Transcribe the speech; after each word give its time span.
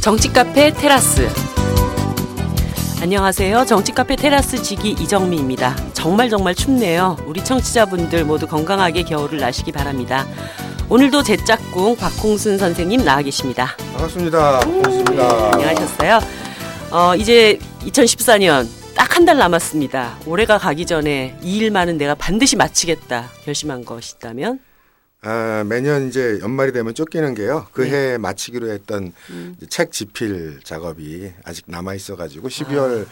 정치카페 0.00 0.72
테라스. 0.74 1.28
안녕하세요. 3.02 3.64
정치카페 3.66 4.16
테라스 4.16 4.62
지기 4.62 4.90
이정미입니다. 4.90 5.76
정말 5.92 6.30
정말 6.30 6.54
춥네요. 6.54 7.16
우리 7.26 7.42
청취자분들 7.44 8.24
모두 8.24 8.46
건강하게 8.46 9.02
겨울을 9.04 9.38
나시기 9.38 9.72
바랍니다. 9.72 10.26
오늘도 10.88 11.22
제 11.22 11.36
짝꿍 11.36 11.96
박홍순 11.96 12.58
선생님 12.58 13.04
나와 13.04 13.22
계십니다. 13.22 13.76
반갑습니다. 13.92 14.60
반갑습니다. 14.60 15.50
안녕하셨어요. 15.54 16.20
어, 16.90 17.14
이제 17.16 17.58
2014년 17.82 18.66
딱 18.94 19.10
한 19.16 19.24
달 19.26 19.36
남았습니다. 19.38 20.16
올해가 20.26 20.56
가기 20.58 20.86
전에 20.86 21.36
이 21.42 21.56
일만은 21.58 21.98
내가 21.98 22.14
반드시 22.14 22.56
마치겠다 22.56 23.28
결심한 23.44 23.84
것이 23.84 24.14
있다면? 24.16 24.60
아, 25.22 25.64
매년 25.66 26.08
이제 26.08 26.38
연말이 26.40 26.72
되면 26.72 26.94
쫓기는 26.94 27.34
게요. 27.34 27.66
그 27.72 27.82
네. 27.82 28.12
해 28.12 28.18
마치기로 28.18 28.70
했던 28.70 29.12
음. 29.30 29.54
책 29.68 29.92
집필 29.92 30.60
작업이 30.64 31.30
아직 31.44 31.66
남아 31.68 31.94
있어가지고 31.94 32.48
12월 32.48 33.06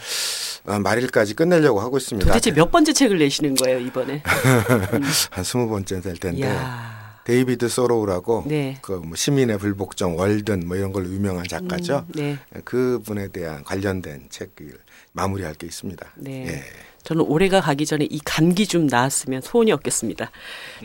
어, 0.65 0.79
말일까지 0.79 1.35
끝내려고 1.35 1.79
하고 1.81 1.97
있습니다. 1.97 2.27
도대체 2.27 2.51
몇 2.51 2.71
번째 2.71 2.93
책을 2.93 3.19
내시는 3.19 3.55
거예요, 3.55 3.79
이번에? 3.79 4.23
한 5.29 5.43
스무 5.43 5.69
번째 5.69 6.01
될 6.01 6.17
텐데. 6.17 6.41
이야. 6.41 6.99
데이비드 7.25 7.69
소로우라고 7.69 8.45
네. 8.47 8.79
그뭐 8.81 9.11
시민의 9.15 9.59
불복종 9.59 10.17
월든 10.17 10.67
뭐 10.67 10.75
이런 10.75 10.91
걸로 10.91 11.07
유명한 11.09 11.45
작가죠. 11.47 12.07
음, 12.07 12.11
네. 12.15 12.39
그분에 12.65 13.27
대한 13.27 13.63
관련된 13.63 14.29
책을 14.29 14.73
마무리할 15.11 15.53
게 15.53 15.67
있습니다. 15.67 16.13
네. 16.15 16.47
예. 16.47 16.63
저는 17.03 17.25
올해가 17.25 17.61
가기 17.61 17.85
전에 17.85 18.07
이 18.09 18.19
감기 18.23 18.67
좀 18.67 18.87
나았으면 18.87 19.41
소원이 19.41 19.71
없겠습니다. 19.71 20.31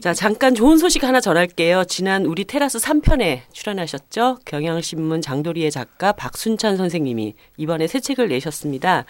자, 0.01 0.15
잠깐 0.15 0.55
좋은 0.55 0.79
소식 0.79 1.05
하나 1.05 1.21
전할게요. 1.21 1.85
지난 1.85 2.25
우리 2.25 2.45
테라스 2.45 2.79
3편에 2.79 3.43
출연하셨죠? 3.53 4.39
경향신문 4.45 5.21
장도리의 5.23 5.71
작가 5.71 6.13
박순찬 6.13 6.77
선생님이 6.77 7.35
이번에 7.57 7.87
새 7.87 8.01
책을 8.01 8.29
내셨습니다. 8.29 9.05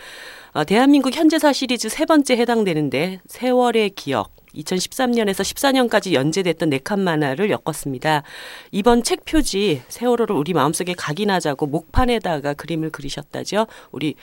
어, 0.53 0.65
대한민국 0.65 1.15
현대사 1.15 1.53
시리즈 1.53 1.89
세 1.89 2.05
번째 2.05 2.37
해당되는데 2.37 3.21
세월의 3.27 3.91
기억. 3.91 4.35
2013년에서 4.55 5.43
14년까지 5.43 6.13
연재됐던 6.13 6.71
네 6.71 6.79
칸 6.79 7.01
만화를 7.01 7.51
엮었습니다. 7.51 8.23
이번 8.71 9.03
책 9.03 9.25
표지 9.25 9.83
세월호를 9.89 10.37
우리 10.37 10.53
마음속에 10.53 10.95
각인하자고 10.97 11.67
목판에다가 11.67 12.55
그림을 12.55 12.91
그리셨다죠. 12.91 13.67
우리 13.91 14.15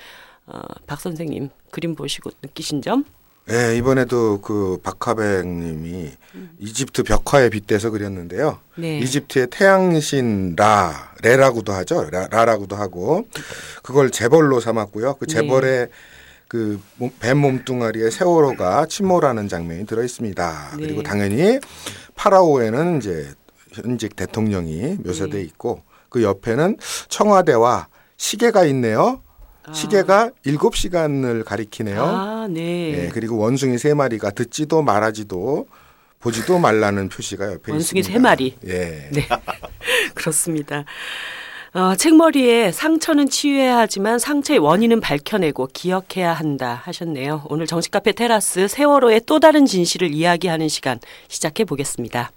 어, 0.53 0.61
박 0.85 0.99
선생님 0.99 1.49
그림 1.71 1.95
보시고 1.95 2.31
느끼신 2.41 2.81
점? 2.81 3.05
예, 3.49 3.75
이번에도 3.75 4.39
그 4.41 4.77
박하백님이 4.83 6.11
이집트 6.59 7.03
벽화에 7.03 7.49
빗대서 7.49 7.89
그렸는데요. 7.89 8.59
네. 8.75 8.99
이집트의 8.99 9.47
태양신 9.49 10.55
라, 10.58 11.13
레라고도 11.23 11.73
하죠. 11.73 12.09
라, 12.11 12.27
라라고도 12.30 12.75
하고 12.75 13.27
그걸 13.81 14.11
재벌로 14.11 14.59
삼았고요. 14.59 15.16
그 15.16 15.25
네. 15.25 15.33
재벌의 15.33 15.89
그뱀 16.47 17.38
몸뚱아리에 17.38 18.09
세월호가 18.09 18.86
침몰하는 18.86 19.47
장면이 19.47 19.86
들어 19.86 20.03
있습니다. 20.03 20.71
네. 20.77 20.83
그리고 20.83 21.02
당연히 21.02 21.59
파라오에는 22.15 22.97
이제 22.97 23.33
현직 23.71 24.15
대통령이 24.15 24.97
묘사돼 25.03 25.38
네. 25.38 25.41
있고 25.43 25.81
그 26.09 26.23
옆에는 26.23 26.77
청와대와 27.08 27.88
시계가 28.17 28.65
있네요. 28.65 29.21
시계가 29.73 30.31
일곱 30.44 30.76
시간을 30.76 31.44
가리키네요. 31.44 32.04
아, 32.04 32.48
네. 32.50 33.06
예, 33.06 33.09
그리고 33.09 33.38
원숭이 33.38 33.78
세 33.78 33.94
마리가 33.94 34.31
듣지도 34.31 34.81
말하지도 34.81 35.67
보지도 36.20 36.59
말라는 36.59 37.09
표시가 37.09 37.45
옆에 37.54 37.72
원숭이 37.72 38.00
있습니다. 38.00 38.12
세 38.12 38.20
마리. 38.20 38.56
예. 38.67 39.09
네. 39.14 39.28
그렇습니다. 40.16 40.86
어, 41.73 41.95
책머리에 41.95 42.72
상처는 42.73 43.30
치유해야 43.30 43.78
하지만 43.78 44.20
상처의 44.20 44.59
원인은 44.59 45.00
밝혀내고 45.00 45.70
기억해야 45.73 46.34
한다 46.34 46.82
하셨네요. 46.84 47.44
오늘 47.50 47.66
정치카페 47.66 48.12
테라스 48.12 48.67
세월호의 48.67 49.21
또 49.26 49.39
다른 49.39 49.66
진실을 49.66 50.11
이야기하는 50.14 50.67
시간 50.67 51.00
시작해 51.30 51.64
보겠습니다. 51.64 52.32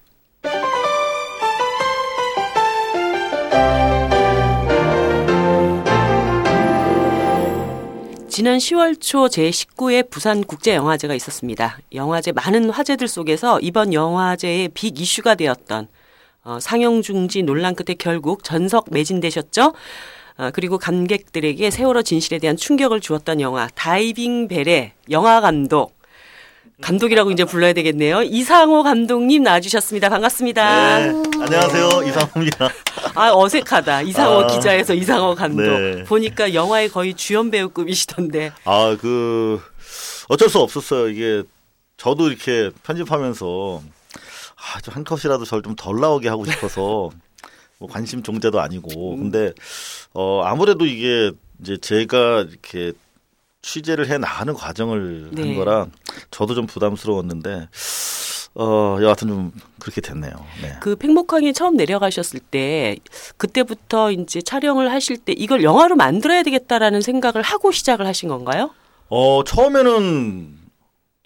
지난 8.34 8.58
10월 8.58 9.00
초 9.00 9.26
제19회 9.26 10.10
부산국제영화제가 10.10 11.14
있었습니다. 11.14 11.78
영화제 11.94 12.32
많은 12.32 12.68
화제들 12.68 13.06
속에서 13.06 13.60
이번 13.60 13.94
영화제의 13.94 14.70
빅 14.74 15.00
이슈가 15.00 15.36
되었던 15.36 15.86
어, 16.42 16.58
상영 16.60 17.02
중지 17.02 17.44
논란 17.44 17.76
끝에 17.76 17.94
결국 17.96 18.42
전석 18.42 18.86
매진되셨죠. 18.90 19.72
어, 20.38 20.50
그리고 20.52 20.78
관객들에게 20.78 21.70
세월호 21.70 22.02
진실에 22.02 22.40
대한 22.40 22.56
충격을 22.56 22.98
주었던 22.98 23.40
영화 23.40 23.68
다이빙 23.76 24.48
벨의 24.48 24.94
영화 25.10 25.40
감독 25.40 25.93
감독이라고 26.80 27.30
이제 27.30 27.44
불러야 27.44 27.72
되겠네요. 27.72 28.22
이상호 28.22 28.82
감독님 28.82 29.42
나와주셨습니다. 29.44 30.08
반갑습니다. 30.08 30.98
네, 30.98 31.04
안녕하세요 31.40 32.02
이상호입니다. 32.08 32.68
아 33.14 33.32
어색하다. 33.32 34.02
이상호 34.02 34.40
아, 34.40 34.46
기자에서 34.48 34.92
이상호 34.94 35.34
감독 35.36 35.62
네. 35.62 36.02
보니까 36.04 36.52
영화의 36.52 36.88
거의 36.88 37.14
주연 37.14 37.50
배우급이시던데. 37.50 38.52
아 38.64 38.96
그 39.00 39.60
어쩔 40.28 40.48
수 40.48 40.58
없었어요. 40.58 41.08
이게 41.08 41.42
저도 41.96 42.28
이렇게 42.28 42.70
편집하면서 42.82 43.82
아 44.74 44.80
좀 44.80 44.94
한 44.94 45.04
컷이라도 45.04 45.44
저를 45.44 45.62
좀 45.62 45.76
덜 45.76 46.00
나오게 46.00 46.28
하고 46.28 46.44
싶어서 46.44 47.10
뭐 47.78 47.88
관심 47.88 48.22
종자도 48.22 48.60
아니고 48.60 49.16
근데 49.16 49.52
어 50.12 50.42
아무래도 50.44 50.86
이게 50.86 51.30
이제 51.60 51.76
제가 51.76 52.46
이렇게 52.50 52.92
취재를 53.64 54.08
해 54.10 54.18
나가는 54.18 54.52
과정을 54.52 55.30
네. 55.32 55.42
한 55.42 55.54
거라 55.56 55.86
저도 56.30 56.54
좀 56.54 56.66
부담스러웠는데 56.66 57.68
어 58.56 58.98
여하튼 59.00 59.28
좀 59.28 59.52
그렇게 59.80 60.00
됐네요. 60.00 60.32
네. 60.62 60.76
그 60.80 60.94
팽목항에 60.94 61.52
처음 61.52 61.76
내려가셨을 61.76 62.38
때 62.38 62.96
그때부터 63.36 64.12
이제 64.12 64.42
촬영을 64.42 64.92
하실 64.92 65.16
때 65.16 65.32
이걸 65.32 65.64
영화로 65.64 65.96
만들어야 65.96 66.42
되겠다라는 66.42 67.00
생각을 67.00 67.42
하고 67.42 67.72
시작을 67.72 68.06
하신 68.06 68.28
건가요? 68.28 68.70
어 69.08 69.42
처음에는 69.44 70.58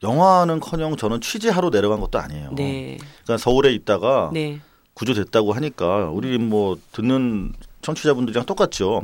영화는커녕 0.05 0.97
저는 0.97 1.21
취재하러 1.21 1.71
내려간 1.71 2.01
것도 2.01 2.19
아니에요. 2.21 2.53
네. 2.55 2.99
그러니까 3.25 3.37
서울에 3.37 3.73
있다가 3.73 4.31
네. 4.33 4.61
구조됐다고 4.95 5.53
하니까 5.53 6.09
우리 6.13 6.39
뭐 6.39 6.79
듣는 6.93 7.53
청취자분들이랑 7.83 8.47
똑같죠. 8.47 9.03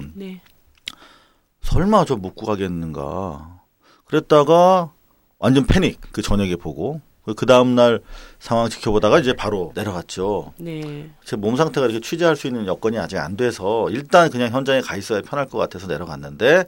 네. 1.64 1.70
설마 1.70 2.04
저 2.04 2.16
못 2.16 2.34
구하겠는가. 2.34 3.60
그랬다가 4.06 4.92
완전 5.38 5.66
패닉 5.66 5.98
그 6.12 6.22
저녁에 6.22 6.56
보고 6.56 7.00
그 7.36 7.47
다음 7.47 7.75
날 7.75 8.00
상황 8.38 8.69
지켜보다가 8.69 9.19
이제 9.20 9.32
바로 9.32 9.72
내려갔죠. 9.74 10.53
네. 10.58 11.10
제 11.24 11.36
몸 11.36 11.56
상태가 11.56 11.86
이렇게 11.86 12.00
취재할 12.00 12.36
수 12.36 12.47
있는 12.47 12.66
여건이 12.66 12.98
아직 12.98 13.16
안 13.19 13.36
돼서 13.36 13.88
일단 13.91 14.30
그냥 14.30 14.50
현장에 14.53 14.80
가 14.82 14.97
있어야 14.97 15.22
편할 15.22 15.47
것 15.47 15.58
같아서 15.58 15.86
내려갔는데 15.86 16.64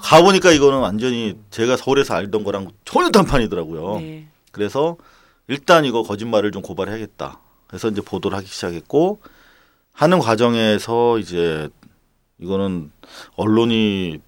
가 0.00 0.22
보니까 0.22 0.50
이거는 0.52 0.80
완전히 0.80 1.36
제가 1.50 1.76
서울에서 1.76 2.14
알던 2.14 2.44
거랑 2.44 2.70
전혀 2.84 3.10
단판이더라고요. 3.10 4.00
네. 4.00 4.28
그래서 4.52 4.96
일단 5.46 5.84
이거 5.84 6.02
거짓말을 6.02 6.50
좀 6.52 6.60
고발해야겠다. 6.62 7.40
그래서 7.68 7.88
이제 7.88 8.00
보도를 8.00 8.36
하기 8.38 8.46
시작했고 8.48 9.20
하는 9.92 10.18
과정에서 10.18 11.18
이제 11.18 11.68
이거는 12.40 12.90
언론이 13.36 14.20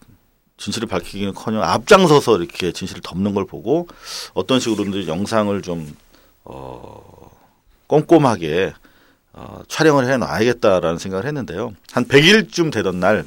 진실을 0.56 0.88
밝히기는커녕 0.88 1.62
앞장서서 1.62 2.38
이렇게 2.38 2.72
진실을 2.72 3.00
덮는 3.02 3.34
걸 3.34 3.46
보고 3.46 3.88
어떤 4.34 4.60
식으로든 4.60 5.08
영상을 5.08 5.62
좀 5.62 5.96
어, 6.44 7.30
꼼꼼하게 7.86 8.72
어, 9.32 9.62
촬영을 9.68 10.06
해 10.08 10.16
놔야겠다라는 10.16 10.98
생각을 10.98 11.26
했는데요. 11.26 11.74
한 11.92 12.04
100일쯤 12.04 12.72
되던 12.72 13.00
날 13.00 13.24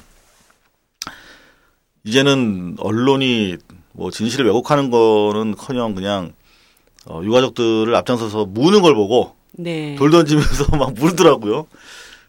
이제는 2.03 2.75
언론이 2.79 3.57
뭐 3.93 4.11
진실을 4.11 4.45
왜곡하는 4.45 4.91
거는커녕 4.91 5.95
그냥 5.95 6.33
어, 7.05 7.21
유가족들을 7.23 7.95
앞장서서 7.95 8.45
무는 8.45 8.81
걸 8.81 8.93
보고 8.93 9.35
네. 9.53 9.95
돌 9.95 10.11
던지면서 10.11 10.75
막 10.77 10.93
물더라고요. 10.93 11.67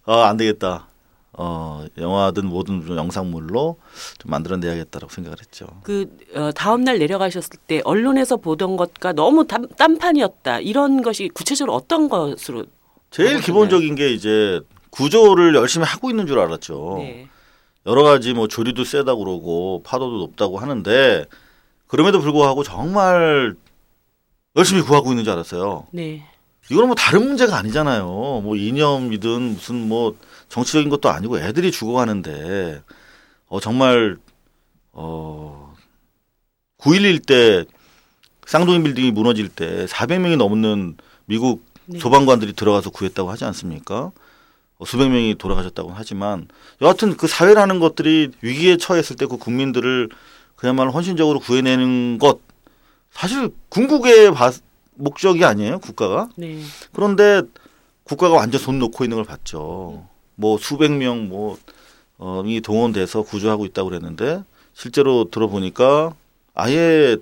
아, 0.06 0.28
안 0.28 0.36
되겠다. 0.36 0.88
어, 1.36 1.84
영화든 1.98 2.46
뭐든 2.46 2.86
좀 2.86 2.96
영상물로 2.96 3.76
좀 4.18 4.30
만들어내야겠다라고 4.30 5.12
생각을 5.12 5.38
했죠. 5.40 5.66
그 5.82 6.16
어, 6.34 6.50
다음 6.52 6.84
날 6.84 6.98
내려가셨을 6.98 7.58
때 7.66 7.80
언론에서 7.84 8.36
보던 8.36 8.76
것과 8.76 9.12
너무 9.12 9.46
딴, 9.46 9.66
딴판이었다. 9.76 10.60
이런 10.60 11.02
것이 11.02 11.28
구체적으로 11.28 11.74
어떤 11.74 12.08
것으로 12.08 12.64
제일 13.10 13.40
기본적인 13.40 13.94
게 13.94 14.10
이제 14.10 14.60
구조를 14.90 15.54
열심히 15.54 15.86
하고 15.86 16.10
있는 16.10 16.26
줄 16.26 16.38
알았죠. 16.38 16.96
네. 16.98 17.28
여러 17.86 18.02
가지 18.02 18.32
뭐 18.32 18.48
조리도 18.48 18.84
세다고 18.84 19.24
그러고 19.24 19.82
파도도 19.84 20.18
높다고 20.18 20.58
하는데 20.58 21.26
그럼에도 21.86 22.20
불구하고 22.20 22.62
정말 22.62 23.54
열심히 24.56 24.82
구하고 24.82 25.10
있는 25.10 25.24
줄 25.24 25.32
알았어요. 25.32 25.86
네. 25.90 26.24
이거는 26.70 26.88
뭐 26.88 26.94
다른 26.94 27.26
문제가 27.26 27.56
아니잖아요. 27.58 28.04
뭐 28.42 28.56
이념이든 28.56 29.42
무슨 29.54 29.86
뭐 29.88 30.16
정치적인 30.54 30.88
것도 30.88 31.10
아니고 31.10 31.40
애들이 31.40 31.72
죽어가는데 31.72 32.80
어 33.48 33.58
정말 33.58 34.18
어 34.92 35.74
9.11 36.78 37.26
때 37.26 37.64
쌍둥이 38.46 38.84
빌딩이 38.84 39.10
무너질 39.10 39.48
때 39.48 39.86
400명이 39.86 40.36
넘는 40.36 40.96
미국 41.24 41.64
네. 41.86 41.98
소방관들이 41.98 42.52
들어가서 42.52 42.90
구했다고 42.90 43.32
하지 43.32 43.44
않습니까? 43.46 44.12
어, 44.78 44.84
수백 44.84 45.08
명이 45.08 45.34
돌아가셨다고 45.38 45.90
하지만 45.92 46.46
여하튼 46.80 47.16
그 47.16 47.26
사회라는 47.26 47.80
것들이 47.80 48.30
위기에 48.40 48.76
처했을 48.76 49.16
때 49.16 49.26
그 49.26 49.36
국민들을 49.38 50.08
그야말로 50.54 50.92
헌신적으로 50.92 51.40
구해내는 51.40 52.18
것 52.18 52.38
사실 53.10 53.50
궁극의 53.70 54.32
바- 54.32 54.52
목적이 54.94 55.44
아니에요 55.44 55.80
국가가 55.80 56.28
네. 56.36 56.60
그런데 56.92 57.42
국가가 58.04 58.36
완전 58.36 58.60
손 58.60 58.78
놓고 58.78 59.02
있는 59.04 59.16
걸 59.16 59.24
봤죠. 59.24 60.06
뭐 60.36 60.58
수백 60.58 60.92
명 60.92 61.28
뭐, 61.28 61.58
어, 62.18 62.42
이 62.46 62.60
동원돼서 62.60 63.22
구조하고 63.22 63.64
있다고 63.66 63.90
그랬는데 63.90 64.42
실제로 64.74 65.30
들어보니까 65.30 66.14
아예 66.54 67.16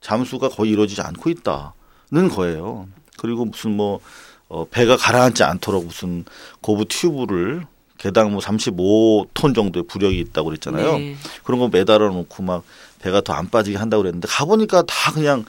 잠수가 0.00 0.48
거의 0.50 0.72
이루어지지 0.72 1.00
않고 1.00 1.30
있다는 1.30 2.28
거예요. 2.30 2.88
그리고 3.18 3.44
무슨 3.44 3.76
뭐, 3.76 4.00
어, 4.48 4.66
배가 4.70 4.96
가라앉지 4.96 5.42
않도록 5.44 5.86
무슨 5.86 6.24
고부 6.60 6.84
튜브를 6.86 7.64
개당 7.98 8.32
뭐 8.32 8.40
35톤 8.40 9.54
정도의 9.54 9.84
부력이 9.86 10.18
있다고 10.18 10.48
그랬잖아요. 10.48 10.98
네. 10.98 11.16
그런 11.44 11.60
거 11.60 11.68
매달아 11.68 12.08
놓고 12.08 12.42
막 12.42 12.64
배가 13.00 13.20
더 13.20 13.32
안 13.32 13.48
빠지게 13.48 13.76
한다고 13.78 14.02
그랬는데 14.02 14.26
가보니까 14.28 14.82
다 14.82 15.12
그냥 15.12 15.44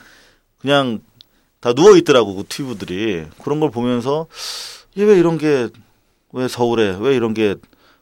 그냥 0.58 1.00
다 1.60 1.72
누워 1.72 1.96
있더라고 1.96 2.34
그 2.36 2.44
튜브들이 2.48 3.24
그런 3.42 3.58
걸 3.58 3.70
보면서 3.70 4.26
이게 4.94 5.04
왜 5.04 5.18
이런 5.18 5.36
게 5.36 5.68
왜 6.34 6.48
서울에 6.48 6.96
왜 7.00 7.14
이런 7.16 7.32
게 7.32 7.54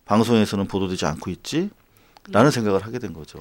방송에서는 0.06 0.66
보도되지 0.66 1.06
않고 1.06 1.30
있지? 1.30 1.70
라는 2.30 2.50
생각을 2.50 2.84
하게 2.84 2.98
된 2.98 3.12
거죠. 3.12 3.40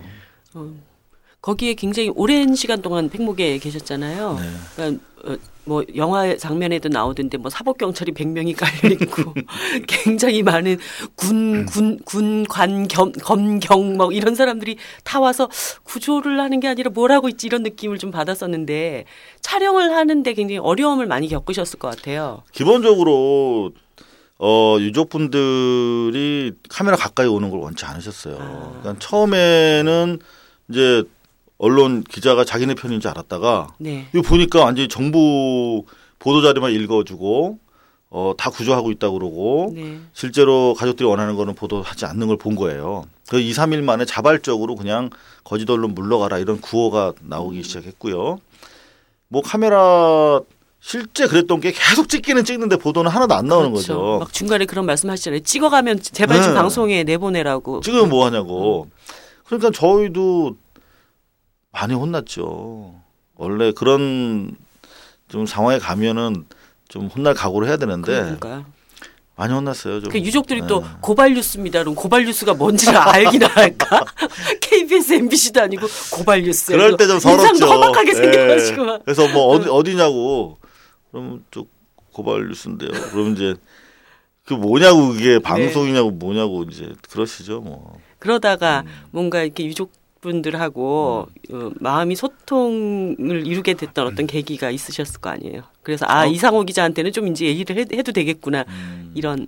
거기에 1.41 1.73
굉장히 1.73 2.09
오랜 2.15 2.53
시간 2.55 2.81
동안 2.83 3.09
팽목에 3.09 3.57
계셨잖아요. 3.57 4.37
네. 4.39 4.49
그러니까 4.75 5.03
어, 5.25 5.37
뭐 5.63 5.83
영화 5.95 6.35
장면에도 6.35 6.89
나오던데 6.89 7.37
뭐 7.37 7.49
사법 7.49 7.77
경찰이 7.77 8.11
100명이 8.11 8.55
깔려 8.55 8.93
있고 8.93 9.33
굉장히 9.87 10.43
많은 10.43 10.77
군 11.15 11.65
군 11.65 11.99
군관 12.03 12.87
겸 12.87 13.11
검경 13.11 13.97
뭐 13.97 14.11
이런 14.11 14.35
사람들이 14.35 14.77
다 15.03 15.19
와서 15.19 15.49
구조를 15.83 16.39
하는 16.39 16.59
게 16.59 16.67
아니라 16.67 16.89
뭘 16.91 17.11
하고 17.11 17.29
있지 17.29 17.47
이런 17.47 17.63
느낌을 17.63 17.97
좀 17.97 18.11
받았었는데 18.11 19.05
촬영을 19.41 19.95
하는데 19.95 20.33
굉장히 20.33 20.57
어려움을 20.59 21.05
많이 21.07 21.27
겪으셨을 21.27 21.79
것 21.79 21.95
같아요. 21.95 22.43
기본적으로 22.51 23.71
어 24.43 24.77
유족분들이 24.79 26.53
카메라 26.69 26.97
가까이 26.97 27.27
오는 27.27 27.49
걸 27.51 27.59
원치 27.59 27.85
않으셨어요. 27.85 28.37
아. 28.39 28.79
그러니까 28.81 28.95
처음에는 28.99 30.19
이제 30.69 31.03
언론 31.59 32.03
기자가 32.03 32.43
자기네 32.43 32.73
편인 32.73 32.99
줄 33.01 33.11
알았다가 33.11 33.67
네. 33.77 34.07
이거 34.13 34.23
보니까 34.23 34.63
완전히 34.65 34.87
정부 34.87 35.85
보도 36.17 36.41
자료만 36.41 36.71
읽어주고 36.71 37.59
어 38.13 38.33
다 38.37 38.49
구조하고 38.49 38.91
있다 38.91 39.09
고 39.09 39.19
그러고 39.19 39.71
네. 39.75 39.99
실제로 40.13 40.73
가족들이 40.73 41.07
원하는 41.07 41.35
거는 41.35 41.53
보도하지 41.53 42.05
않는 42.05 42.27
걸 42.27 42.37
본 42.37 42.55
거예요. 42.55 43.05
그 43.29 43.39
2, 43.39 43.51
3일 43.53 43.83
만에 43.83 44.03
자발적으로 44.05 44.75
그냥 44.75 45.09
거짓 45.43 45.69
언론 45.69 45.93
물러가라 45.93 46.39
이런 46.39 46.59
구호가 46.59 47.13
나오기 47.21 47.61
시작했고요. 47.63 48.39
뭐 49.29 49.41
카메라 49.43 50.41
실제 50.83 51.27
그랬던 51.27 51.61
게 51.61 51.71
계속 51.71 52.09
찍기는 52.09 52.43
찍는데 52.43 52.77
보도는 52.77 53.11
하나도 53.11 53.35
안 53.35 53.45
나오는 53.45 53.69
그렇죠. 53.71 53.93
거죠. 53.99 54.19
막 54.19 54.33
중간에 54.33 54.65
그런 54.65 54.85
말씀하시잖아요. 54.87 55.41
찍어가면 55.41 55.99
제발 56.01 56.41
좀 56.41 56.49
네. 56.49 56.53
방송에 56.55 57.03
내보내라고. 57.03 57.81
지금 57.81 58.09
뭐 58.09 58.25
하냐고. 58.25 58.87
그러니까 59.45 59.69
저희도 59.71 60.55
많이 61.71 61.93
혼났죠. 61.93 62.95
원래 63.35 63.71
그런 63.73 64.55
좀 65.29 65.45
상황에 65.45 65.77
가면은 65.77 66.45
좀 66.89 67.07
혼날 67.07 67.35
각오를 67.35 67.67
해야 67.67 67.77
되는데 67.77 68.11
그러니까. 68.19 68.65
많이 69.35 69.53
혼났어요. 69.53 70.01
좀. 70.01 70.11
그 70.11 70.19
유족들이 70.19 70.63
또 70.67 70.81
네. 70.81 70.87
고발 70.99 71.33
뉴스입니다. 71.35 71.79
그럼 71.79 71.93
고발 71.95 72.25
뉴스가 72.25 72.55
뭔지를 72.55 72.97
알기나 72.97 73.47
할까? 73.47 74.03
KBS, 74.61 75.13
MBC도 75.13 75.61
아니고 75.61 75.87
고발 76.11 76.41
뉴스. 76.41 76.71
그럴 76.71 76.97
때 76.97 77.05
좀 77.07 77.19
서럽죠. 77.19 77.47
인상도 77.47 77.71
험악하게 77.71 78.09
예. 78.09 78.13
생겨가지고 78.15 78.83
막. 78.85 79.01
그래서 79.05 79.27
뭐 79.29 79.45
어디 79.55 79.69
어디냐고 79.69 80.57
그럼 81.11 81.43
저 81.51 81.65
고발 82.13 82.47
뉴스인데요. 82.47 82.89
그럼 83.11 83.33
이제 83.33 83.55
그 84.45 84.53
뭐냐고 84.53 85.09
그게 85.09 85.39
방송이냐고 85.39 86.11
뭐냐고 86.11 86.63
이제 86.63 86.93
그러시죠 87.09 87.61
뭐. 87.61 87.99
그러다가 88.19 88.83
음. 88.85 88.91
뭔가 89.11 89.43
이렇게 89.43 89.65
유족분들하고 89.65 91.27
어, 91.51 91.71
마음이 91.79 92.15
소통을 92.15 93.45
이루게 93.45 93.73
됐던 93.75 94.07
음. 94.07 94.11
어떤 94.11 94.27
계기가 94.27 94.71
있으셨을 94.71 95.21
거 95.21 95.29
아니에요. 95.29 95.63
그래서 95.83 96.05
아 96.07 96.23
어? 96.23 96.27
이상호 96.27 96.63
기자한테는 96.63 97.11
좀 97.11 97.27
이제 97.27 97.45
얘기를 97.45 97.77
해, 97.77 97.85
해도 97.93 98.11
되겠구나 98.11 98.65
음. 98.67 99.11
이런 99.15 99.47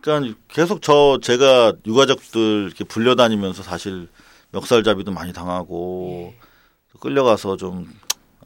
그러니까 0.00 0.36
계속 0.48 0.82
저 0.82 1.18
제가 1.22 1.74
유가족들 1.86 2.64
이렇게 2.66 2.84
불려다니면서 2.84 3.62
사실 3.62 4.08
멱살잡이도 4.50 5.12
많이 5.12 5.32
당하고 5.32 6.34
끌려가서 7.00 7.56
좀 7.56 7.88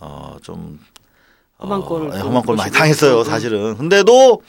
어, 0.00 0.36
좀 0.42 0.78
험한 1.58 1.80
꼴을 1.82 2.10
예, 2.14 2.18
또 2.18 2.26
험한 2.26 2.42
꼴 2.44 2.56
많이. 2.56 2.70
당했어요 2.70 3.18
음. 3.18 3.24
사실은. 3.24 3.76
근데도 3.76 4.42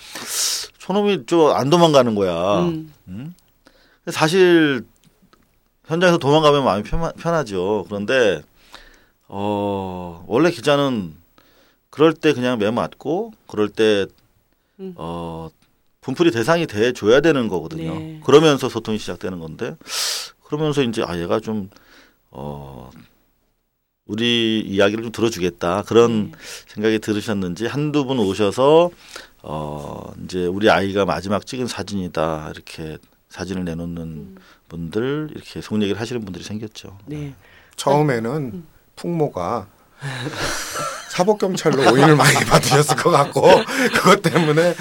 저놈이 0.80 1.25
좀안 1.25 1.69
도망가는 1.69 2.15
거야. 2.15 2.59
음, 2.62 2.94
음? 3.07 3.33
사실 4.07 4.86
현장에서 5.86 6.18
도망가면 6.18 6.63
마음이 6.63 6.83
편, 6.83 7.12
편하죠. 7.13 7.86
그런데 7.88 8.42
어 9.27 10.24
원래 10.27 10.51
기자는 10.51 11.15
그럴 11.89 12.13
때 12.13 12.33
그냥 12.33 12.59
매 12.59 12.69
맞고 12.71 13.33
그럴 13.48 13.69
때 13.69 14.06
음. 14.80 14.94
어, 14.98 15.50
분풀이 16.01 16.31
대상이 16.31 16.68
돼 16.68 16.94
줘야 16.94 17.21
되는 17.21 17.48
거거든요. 17.48 17.95
네. 17.95 18.21
그러면서 18.24 18.69
소통이 18.69 18.98
시작되는 18.98 19.39
건데 19.39 19.75
그러면서 20.45 20.83
이제 20.83 21.04
아 21.06 21.18
얘가 21.18 21.39
좀 21.39 21.69
어, 22.30 22.89
우리 24.07 24.62
이야기를 24.62 25.04
좀 25.04 25.12
들어주겠다 25.12 25.83
그런 25.83 26.31
네. 26.31 26.38
생각이 26.68 27.00
들으셨는지 27.00 27.68
한두 27.68 28.06
분 28.06 28.19
오셔서 28.19 28.89
어 29.44 30.13
이제 30.24 30.45
우리 30.45 30.69
아이가 30.69 31.06
마지막 31.06 31.45
찍은 31.45 31.68
사진이다 31.68 32.51
이렇게 32.54 32.98
사진을 33.30 33.65
내놓는 33.65 34.37
분들 34.69 35.30
이렇게 35.35 35.61
속 35.61 35.81
얘기를 35.81 35.99
하시는 35.99 36.23
분들이 36.23 36.44
생겼죠. 36.44 36.97
네. 37.06 37.35
처음에는 37.76 38.64
풍모가 38.95 39.68
사법 41.18 41.40
경찰로 41.40 41.81
오인을 41.92 42.16
많이 42.16 42.36
받으셨을 42.45 42.95
것 42.95 43.09
같고 43.09 43.42
그것 43.92 44.21
때문에 44.21 44.76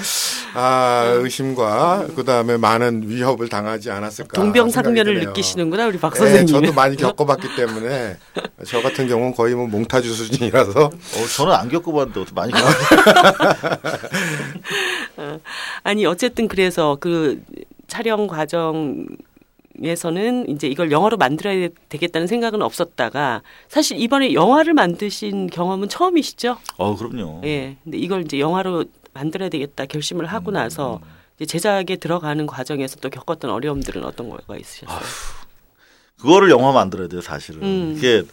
아 0.53 1.05
의심과 1.15 2.09
그 2.15 2.23
다음에 2.23 2.57
많은 2.57 3.09
위협을 3.09 3.49
당하지 3.49 3.89
않았을까 3.89 4.39
동병상련을. 4.39 5.19
느끼시는구나 5.25 5.87
우리 5.87 5.97
박 5.97 6.13
네, 6.13 6.19
선생님. 6.19 6.47
저도 6.53 6.73
많이 6.73 6.95
겪어봤기 6.95 7.55
때문에 7.55 8.17
저 8.67 8.83
같은 8.83 9.07
경우는 9.07 9.33
거의 9.33 9.55
뭐 9.55 9.65
몽타주 9.65 10.13
수준이라서 10.13 10.79
어, 10.85 11.27
저는 11.35 11.53
안 11.53 11.69
겪어봤는데 11.69 12.19
어떻게 12.19 12.35
많이 12.35 12.51
겪어 12.53 12.69
아니 15.83 16.05
어쨌든 16.05 16.47
그래서 16.47 16.97
그 16.99 17.41
촬영 17.87 18.27
과정 18.27 19.07
에서는 19.83 20.49
이제 20.49 20.67
이걸 20.67 20.91
영화로 20.91 21.17
만들어야 21.17 21.69
되겠다는 21.89 22.27
생각은 22.27 22.61
없었다가 22.61 23.41
사실 23.67 23.99
이번에 23.99 24.33
영화를 24.33 24.73
만드신 24.73 25.47
경험은 25.47 25.89
처음이시죠? 25.89 26.57
어 26.77 26.95
그럼요. 26.95 27.41
예. 27.45 27.77
근데 27.83 27.97
이걸 27.97 28.23
이제 28.23 28.39
영화로 28.39 28.85
만들어야 29.13 29.49
되겠다 29.49 29.85
결심을 29.85 30.25
하고 30.25 30.51
나서 30.51 30.99
이제 31.35 31.45
제작에 31.45 31.97
들어가는 31.99 32.45
과정에서 32.47 32.97
또 32.97 33.09
겪었던 33.09 33.49
어려움들은 33.51 34.03
어떤 34.03 34.29
거가 34.29 34.57
있으셨어요? 34.57 34.99
그거를 36.17 36.49
영화 36.49 36.71
만들어야 36.71 37.07
돼요, 37.07 37.21
사실은. 37.21 37.61
음. 37.61 37.93
이게 37.95 38.23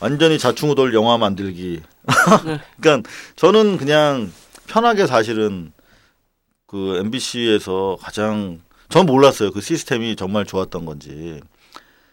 완전히 0.00 0.38
자충우돌 0.38 0.94
영화 0.94 1.18
만들기. 1.18 1.80
네. 2.44 2.60
그러니까 2.80 3.08
저는 3.36 3.76
그냥 3.76 4.32
편하게 4.66 5.06
사실은 5.06 5.72
그 6.66 6.96
MBC에서 6.98 7.96
가장 8.00 8.60
전 8.94 9.06
몰랐어요. 9.06 9.50
그 9.50 9.60
시스템이 9.60 10.14
정말 10.14 10.46
좋았던 10.46 10.84
건지. 10.84 11.40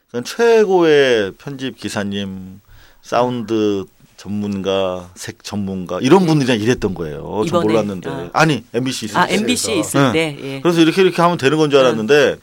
그냥 0.10 0.24
최고의 0.24 1.34
편집 1.34 1.78
기사님, 1.78 2.60
사운드 3.04 3.86
전문가, 4.18 5.12
색 5.14 5.44
전문가 5.44 6.00
이런 6.02 6.26
분들이랑 6.26 6.60
일했던 6.60 6.96
거예요. 6.96 7.44
전? 7.48 7.62
몰랐는데. 7.62 8.10
아. 8.10 8.30
아니 8.34 8.64
MBC 8.74 9.06
있을 9.06 9.18
아 9.20 9.28
때. 9.28 9.36
MBC에 9.36 9.76
있을 9.76 10.12
네. 10.12 10.12
때 10.12 10.38
예. 10.56 10.62
그래서 10.62 10.82
이렇게 10.82 11.04
이렇게 11.04 11.22
하면 11.22 11.38
되는 11.38 11.56
건 11.60 11.70
줄 11.70 11.80
알았는데 11.82 12.38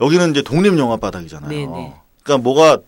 여기는 0.00 0.30
이제 0.30 0.40
독립 0.40 0.78
영화 0.78 0.96
바닥이잖아요. 0.96 1.50
네, 1.50 1.66
네. 1.66 1.94
그러니까 2.22 2.42
뭐가 2.42 2.78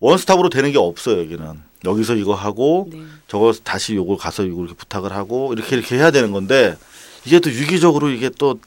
원스톱으로 0.00 0.50
되는 0.50 0.70
게 0.72 0.76
없어요 0.76 1.20
여기는. 1.22 1.58
여기서 1.86 2.16
이거 2.16 2.34
하고 2.34 2.90
네. 2.92 3.00
저거 3.28 3.54
다시 3.64 3.94
요걸 3.94 4.18
가서 4.18 4.44
이거 4.44 4.60
이렇게 4.60 4.74
부탁을 4.74 5.10
하고 5.10 5.54
이렇게 5.54 5.74
이렇게 5.74 5.96
해야 5.96 6.10
되는 6.10 6.32
건데 6.32 6.76
이게 7.24 7.40
또 7.40 7.50
유기적으로 7.50 8.10
이게 8.10 8.28
또 8.28 8.60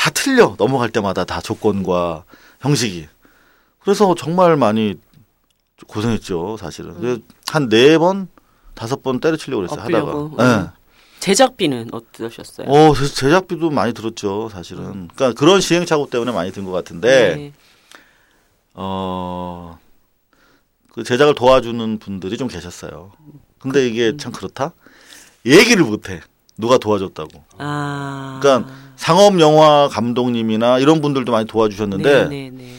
다 0.00 0.08
틀려 0.08 0.54
넘어갈 0.56 0.88
때마다 0.88 1.24
다 1.26 1.42
조건과 1.42 2.24
형식이 2.60 3.06
그래서 3.80 4.14
정말 4.14 4.56
많이 4.56 4.94
고생했죠 5.86 6.56
사실은 6.56 6.94
그래서 6.98 7.20
한네 7.48 7.98
번 7.98 8.28
다섯 8.74 9.02
번 9.02 9.20
때려치려고 9.20 9.60
그랬어요 9.60 9.80
엎으려고. 9.82 10.30
하다가 10.38 10.62
음. 10.62 10.68
제작비는 11.18 11.90
어떠셨어요? 11.92 12.66
어, 12.66 12.94
제작비도 12.94 13.68
많이 13.68 13.92
들었죠, 13.92 14.48
사실은. 14.48 15.08
그러니까 15.14 15.38
그런 15.38 15.60
시행착오 15.60 16.08
때문에 16.08 16.32
많이 16.32 16.50
든 16.50 16.64
것 16.64 16.72
같은데, 16.72 17.34
네. 17.36 17.52
어, 18.72 19.78
그 20.90 21.04
제작을 21.04 21.34
도와주는 21.34 21.98
분들이 21.98 22.38
좀 22.38 22.48
계셨어요. 22.48 23.12
근데 23.58 23.80
음. 23.86 23.90
이게 23.90 24.16
참 24.16 24.32
그렇다? 24.32 24.72
얘기를 25.44 25.84
못해. 25.84 26.22
누가 26.60 26.78
도와줬다고. 26.78 27.30
아. 27.58 28.38
그러니까 28.42 28.70
상업 28.96 29.40
영화 29.40 29.88
감독님이나 29.88 30.78
이런 30.78 31.00
분들도 31.00 31.32
많이 31.32 31.46
도와주셨는데, 31.46 32.24
네, 32.24 32.28
네, 32.28 32.50
네. 32.50 32.74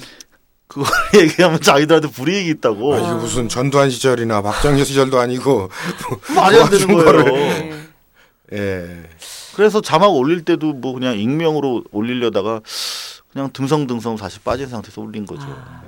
그걸 0.67 0.87
얘기하면 1.21 1.59
자기들한테 1.59 2.09
불이익이 2.09 2.49
있다고. 2.51 2.93
아, 2.93 2.99
이게 2.99 3.11
무슨 3.13 3.49
전두환 3.49 3.89
시절이나 3.89 4.41
박정희 4.41 4.85
시절도 4.85 5.19
아니고 5.19 5.69
말이 6.33 6.57
안 6.57 6.69
되는 6.69 6.87
거예요. 6.87 7.23
네. 7.23 7.87
예. 8.53 9.09
그래서 9.55 9.81
자막 9.81 10.07
올릴 10.13 10.45
때도 10.45 10.73
뭐 10.73 10.93
그냥 10.93 11.19
익명으로 11.19 11.83
올리려다가 11.91 12.61
그냥 13.31 13.49
등성등성 13.51 14.17
사실 14.17 14.41
빠진 14.43 14.67
상태에서 14.67 15.01
올린 15.01 15.25
거죠. 15.25 15.43
아, 15.43 15.83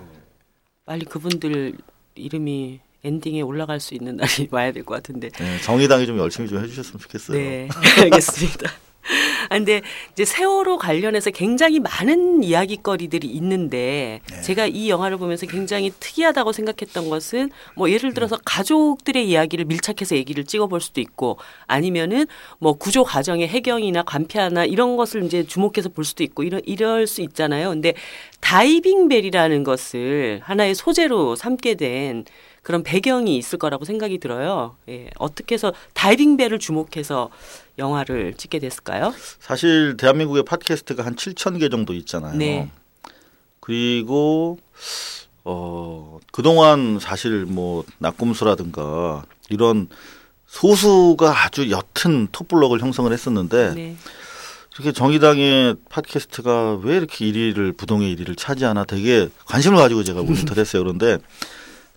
빨리 0.85 1.05
그분들 1.05 1.77
이름이 2.15 2.79
엔딩에 3.03 3.41
올라갈 3.41 3.79
수 3.79 3.93
있는 3.93 4.17
날이 4.17 4.47
와야 4.51 4.71
될 4.71 4.83
것 4.83 4.95
같은데. 4.95 5.29
네, 5.29 5.59
정의당이 5.61 6.05
좀 6.05 6.17
열심히 6.17 6.47
좀 6.49 6.63
해주셨으면 6.63 6.99
좋겠어요. 6.99 7.37
네, 7.37 7.67
알겠습니다. 8.01 8.71
아, 9.49 9.57
근데 9.57 9.81
이제 10.13 10.23
세월호 10.23 10.77
관련해서 10.77 11.29
굉장히 11.29 11.81
많은 11.81 12.41
이야기거리들이 12.41 13.27
있는데 13.27 14.21
네. 14.31 14.41
제가 14.41 14.65
이 14.67 14.89
영화를 14.89 15.17
보면서 15.17 15.45
굉장히 15.45 15.91
특이하다고 15.99 16.53
생각했던 16.53 17.09
것은 17.09 17.51
뭐 17.75 17.91
예를 17.91 18.13
들어서 18.13 18.37
가족들의 18.45 19.27
이야기를 19.29 19.65
밀착해서 19.65 20.15
얘기를 20.15 20.45
찍어볼 20.45 20.79
수도 20.79 21.01
있고 21.01 21.37
아니면은 21.67 22.25
뭐 22.59 22.73
구조 22.73 23.03
과정의 23.03 23.49
해경이나 23.49 24.03
관피아나 24.03 24.63
이런 24.63 24.95
것을 24.95 25.25
이제 25.25 25.43
주목해서 25.43 25.89
볼 25.89 26.05
수도 26.05 26.23
있고 26.23 26.43
이런 26.43 26.61
이럴 26.65 27.05
수 27.05 27.21
있잖아요. 27.21 27.69
근데 27.71 27.93
다이빙 28.39 29.09
벨이라는 29.09 29.65
것을 29.65 30.39
하나의 30.43 30.75
소재로 30.75 31.35
삼게 31.35 31.75
된 31.75 32.23
그런 32.63 32.81
배경이 32.81 33.37
있을 33.37 33.59
거라고 33.59 33.85
생각이 33.85 34.17
들어요. 34.17 34.77
예, 34.89 35.09
어떻게 35.19 35.55
해서 35.55 35.73
다이빙 35.93 36.37
벨을 36.37 36.59
주목해서 36.59 37.29
영화를 37.77 38.33
찍게 38.35 38.59
됐을까요? 38.59 39.13
사실 39.39 39.97
대한민국의 39.97 40.43
팟캐스트가 40.45 41.05
한 41.05 41.15
7천 41.15 41.59
개 41.59 41.67
정도 41.69 41.93
있잖아요. 41.93 42.35
네. 42.37 42.71
그리고 43.59 44.57
어 45.43 46.19
그동안 46.31 46.99
사실 46.99 47.45
뭐 47.45 47.83
낙곰수라든가 47.99 49.23
이런 49.49 49.89
소수가 50.47 51.45
아주 51.45 51.69
옅은 51.69 52.29
톱블럭을 52.31 52.79
형성을 52.79 53.11
했었는데 53.11 53.73
네. 53.73 53.95
이렇게 54.75 54.91
정의당의 54.91 55.75
팟캐스트가 55.89 56.79
왜 56.83 56.95
이렇게 56.95 57.25
1위를 57.25 57.75
부동의 57.75 58.15
1위를 58.15 58.37
차지하나 58.37 58.85
되게 58.85 59.29
관심을 59.45 59.77
가지고 59.77 60.03
제가 60.03 60.23
모니터를 60.23 60.61
했어요. 60.61 60.83
그런데 60.83 61.17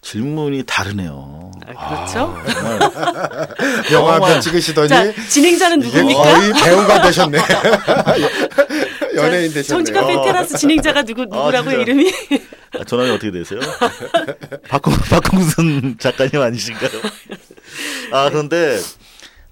질문이 0.03 0.62
다르네요. 0.65 1.50
아, 1.75 1.97
그렇죠. 1.97 2.37
아, 2.38 3.47
영화 3.93 4.15
한. 4.15 4.21
편 4.21 4.41
찍으시더니 4.41 4.88
자, 4.88 5.12
진행자는 5.29 5.81
누굽니까? 5.81 6.23
거의 6.23 6.53
배우가 6.53 7.03
되셨네. 7.03 7.38
연예인 9.17 9.53
되셨네요. 9.53 9.85
정치카페 9.85 10.23
테라스 10.25 10.59
진행자가 10.59 11.03
누구 11.03 11.23
누구라고요 11.23 11.71
진짜. 11.71 11.83
이름이? 11.83 12.12
아, 12.79 12.85
전화는 12.85 13.15
어떻게 13.15 13.33
되세요? 13.33 13.59
박홍, 14.69 14.95
박홍순 15.11 15.97
작가님 15.99 16.41
아니신가요? 16.41 16.91
아, 18.12 18.29
그런데, 18.31 18.79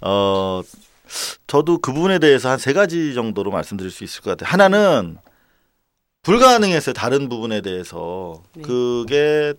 어, 0.02 0.60
저도 1.46 1.78
그 1.78 1.92
부분에 1.92 2.18
대해서 2.18 2.50
한 2.50 2.58
세 2.58 2.72
가지 2.72 3.14
정도로 3.14 3.50
말씀드릴 3.50 3.90
수 3.90 4.04
있을 4.04 4.20
것 4.22 4.30
같아요. 4.36 4.52
하나는 4.52 5.16
불가능했어요. 6.22 6.92
다른 6.94 7.28
부분에 7.28 7.60
대해서. 7.60 8.42
네. 8.54 8.62
그게 8.62 9.54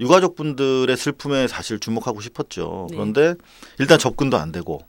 유가족분들의 0.00 0.94
슬픔에 0.96 1.48
사실 1.48 1.78
주목하고 1.80 2.20
싶었죠. 2.20 2.86
네. 2.90 2.96
그런데 2.96 3.34
일단 3.78 3.98
접근도 3.98 4.36
안 4.36 4.52
되고 4.52 4.80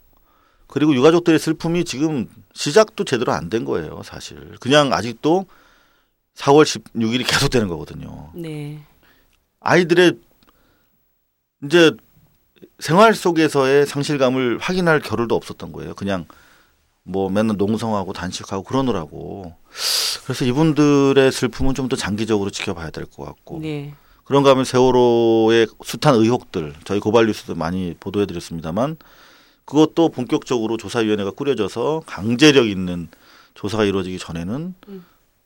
그리고 0.68 0.94
유가족들의 0.96 1.40
슬픔이 1.40 1.86
지금 1.86 2.28
시작도 2.54 3.06
제대로 3.06 3.32
안 3.32 3.50
된 3.50 3.64
거예요. 3.66 4.02
사실. 4.04 4.56
그냥 4.60 4.92
아직도 4.92 5.46
4월 6.36 6.64
16일이 6.66 7.26
계속되는 7.28 7.68
거거든요. 7.70 8.32
네. 8.36 8.80
아이들의 9.62 10.14
이제 11.64 11.92
생활 12.80 13.16
속에서의 13.16 13.86
상실감을 13.88 14.58
확인할 14.60 15.00
겨를도 15.00 15.36
없었던 15.36 15.72
거예요. 15.72 15.96
그냥 15.96 16.26
뭐 17.04 17.30
맨날 17.30 17.56
농성하고 17.58 18.12
단식하고 18.14 18.64
그러느라고. 18.64 19.56
그래서 20.26 20.44
이분들의 20.46 21.32
슬픔은 21.32 21.74
좀 21.76 21.88
더 21.88 21.96
장기적으로 21.96 22.50
지켜봐야 22.50 22.90
될 22.90 23.06
것 23.06 23.24
같고. 23.24 23.60
네. 23.62 23.94
그런가 24.28 24.52
하면 24.52 24.66
세월호의 24.66 25.68
숱한 25.84 26.16
의혹들 26.16 26.74
저희 26.84 27.00
고발 27.00 27.28
뉴스도 27.28 27.56
많이 27.56 27.96
보도해 28.00 28.26
드렸습니다만 28.26 28.98
그것도 29.64 30.10
본격적으로 30.10 30.78
조사위원회가 30.78 31.32
꾸려져서 31.32 32.04
강제력 32.06 32.68
있는 32.68 33.08
조사가 33.54 33.86
이루어지기 33.86 34.20
전에는 34.20 34.76
음. 34.88 35.06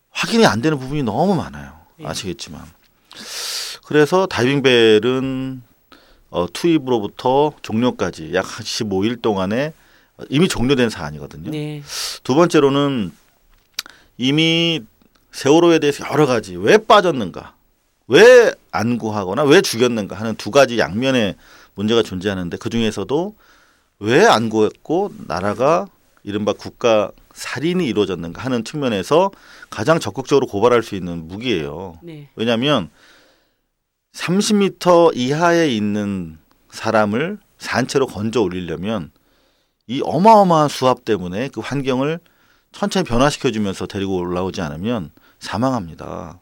확인이 0.10 0.46
안 0.46 0.62
되는 0.62 0.78
부분이 0.80 1.04
너무 1.04 1.36
많아요. 1.36 1.80
네. 1.98 2.06
아시겠지만. 2.08 2.62
그래서 3.86 4.26
다이빙벨은 4.26 5.62
어, 6.32 6.46
투입으로부터 6.52 7.54
종료까지 7.62 8.34
약 8.34 8.46
15일 8.46 9.22
동안에 9.22 9.74
이미 10.30 10.48
종료된 10.48 10.90
사안이거든요. 10.90 11.52
네. 11.52 11.84
두 12.24 12.36
번째로는 12.36 13.12
이미 14.18 14.82
세월호에 15.32 15.80
대해서 15.80 16.06
여러 16.12 16.26
가지 16.26 16.56
왜 16.56 16.78
빠졌는가, 16.78 17.56
왜 18.08 18.54
안 18.72 18.98
구하거나 18.98 19.44
왜 19.44 19.62
죽였는가 19.62 20.16
하는 20.16 20.36
두 20.36 20.50
가지 20.52 20.78
양면의 20.80 21.36
문제가 21.76 22.04
존재하는데 22.04 22.56
그 22.58 22.70
중에서도 22.70 23.36
왜 24.00 24.26
안 24.26 24.50
구했고 24.50 25.12
나라가 25.28 25.88
이른바 26.24 26.54
국가 26.54 27.12
살인이 27.34 27.86
이루어졌는가 27.86 28.44
하는 28.44 28.64
측면에서 28.64 29.32
가장 29.70 30.00
적극적으로 30.00 30.48
고발할 30.48 30.84
수 30.84 30.96
있는 30.96 31.28
무기예요. 31.28 32.00
네. 32.02 32.30
왜냐하면 32.36 32.90
30m 34.14 35.16
이하에 35.16 35.70
있는 35.70 36.38
사람을 36.70 37.40
산채로 37.58 38.08
건져 38.08 38.42
올리려면 38.42 39.12
이 39.88 40.02
어마어마한 40.04 40.70
수압 40.70 41.06
때문에 41.06 41.50
그 41.50 41.62
환경을 41.62 42.20
천천히 42.72 43.04
변화시켜주면서 43.06 43.88
데리고 43.88 44.18
올라오지 44.18 44.62
않으면 44.62 45.12
사망합니다. 45.42 46.40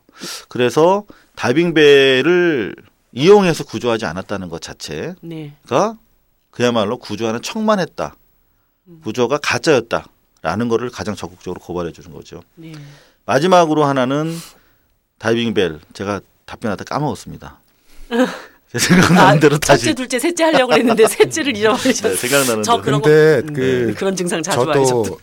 그래서 0.50 1.03
다이빙배를 1.36 2.75
이용해서 3.13 3.63
구조하지 3.63 4.06
않았다는 4.06 4.50
것 4.50 4.62
자체가 4.62 5.15
네. 5.22 5.56
그야말로 6.51 6.98
구조하는 6.98 7.41
척만 7.41 7.79
했다. 7.79 8.15
구조가 9.03 9.39
가짜였다라는 9.41 10.68
거를 10.70 10.89
가장 10.89 11.15
적극적으로 11.15 11.60
고발해 11.60 11.91
주는 11.91 12.12
거죠. 12.12 12.41
네. 12.56 12.74
마지막으로 13.25 13.86
하나는 13.86 14.36
다이빙벨 15.18 15.79
제가 15.94 16.22
답변하다 16.46 16.84
까먹었습니다. 16.84 17.60
제 18.72 18.77
생각나는 18.77 19.20
아, 19.20 19.39
대로 19.39 19.58
첫째, 19.58 19.68
다시 19.74 19.94
둘째, 19.96 20.20
셋째 20.20 20.44
하려고 20.44 20.74
했는데 20.74 21.08
셋째를 21.08 21.56
잃어버리셨어요. 21.58 22.13
네, 22.13 22.20
생각나는 22.27 22.63
저. 22.63 22.79
그런 22.82 23.01
근데 23.01 23.41
거, 23.41 23.53
그 23.53 23.86
네, 23.88 23.94
그런 23.94 24.15
증상 24.15 24.44
자주 24.44 24.60
와요. 24.60 24.86
저도 24.86 25.03
저도. 25.03 25.20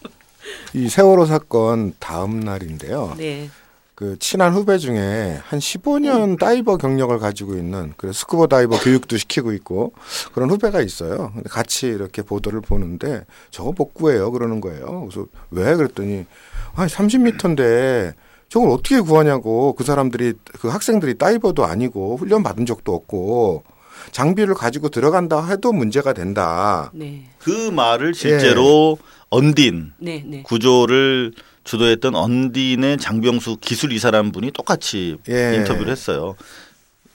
이 0.75 0.88
세월호 0.88 1.26
사건 1.26 1.95
다음 2.00 2.40
날인데요. 2.40 3.14
네. 3.16 3.49
그 3.97 4.19
친한 4.19 4.53
후배 4.53 4.76
중에 4.76 5.41
한 5.43 5.59
15년 5.59 6.38
다이버 6.38 6.76
경력을 6.76 7.19
가지고 7.19 7.55
있는 7.55 7.95
그 7.97 8.12
스쿠버 8.12 8.47
다이버 8.47 8.79
교육도 8.79 9.17
시키고 9.17 9.55
있고 9.55 9.95
그런 10.35 10.50
후배가 10.50 10.83
있어요. 10.83 11.33
근데 11.33 11.49
같이 11.49 11.87
이렇게 11.87 12.21
보도를 12.21 12.61
보는데 12.61 13.25
저거 13.50 13.73
못 13.75 13.95
구해요 13.95 14.31
그러는 14.33 14.61
거예요. 14.61 15.09
그래서 15.09 15.26
왜 15.50 15.75
그랬더니 15.75 16.26
아니 16.75 16.91
30m인데 16.91 18.12
저걸 18.50 18.69
어떻게 18.69 19.00
구하냐고 19.00 19.73
그 19.73 19.83
사람들이 19.83 20.35
그 20.61 20.69
학생들이 20.69 21.17
다이버도 21.17 21.65
아니고 21.65 22.19
훈련 22.19 22.43
받은 22.43 22.67
적도 22.67 22.95
없고 22.95 23.65
장비를 24.12 24.53
가지고 24.55 24.91
들어간다 24.91 25.43
해도 25.47 25.73
문제가 25.73 26.12
된다. 26.12 26.91
네. 26.93 27.31
그 27.38 27.71
말을 27.71 28.12
실제로 28.12 28.99
언딘 29.31 29.95
네. 29.97 30.23
네. 30.26 30.43
구조를 30.43 31.33
주도했던 31.70 32.14
언딘의 32.14 32.96
장병수 32.99 33.58
기술 33.61 33.92
이사라는 33.92 34.32
분이 34.32 34.52
똑같이 34.52 35.18
예. 35.28 35.56
인터뷰를 35.56 35.90
했어요. 35.92 36.37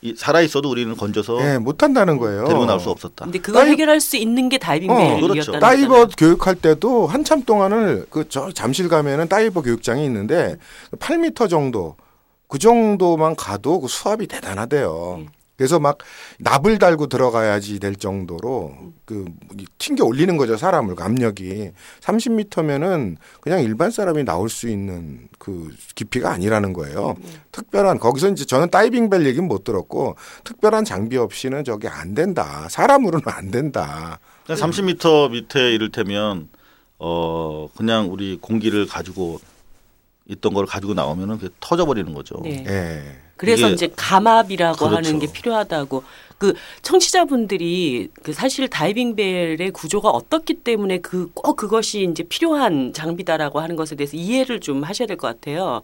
이- 0.04 0.14
살아 0.18 0.42
있어도 0.42 0.70
우리는 0.70 0.96
건져서 0.98 1.40
예, 1.42 1.58
못 1.58 1.84
한다는 1.84 2.18
거예요. 2.18 2.46
데리고 2.46 2.66
나올 2.66 2.80
수 2.80 2.90
없었다. 2.90 3.26
근데 3.26 3.40
그걸 3.40 3.66
다이- 3.66 3.70
해결할 3.72 4.02
수 4.02 4.18
있는 4.18 4.50
게 4.50 4.58
다이빙 4.58 4.90
어, 4.92 5.20
그렇죠. 5.22 5.54
다이버 5.60 5.88
거잖아요. 6.06 6.08
교육할 6.18 6.56
때도 6.56 7.08
한참 7.08 7.44
동안을 7.44 8.08
그 8.10 8.26
저 8.28 8.52
잠실 8.52 8.90
가면은 8.90 9.28
다이버 9.30 9.62
교육장이 9.62 10.04
있는데 10.06 10.58
8m 11.00 11.50
정도 11.50 11.96
그 12.48 12.58
정도만 12.60 13.36
가도 13.36 13.80
그 13.80 13.88
수압이 13.88 14.28
대단하대요. 14.28 15.18
네. 15.20 15.28
그래서 15.62 15.80
막 15.80 16.00
납을 16.40 16.80
달고 16.80 17.06
들어가야지 17.06 17.80
될 17.80 17.96
정도로 17.96 18.74
그 19.06 19.26
튕겨 19.78 20.06
올리는 20.06 20.36
거죠 20.36 20.58
사람을 20.58 20.96
그 20.96 21.04
압력이 21.04 21.70
30m면은 22.00 23.18
그냥 23.42 23.62
일반 23.62 23.92
사람이 23.92 24.24
나올 24.24 24.50
수 24.50 24.68
있는 24.68 25.28
그 25.38 25.70
깊이가 25.94 26.32
아니라는 26.32 26.74
거예요. 26.74 27.16
특별한 27.52 28.00
거기서 28.00 28.30
이제 28.30 28.44
저는 28.44 28.72
다이빙 28.72 29.12
벨 29.12 29.28
얘기는 29.28 29.48
못 29.48 29.64
들었고 29.64 30.16
특별한 30.46 30.84
장비 30.84 31.18
없이는 31.18 31.64
저게 31.64 31.88
안 31.88 32.16
된다. 32.16 32.66
사람으로는 32.68 33.24
안 33.28 33.52
된다. 33.52 34.18
그냥 34.48 34.60
30m 34.60 35.30
밑에 35.30 35.74
이를테면 35.76 36.50
어 36.98 37.70
그냥 37.78 38.12
우리 38.12 38.40
공기를 38.42 38.88
가지고 38.88 39.40
있던 40.32 40.54
걸 40.54 40.66
가지고 40.66 40.94
나오면은 40.94 41.38
그게 41.38 41.54
터져버리는 41.60 42.14
거죠. 42.14 42.36
네. 42.44 42.64
예. 42.68 43.04
그래서 43.38 43.70
이제 43.70 43.90
감압이라고 43.96 44.78
그렇죠. 44.78 44.96
하는 44.96 45.20
게 45.20 45.32
필요하다고 45.32 46.04
그 46.38 46.54
청취자분들이 46.84 48.10
그 48.24 48.34
사실 48.34 48.68
다이빙 48.68 49.16
벨의 49.16 49.72
구조가 49.72 50.10
어떻기 50.10 50.56
때문에 50.56 51.00
그 51.00 51.30
꼭 51.34 51.56
그것이 51.56 52.08
이제 52.10 52.24
필요한 52.24 52.94
장비다라고 52.94 53.60
하는 53.60 53.76
것에 53.76 53.96
대해서 53.96 54.16
이해를 54.16 54.60
좀 54.60 54.84
하셔야 54.84 55.08
될 55.08 55.18
것 55.18 55.28
같아요. 55.28 55.82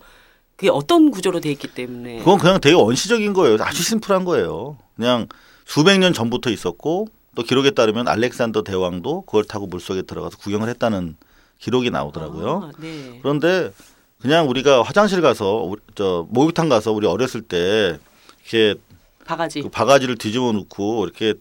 그게 0.55 0.69
어떤 0.71 1.11
구조로 1.11 1.39
돼 1.39 1.51
있기 1.51 1.67
때문에 1.67 2.19
그건 2.19 2.37
그냥 2.39 2.59
되게 2.61 2.75
원시적인 2.75 3.33
거예요. 3.33 3.57
아주 3.59 3.83
심플한 3.83 4.23
거예요. 4.25 4.77
그냥 4.95 5.27
수백 5.65 5.97
년 5.99 6.13
전부터 6.13 6.49
있었고 6.51 7.07
또 7.35 7.43
기록에 7.43 7.71
따르면 7.71 8.07
알렉산더 8.07 8.63
대왕도 8.63 9.21
그걸 9.21 9.43
타고 9.43 9.67
물속에 9.67 10.03
들어가서 10.03 10.37
구경을 10.37 10.69
했다는 10.69 11.17
기록이 11.59 11.89
나오더라고요. 11.91 12.71
아, 12.71 12.71
네. 12.79 13.19
그런데 13.21 13.71
그냥 14.21 14.49
우리가 14.49 14.81
화장실 14.83 15.21
가서 15.21 15.71
저 15.95 16.25
목욕탕 16.29 16.69
가서 16.69 16.91
우리 16.91 17.05
어렸을 17.07 17.41
때 17.41 17.97
이렇게 18.41 18.79
바가지. 19.25 19.61
그 19.61 19.69
바가지를 19.69 20.17
뒤집어 20.17 20.51
놓고 20.51 21.05
이렇게 21.05 21.33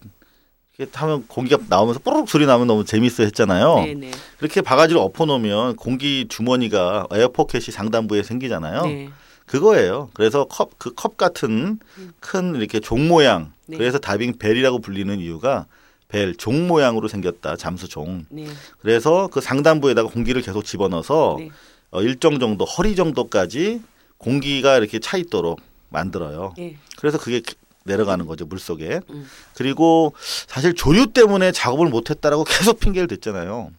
이렇게 0.77 0.91
하면 0.99 1.27
공기가 1.27 1.59
나오면서 1.69 2.01
뽀록 2.01 2.29
소리 2.29 2.45
나면 2.45 2.67
너무 2.67 2.85
재밌어 2.85 3.23
했잖아요. 3.23 3.77
네네. 3.77 4.11
그렇게 4.39 4.61
바가지를 4.61 5.01
엎어 5.01 5.25
놓으면 5.25 5.77
공기 5.77 6.27
주머니가 6.29 7.07
에어포켓이 7.13 7.65
상단부에 7.73 8.23
생기잖아요. 8.23 8.83
네. 8.87 9.09
그거예요. 9.47 10.11
그래서 10.13 10.45
컵 10.45 10.79
그 10.79 10.93
컵 10.95 11.17
같은 11.17 11.79
큰 12.21 12.57
이렇게 12.57 12.81
종 12.81 13.09
모양. 13.09 13.53
네. 13.67 13.79
그래서 13.79 13.99
다빙 13.99 14.37
벨이라고 14.39 14.81
불리는 14.81 15.19
이유가 15.21 15.67
벨 16.09 16.35
종 16.37 16.69
모양으로 16.69 17.09
생겼다. 17.09 17.57
잠수 17.57 17.89
종. 17.89 18.27
네. 18.29 18.47
그래서 18.81 19.29
그 19.33 19.41
상단부에다가 19.41 20.09
공기를 20.11 20.43
계속 20.43 20.65
집어넣어서 20.65 21.37
네. 21.39 21.51
어, 21.91 22.03
일정 22.03 22.39
정도 22.39 22.65
허리 22.65 22.95
정도까지 22.97 23.83
공기가 24.19 24.77
이렇게 24.77 24.99
차 24.99 25.17
있도록 25.17 25.61
만들어요. 25.89 26.55
네. 26.57 26.77
그래서 26.99 27.19
그게 27.19 27.43
내려가는 27.85 28.27
거죠 28.27 28.45
물 28.47 28.59
속에. 28.59 29.01
음. 29.11 29.27
그리고 29.55 30.15
사실 30.19 30.75
조류 30.75 31.13
때문에 31.13 31.53
작업을 31.53 31.89
못했다라고 31.89 32.45
계속 32.49 32.81
핑계를 32.81 33.07
댔잖아요. 33.09 33.71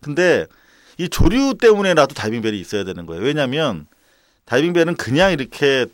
근데 0.00 0.46
이 0.98 1.08
조류 1.08 1.54
때문에라도 1.60 2.14
다이빙벨이 2.14 2.60
있어야 2.60 2.84
되는 2.84 3.06
거예요. 3.06 3.22
왜냐하면 3.22 3.86
다이빙벨은 4.44 4.96
그냥 4.96 5.32
이렇게 5.32 5.86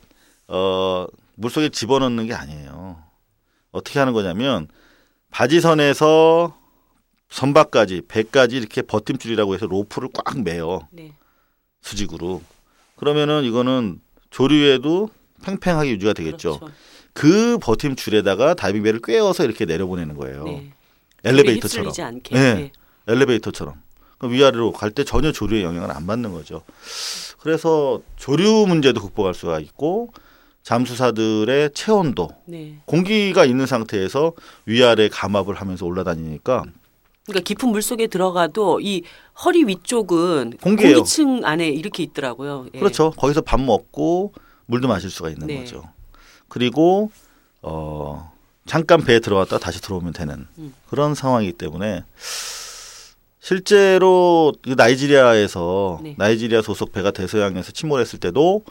어 0.49 1.07
물 1.41 1.51
속에 1.51 1.71
집어넣는 1.71 2.27
게 2.27 2.35
아니에요. 2.35 3.03
어떻게 3.73 3.99
하는 3.99 4.13
거냐면 4.13 4.69
바지선에서 5.31 6.55
선박까지 7.31 8.03
배까지 8.09 8.59
이렇게 8.59 8.83
버팀줄이라고 8.83 9.55
해서 9.55 9.65
로프를 9.67 10.11
꽉 10.13 10.43
매요 10.43 10.87
네. 10.91 11.15
수직으로. 11.83 12.43
그러면은 12.97 13.45
이거는 13.45 14.01
조류에도 14.31 15.11
팽팽하게 15.45 15.91
유지가 15.93 16.13
되겠죠. 16.13 16.59
그렇죠. 16.59 16.75
그 17.13 17.59
버팀 17.61 17.97
줄에다가 17.97 18.55
다이빙벨을 18.55 19.01
꿰어서 19.03 19.45
이렇게 19.45 19.65
내려보내는 19.65 20.17
거예요. 20.17 20.45
네. 20.45 20.73
엘리베이터처럼. 21.25 21.93
않게. 21.99 22.35
네. 22.35 22.55
네. 22.55 22.73
엘리베이터처럼. 23.09 23.75
위아래로 24.23 24.73
갈 24.73 24.91
때 24.91 25.03
전혀 25.03 25.33
조류의 25.33 25.63
영향을 25.63 25.91
안 25.91 26.07
받는 26.07 26.33
거죠. 26.33 26.63
그래서 27.41 28.03
조류 28.17 28.67
문제도 28.69 29.01
극복할 29.01 29.33
수가 29.33 29.61
있고 29.61 30.13
잠수사들의 30.63 31.71
체온도 31.73 32.29
네. 32.45 32.79
공기가 32.85 33.47
있는 33.47 33.65
상태에서 33.67 34.35
위아래 34.67 35.09
감압을 35.09 35.55
하면서 35.55 35.87
올라다니니까 35.87 36.65
그러니까 37.31 37.47
깊은 37.47 37.69
물 37.69 37.81
속에 37.83 38.09
들어가도 38.09 38.81
이 38.81 39.03
허리 39.45 39.65
위쪽은 39.65 40.59
공기예요. 40.61 40.97
공기층 40.97 41.45
안에 41.45 41.69
이렇게 41.69 42.03
있더라고요. 42.03 42.67
예. 42.75 42.79
그렇죠. 42.79 43.13
거기서 43.13 43.41
밥 43.43 43.61
먹고 43.61 44.33
물도 44.67 44.89
마실 44.89 45.11
수가 45.11 45.31
있는 45.31 45.47
네. 45.47 45.61
거죠. 45.61 45.85
그리고 46.49 47.11
어 47.63 48.33
잠깐 48.67 49.03
배에 49.05 49.21
들어갔다 49.21 49.59
다시 49.59 49.81
들어오면 49.81 50.13
되는 50.13 50.47
음. 50.59 50.75
그런 50.89 51.15
상황이기 51.15 51.53
때문에 51.55 52.05
실제로 53.39 54.53
그 54.63 54.71
나이지리아에서 54.77 56.01
네. 56.03 56.15
나이지리아 56.19 56.63
소속 56.63 56.93
배가 56.93 57.11
대서양에서 57.11 57.73
침몰했을 57.73 58.19
때도 58.19 58.65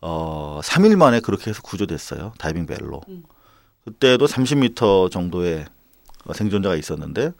어 0.00 0.60
3일 0.62 0.96
만에 0.96 1.20
그렇게 1.20 1.50
해서 1.50 1.60
구조됐어요. 1.62 2.32
다이빙 2.38 2.66
벨로. 2.66 3.02
음. 3.08 3.22
그때도 3.84 4.26
30m 4.26 5.10
정도의 5.10 5.66
어, 6.24 6.32
생존자가 6.32 6.76
있었는데 6.76 7.32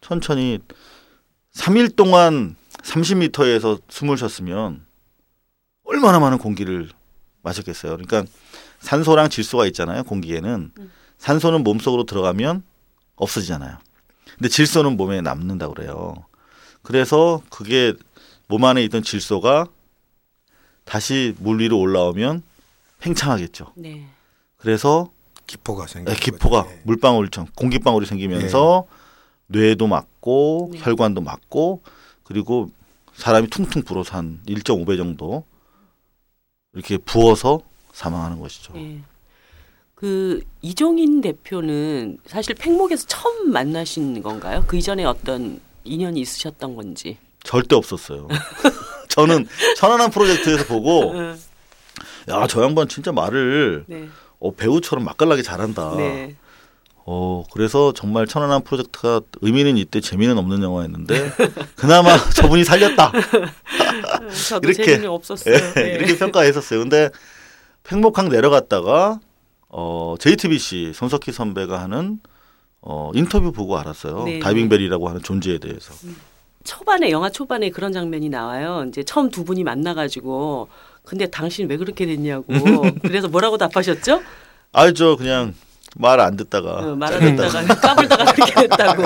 천천히 0.00 0.58
3일 1.54 1.96
동안 1.96 2.56
30m에서 2.82 3.80
숨을 3.88 4.16
쉬었으면 4.16 4.86
얼마나 5.84 6.18
많은 6.18 6.38
공기를 6.38 6.90
마셨겠어요. 7.42 7.96
그러니까 7.96 8.24
산소랑 8.80 9.30
질소가 9.30 9.66
있잖아요. 9.66 10.04
공기에는 10.04 10.72
음. 10.78 10.92
산소는 11.18 11.64
몸속으로 11.64 12.04
들어가면 12.04 12.62
없어지잖아요. 13.16 13.78
근데 14.36 14.48
질소는 14.48 14.96
몸에 14.96 15.20
남는다고 15.20 15.74
그래요. 15.74 16.24
그래서 16.82 17.42
그게 17.50 17.94
몸 18.46 18.64
안에 18.64 18.84
있던 18.84 19.02
질소가 19.02 19.66
다시 20.84 21.34
물 21.38 21.60
위로 21.60 21.78
올라오면 21.78 22.42
팽창하겠죠. 23.00 23.72
네. 23.76 24.06
그래서 24.56 25.10
기포가 25.46 25.86
생겨. 25.86 26.12
네, 26.12 26.18
기포가 26.18 26.66
물방울처럼 26.84 27.48
공기방울이 27.56 28.06
생기면서 28.06 28.86
뇌도 29.48 29.86
막고 29.86 30.70
네. 30.72 30.78
혈관도 30.82 31.20
막고 31.20 31.82
그리고 32.22 32.70
사람이 33.14 33.48
퉁퉁 33.48 33.82
불어서 33.82 34.16
한 34.16 34.40
1.5배 34.46 34.96
정도 34.96 35.44
이렇게 36.74 36.98
부어서 36.98 37.60
사망하는 37.92 38.38
것이죠. 38.38 38.74
예. 38.76 39.00
그 39.94 40.40
이종인 40.62 41.20
대표는 41.20 42.18
사실 42.26 42.54
팽목에서 42.54 43.06
처음 43.06 43.50
만나신 43.50 44.22
건가요? 44.22 44.62
그 44.68 44.76
이전에 44.76 45.04
어떤 45.04 45.60
인연이 45.84 46.20
있으셨던 46.20 46.76
건지. 46.76 47.18
절대 47.42 47.74
없었어요. 47.74 48.28
저는 49.08 49.48
천안함 49.76 50.10
프로젝트에서 50.10 50.64
보고 50.66 51.14
야 52.28 52.46
저 52.46 52.62
양반 52.62 52.86
진짜 52.86 53.10
말을 53.10 53.84
네. 53.88 54.08
어, 54.38 54.54
배우처럼 54.54 55.04
맛깔나게 55.04 55.42
잘한다. 55.42 55.96
네. 55.96 56.36
어 57.10 57.42
그래서 57.54 57.94
정말 57.94 58.26
천안함 58.26 58.64
프로젝트가 58.64 59.22
의미는 59.40 59.78
있대 59.78 59.98
재미는 60.02 60.36
없는 60.36 60.62
영화였는데 60.62 61.32
그나마 61.74 62.18
저분이 62.36 62.64
살렸다. 62.64 63.12
이렇게. 64.62 65.06
없었어요. 65.06 65.54
예, 65.54 65.72
네. 65.74 65.94
이렇게 65.94 66.18
평가했었어요. 66.18 66.80
근데 66.80 67.08
팽목항 67.84 68.28
내려갔다가 68.28 69.20
어 69.70 70.16
JTBC 70.20 70.92
손석희 70.94 71.32
선배가 71.32 71.80
하는 71.80 72.20
어 72.82 73.10
인터뷰 73.14 73.52
보고 73.52 73.78
알았어요. 73.78 74.24
네. 74.24 74.38
다이빙벨이라고 74.40 75.08
하는 75.08 75.22
존재에 75.22 75.56
대해서. 75.56 75.94
초반에 76.64 77.10
영화 77.10 77.30
초반에 77.30 77.70
그런 77.70 77.94
장면이 77.94 78.28
나와요. 78.28 78.84
이제 78.86 79.02
처음 79.02 79.30
두 79.30 79.44
분이 79.44 79.64
만나가지고 79.64 80.68
근데 81.04 81.26
당신 81.26 81.70
왜 81.70 81.78
그렇게 81.78 82.04
됐냐고. 82.04 82.52
그래서 83.00 83.28
뭐라고 83.28 83.56
답하셨죠? 83.56 84.20
알죠. 84.72 85.16
그냥 85.16 85.54
말 85.96 86.20
안 86.20 86.36
듣다가 86.36 86.70
어, 86.92 86.96
말안 86.96 87.20
듣다가 87.36 87.74
까불다가 87.80 88.32
그렇게 88.32 88.54
됐다고. 88.68 89.02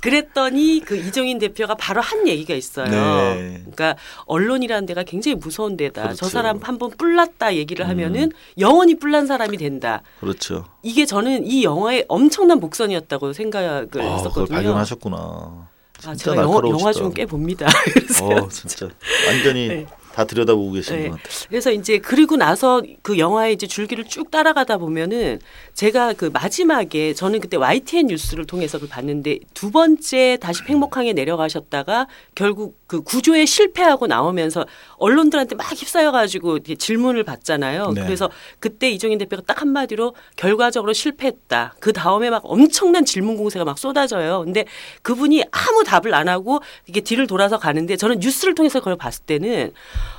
그랬더니 0.00 0.82
그 0.84 0.96
이종인 0.96 1.38
대표가 1.38 1.74
바로 1.74 2.00
한 2.00 2.28
얘기가 2.28 2.54
있어요. 2.54 2.86
네. 2.88 3.60
그러니까 3.60 3.96
언론이라는 4.26 4.86
데가 4.86 5.02
굉장히 5.02 5.34
무서운 5.36 5.76
데다. 5.76 6.02
저 6.02 6.06
그렇죠. 6.08 6.26
음. 6.26 6.28
사람 6.30 6.58
한 6.62 6.76
번 6.78 6.90
뿔났다 6.90 7.54
얘기를 7.56 7.88
하면은 7.88 8.32
영원히 8.58 8.96
뿔난 8.98 9.26
사람이 9.26 9.56
된다. 9.56 10.02
그렇죠. 10.20 10.66
이게 10.82 11.06
저는 11.06 11.46
이 11.46 11.64
영화의 11.64 12.04
엄청난 12.08 12.60
복선이었다고 12.60 13.32
생각을 13.32 13.88
아, 13.98 14.16
했었거든요. 14.16 14.54
발견하셨구나. 14.54 15.16
아, 15.16 15.68
진짜 16.14 16.14
제가 16.32 16.42
영화, 16.42 16.60
영화. 16.68 16.92
좀 16.92 17.12
꽤 17.14 17.24
봅니다. 17.24 17.66
어, 18.22 18.48
진짜 18.50 18.86
완전히 19.26 19.68
네. 19.68 19.86
다 20.16 20.24
들여다보고 20.24 20.72
계시는 20.72 20.98
네. 20.98 21.08
것 21.10 21.16
같아요. 21.16 21.46
그래서 21.50 21.70
이제 21.70 21.98
그리고 21.98 22.36
나서 22.36 22.80
그 23.02 23.18
영화의 23.18 23.52
이제 23.52 23.66
줄기를 23.66 24.04
쭉 24.04 24.30
따라가다 24.30 24.78
보면은 24.78 25.38
제가 25.74 26.14
그 26.14 26.30
마지막에 26.32 27.12
저는 27.12 27.40
그때 27.40 27.58
YTN 27.58 28.06
뉴스를 28.06 28.46
통해서 28.46 28.78
그걸 28.78 28.88
봤는데 28.88 29.40
두 29.52 29.70
번째 29.70 30.38
다시 30.40 30.64
팽목항에 30.64 31.12
내려가셨다가 31.12 32.06
결국 32.34 32.78
그 32.86 33.02
구조에 33.02 33.44
실패하고 33.44 34.06
나오면서 34.06 34.64
언론들한테 34.96 35.54
막 35.54 35.70
휩싸여 35.70 36.12
가지고 36.12 36.60
질문을 36.60 37.22
받잖아요. 37.22 37.92
네. 37.92 38.04
그래서 38.04 38.30
그때 38.58 38.88
이종인 38.88 39.18
대표가 39.18 39.42
딱 39.46 39.60
한마디로 39.60 40.14
결과적으로 40.36 40.94
실패했다. 40.94 41.74
그 41.78 41.92
다음에 41.92 42.30
막 42.30 42.40
엄청난 42.46 43.04
질문 43.04 43.36
공세가 43.36 43.66
막 43.66 43.76
쏟아져요. 43.76 44.44
근데 44.44 44.64
그분이 45.02 45.44
아무 45.50 45.84
답을 45.84 46.14
안 46.14 46.28
하고 46.28 46.60
이게 46.86 47.02
뒤를 47.02 47.26
돌아서 47.26 47.58
가는데 47.58 47.96
저는 47.96 48.20
뉴스를 48.20 48.54
통해서 48.54 48.78
그걸 48.78 48.96
봤을 48.96 49.24
때는 49.26 49.72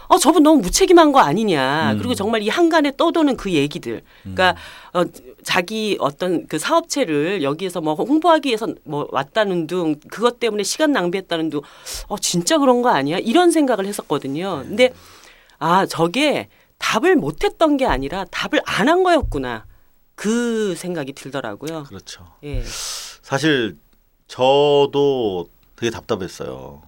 어 0.08 0.18
저분 0.18 0.44
너무 0.44 0.62
무책임한 0.62 1.12
거 1.12 1.20
아니냐. 1.20 1.94
음. 1.94 1.98
그리고 1.98 2.16
정말 2.16 2.42
이 2.42 2.50
한간에 2.50 2.92
떠도는 2.96 3.38
그 3.38 3.52
얘기들. 3.52 4.02
그러니까 4.22 4.56
어 4.94 5.04
자기 5.44 5.98
어떤 6.00 6.48
그 6.48 6.60
사업체를 6.60 7.44
여기에서 7.44 7.82
뭐 7.82 7.94
홍보하기 7.94 8.48
위해서 8.48 8.68
뭐 8.84 9.08
왔다는 9.12 9.68
둥 9.68 9.96
그것 10.10 10.40
때문에 10.40 10.64
시간 10.64 10.92
낭비했다는 10.92 11.50
둥. 11.50 11.62
어 12.08 12.18
진짜 12.18 12.58
그런 12.58 12.82
거 12.82 12.90
아니야? 12.90 13.18
이런 13.18 13.52
생각을 13.52 13.86
했었거든요. 13.86 14.64
근데 14.68 14.94
아 15.60 15.86
저게 15.86 16.50
답을 16.78 17.16
못 17.16 17.44
했던 17.44 17.78
게 17.78 17.86
아니라 17.86 18.26
답을 18.32 18.62
안 18.66 18.88
한 18.88 19.04
거였구나. 19.04 19.66
그 20.16 20.74
생각이 20.76 21.14
들더라고요. 21.14 21.84
그렇죠. 21.84 22.26
예. 22.44 22.64
사실 23.22 23.76
저도 24.28 25.48
되게 25.76 25.90
답답했어요. 25.90 26.82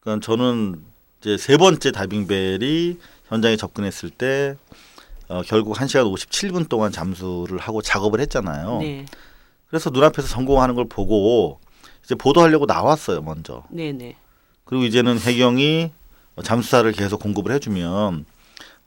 그러니까 0.00 0.24
저는 0.24 0.84
이제 1.20 1.36
세 1.36 1.56
번째 1.56 1.92
다이빙벨이 1.92 2.98
현장에 3.28 3.56
접근했을 3.56 4.10
때 4.10 4.56
어, 5.28 5.42
결국 5.44 5.76
1시간 5.76 6.12
57분 6.12 6.68
동안 6.68 6.90
잠수를 6.90 7.58
하고 7.58 7.82
작업을 7.82 8.20
했잖아요. 8.20 8.78
네. 8.80 9.06
그래서 9.68 9.90
눈앞에서 9.90 10.26
성공하는 10.26 10.74
걸 10.74 10.86
보고 10.88 11.60
이제 12.04 12.14
보도하려고 12.14 12.66
나왔어요, 12.66 13.22
먼저. 13.22 13.62
네, 13.70 13.92
네. 13.92 14.16
그리고 14.64 14.84
이제는 14.84 15.18
해경이 15.18 15.92
잠수사를 16.42 16.90
계속 16.92 17.20
공급을 17.20 17.52
해주면 17.52 18.24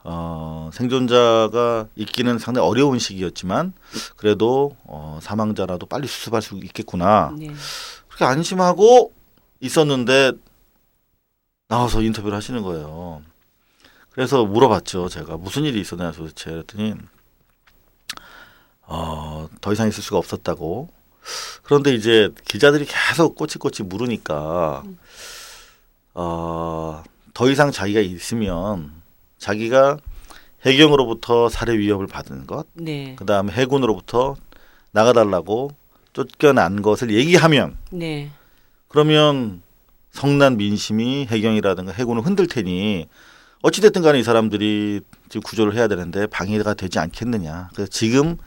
어, 0.05 0.69
생존자가 0.73 1.87
있기는 1.95 2.37
상당히 2.39 2.67
어려운 2.67 2.99
시기였지만 2.99 3.73
그래도 4.17 4.75
어, 4.83 5.19
사망자라도 5.21 5.85
빨리 5.85 6.07
수습할 6.07 6.41
수 6.41 6.55
있겠구나. 6.55 7.33
네. 7.37 7.51
그렇게 8.07 8.25
안심하고 8.25 9.13
있었는데 9.61 10.33
나와서 11.73 12.03
인터뷰를 12.03 12.37
하시는 12.37 12.61
거예요. 12.61 13.23
그래서 14.11 14.45
물어봤죠. 14.45 15.09
제가 15.09 15.37
무슨 15.37 15.63
일이 15.63 15.81
있었냐 15.81 16.11
도대체 16.11 16.51
그랬더니 16.51 16.93
어, 18.83 19.49
더 19.59 19.73
이상 19.73 19.87
있을 19.87 20.03
수가 20.03 20.19
없었다고. 20.19 20.89
그런데 21.63 21.95
이제 21.95 22.29
기자들이 22.45 22.85
계속 22.85 23.33
꼬치꼬치 23.35 23.83
물으니까 23.83 24.83
어, 26.13 27.03
더 27.33 27.49
이상 27.49 27.71
자기가 27.71 28.01
있으면 28.01 28.91
자기가 29.39 29.97
해경으로부터 30.63 31.49
살해 31.49 31.75
위협을 31.75 32.05
받은 32.05 32.45
것, 32.45 32.67
네. 32.73 33.15
그 33.17 33.25
다음에 33.25 33.51
해군으로부터 33.51 34.35
나가달라고 34.91 35.71
쫓겨난 36.13 36.83
것을 36.83 37.11
얘기하면 37.11 37.77
네. 37.89 38.29
그러면 38.89 39.63
성난 40.17 40.57
민심이 40.57 41.25
해경이라든가 41.29 41.91
해군을 41.91 42.21
흔들 42.25 42.47
테니 42.47 43.07
어찌됐든 43.63 44.01
간에 44.01 44.19
이 44.19 44.23
사람들이 44.23 45.01
지금 45.29 45.41
구조를 45.41 45.73
해야 45.75 45.87
되는데 45.87 46.27
방해가 46.27 46.75
되지 46.75 46.99
않겠느냐. 46.99 47.69
그래서 47.73 47.89
지금 47.89 48.37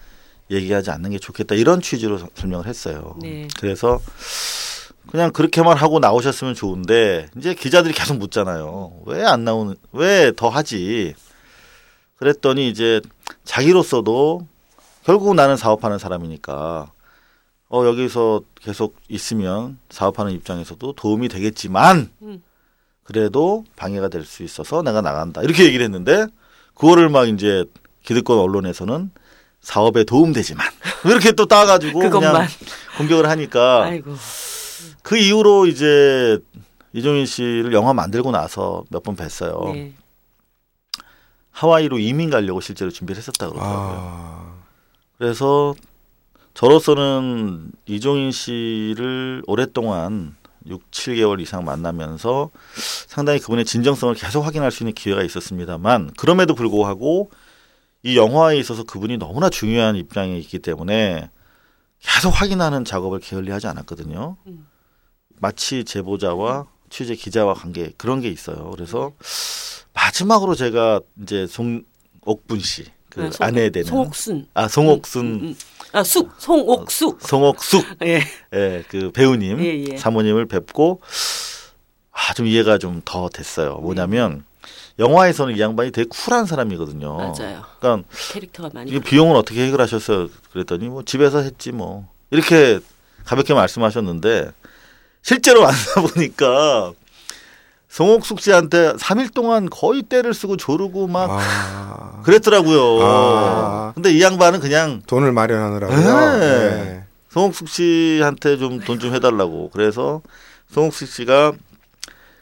얘기하지 0.51 0.91
않는 0.91 1.11
게 1.11 1.19
좋겠다. 1.19 1.55
이런 1.55 1.81
취지로 1.81 2.19
서- 2.19 2.29
설명을 2.35 2.67
했어요. 2.67 3.17
네. 3.21 3.49
그래서 3.59 3.99
그냥 5.11 5.33
그렇게만 5.33 5.77
하고 5.77 5.99
나오셨으면 5.99 6.55
좋은데 6.55 7.29
이제 7.37 7.55
기자들이 7.55 7.95
계속 7.95 8.17
묻잖아요. 8.19 8.93
왜 9.07 9.25
안 9.25 9.45
나오는 9.45 9.75
왜 9.93 10.33
더 10.37 10.49
하지? 10.49 11.15
그랬더니 12.17 12.69
이제 12.69 13.01
자기로서도 13.45 14.47
결국 15.05 15.35
나는 15.35 15.57
사업하는 15.57 15.99
사람이니까 15.99 16.93
어 17.69 17.85
여기서 17.85 18.43
계속 18.55 18.97
있으면 19.09 19.79
사업하는 19.91 20.33
입장에서도 20.33 20.93
도움이 20.93 21.29
되겠지만 21.29 22.11
음. 22.23 22.43
그래도 23.03 23.65
방해가 23.77 24.09
될 24.09 24.25
수 24.25 24.43
있어서 24.43 24.83
내가 24.83 25.01
나간다 25.01 25.43
이렇게 25.43 25.65
얘기를 25.65 25.85
했는데 25.85 26.27
그거를 26.75 27.09
막 27.09 27.29
이제 27.29 27.65
기득권 28.05 28.39
언론에서는 28.39 29.11
사업에 29.61 30.05
도움되지만 30.05 30.65
이렇게 31.07 31.33
또 31.33 31.47
따가지고. 31.47 31.99
그냥 31.99 32.47
공격을 32.99 33.29
하니까 33.29 33.85
아이고. 33.85 34.15
그 35.03 35.17
이후로 35.17 35.67
이제 35.67 36.39
이종인 36.93 37.27
씨를 37.27 37.73
영화 37.73 37.93
만들고 37.93 38.31
나서 38.31 38.85
몇 38.91 39.03
번 39.03 39.17
뵀어요. 39.17 39.73
네. 39.73 39.93
하와이로 41.51 41.99
이민 41.99 42.31
가려고 42.31 42.61
실제로 42.61 42.91
준비를 42.91 43.19
했었다 43.19 43.49
그러더라고요. 43.49 43.99
아, 43.99 44.55
그래서 45.19 45.75
저로서는 46.57 47.71
이종인 47.85 48.33
씨를 48.33 49.43
오랫동안 49.47 50.35
6, 50.67 50.91
7개월 50.91 51.39
이상 51.43 51.67
만나면서 51.67 52.51
상당히 53.07 53.39
그분의 53.41 53.67
진정성을 53.67 54.15
계속 54.15 54.41
확인할 54.41 54.71
수 54.73 54.83
있는 54.83 54.95
기회가 54.95 55.23
있었습니다만 55.23 56.13
그럼에도 56.17 56.55
불구하고 56.55 57.31
이 58.03 58.17
영화에 58.17 58.57
있어서 58.59 58.85
그분이 58.85 59.19
너무나 59.19 59.51
중요한 59.51 59.97
입장에 59.97 60.39
있기 60.39 60.61
때문에 60.61 61.29
계속 62.01 62.31
확인하는 62.31 62.87
작업을 62.87 63.21
게을리하지 63.21 63.67
않았거든요. 63.67 64.37
음. 64.47 64.67
마치 65.39 65.85
제보자와 65.85 66.67
취재 66.89 67.15
기자와 67.17 67.53
관계 67.53 67.93
그런 67.99 68.23
게 68.23 68.29
있어요. 68.31 68.71
그래서 68.71 69.13
마지막으로 69.93 70.55
제가 70.55 71.01
이제 71.23 71.47
송옥분 71.47 72.61
씨, 72.61 72.87
그 73.11 73.25
아, 73.27 73.31
송- 73.31 73.47
아내 73.47 73.69
되는 73.69 73.87
송옥순. 73.89 74.47
아 74.55 74.69
송옥순 74.69 75.27
음, 75.27 75.41
음. 75.43 75.55
아, 75.97 76.03
숙, 76.05 76.31
송옥숙. 76.39 77.23
송옥숙 77.23 77.87
예. 78.05 78.21
예, 78.53 78.85
그 78.89 79.11
배우님 79.13 79.61
예, 79.61 79.85
예. 79.93 79.97
사모님을 79.97 80.45
뵙고 80.47 81.01
아, 82.13 82.35
좀 82.35 82.47
이해가 82.47 82.77
좀 82.79 83.01
더 83.05 83.29
됐어요. 83.31 83.77
뭐냐면 83.77 84.45
영화에서는 84.99 85.57
이 85.57 85.61
양반이 85.61 85.93
되게 85.93 86.09
쿨한 86.09 86.45
사람이거든요. 86.47 87.17
맞아요. 87.17 87.63
그러니까 87.81 88.09
캐릭터가 88.33 88.71
많이. 88.75 88.91
이게 88.91 89.01
비용은 89.01 89.37
어떻게 89.37 89.65
해결하셨어요? 89.67 90.29
그랬더니 90.53 90.89
뭐 90.89 91.03
집에서 91.03 91.41
했지 91.41 91.73
뭐 91.73 92.09
이렇게 92.31 92.79
가볍게 93.25 93.55
말씀하셨는데 93.55 94.51
실제로 95.23 95.63
만나보니까 95.97 96.93
송옥숙 97.89 98.41
씨한테 98.41 98.95
3일 98.95 99.33
동안 99.33 99.71
거의 99.71 100.03
때를 100.03 100.35
쓰고 100.35 100.57
조르고 100.57 101.07
막 101.07 101.31
아, 101.31 102.21
그랬더라고요. 102.23 102.99
아. 103.03 103.93
근데 103.95 104.13
이 104.13 104.21
양반은 104.21 104.61
그냥 104.61 105.03
돈을 105.07 105.33
마련하느라고요. 105.33 106.39
네. 106.39 106.39
네. 106.39 107.05
송옥숙 107.31 107.69
씨한테 107.69 108.57
좀돈좀 108.59 109.15
해달라고. 109.15 109.71
그래서 109.73 110.21
송옥숙 110.73 111.09
씨가 111.09 111.53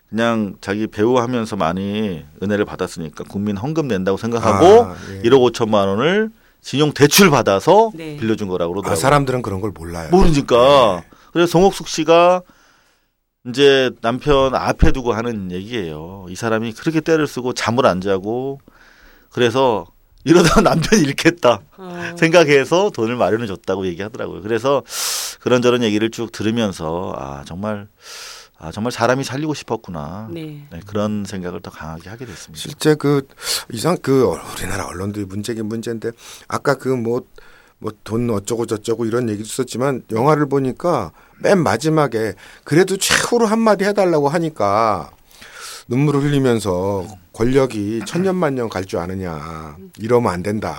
그냥 0.08 0.54
자기 0.60 0.86
배우 0.86 1.18
하면서 1.18 1.56
많이 1.56 2.24
은혜를 2.42 2.64
받았으니까 2.64 3.24
국민 3.24 3.56
헌금 3.56 3.88
낸다고 3.88 4.16
생각하고 4.16 4.84
아, 4.84 4.96
예. 5.10 5.22
1억 5.28 5.52
5천만 5.52 5.88
원을 5.88 6.30
신용 6.62 6.92
대출 6.92 7.30
받아서 7.30 7.90
네. 7.94 8.16
빌려준 8.16 8.48
거라고 8.48 8.72
아, 8.72 8.74
그러더라고요. 8.74 9.00
사람들은 9.00 9.42
그런 9.42 9.60
걸 9.60 9.72
몰라요. 9.72 10.08
모르니까. 10.10 11.02
네. 11.02 11.16
그래서 11.32 11.50
송옥숙 11.50 11.88
씨가 11.88 12.42
이제 13.48 13.90
남편 14.00 14.54
앞에 14.54 14.92
두고 14.92 15.12
하는 15.12 15.50
얘기예요. 15.52 16.26
이 16.30 16.34
사람이 16.34 16.72
그렇게 16.72 17.00
때를 17.00 17.26
쓰고 17.26 17.52
잠을 17.52 17.84
안 17.86 18.00
자고 18.00 18.60
그래서 19.30 19.86
이러다가 20.24 20.60
남편이 20.62 21.02
잃겠다. 21.02 21.60
어, 21.76 22.14
생각해서 22.18 22.90
돈을 22.90 23.16
마련해 23.16 23.46
줬다고 23.46 23.86
얘기하더라고요. 23.86 24.40
그래서 24.40 24.82
그런저런 25.40 25.82
얘기를 25.82 26.10
쭉 26.10 26.32
들으면서 26.32 27.12
아 27.18 27.42
정말 27.44 27.88
아 28.56 28.72
정말 28.72 28.92
사람이 28.92 29.24
살리고 29.24 29.52
싶었구나. 29.52 30.28
네. 30.32 30.66
네, 30.70 30.80
그런 30.86 31.26
생각을 31.26 31.60
더 31.60 31.70
강하게 31.70 32.08
하게 32.08 32.24
됐습니다. 32.24 32.58
실제 32.62 32.94
그 32.94 33.26
이상 33.70 33.98
그 34.00 34.32
우리나라 34.56 34.86
언론들이 34.86 35.26
문제긴 35.26 35.66
문제인데 35.66 36.12
아까 36.48 36.74
그 36.76 36.88
뭐 36.96 37.20
뭐 37.80 37.90
돈 38.02 38.30
어쩌고 38.30 38.64
저쩌고 38.64 39.04
이런 39.04 39.28
얘기도 39.28 39.44
있었지만 39.44 40.04
영화를 40.10 40.48
보니까 40.48 41.10
맨 41.44 41.58
마지막에 41.62 42.32
그래도 42.64 42.96
최후로 42.96 43.44
한마디 43.46 43.84
해달라고 43.84 44.30
하니까 44.30 45.10
눈물을 45.88 46.22
흘리면서 46.22 47.06
권력이 47.34 48.00
천년만년 48.06 48.70
갈 48.70 48.86
줄 48.86 48.98
아느냐 49.00 49.76
이러면 49.98 50.32
안 50.32 50.42
된다 50.42 50.74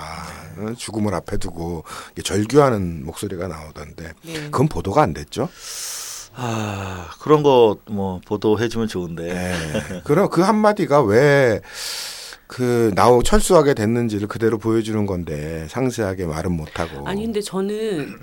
어? 0.57 0.73
죽음을 0.75 1.13
앞에 1.13 1.37
두고 1.37 1.83
절규하는 2.23 3.05
목소리가 3.05 3.47
나오던데 3.47 4.13
네. 4.23 4.33
그건 4.45 4.67
보도가 4.67 5.03
안 5.03 5.13
됐죠? 5.13 5.49
아 6.33 7.09
그런 7.21 7.43
거 7.43 7.77
뭐 7.87 8.19
보도해주면 8.25 8.87
좋은데. 8.87 9.33
네. 9.33 10.01
그럼 10.03 10.29
그 10.29 10.41
한마디가 10.41 11.01
왜 11.03 11.61
그 12.47 12.91
나오 12.93 13.23
철수하게 13.23 13.73
됐는지를 13.73 14.27
그대로 14.27 14.59
보여주는 14.59 15.03
건데 15.07 15.65
상세하게 15.67 16.25
말은 16.25 16.51
못하고. 16.51 17.07
아니 17.07 17.23
근데 17.25 17.41
저는 17.41 18.15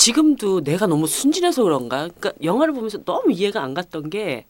지금도 0.00 0.62
내가 0.62 0.86
너무 0.86 1.06
순진해서 1.06 1.62
그런가? 1.62 2.08
그러니까 2.08 2.32
영화를 2.42 2.72
보면서 2.72 3.04
너무 3.04 3.32
이해가 3.32 3.62
안 3.62 3.74
갔던 3.74 4.08
게 4.08 4.46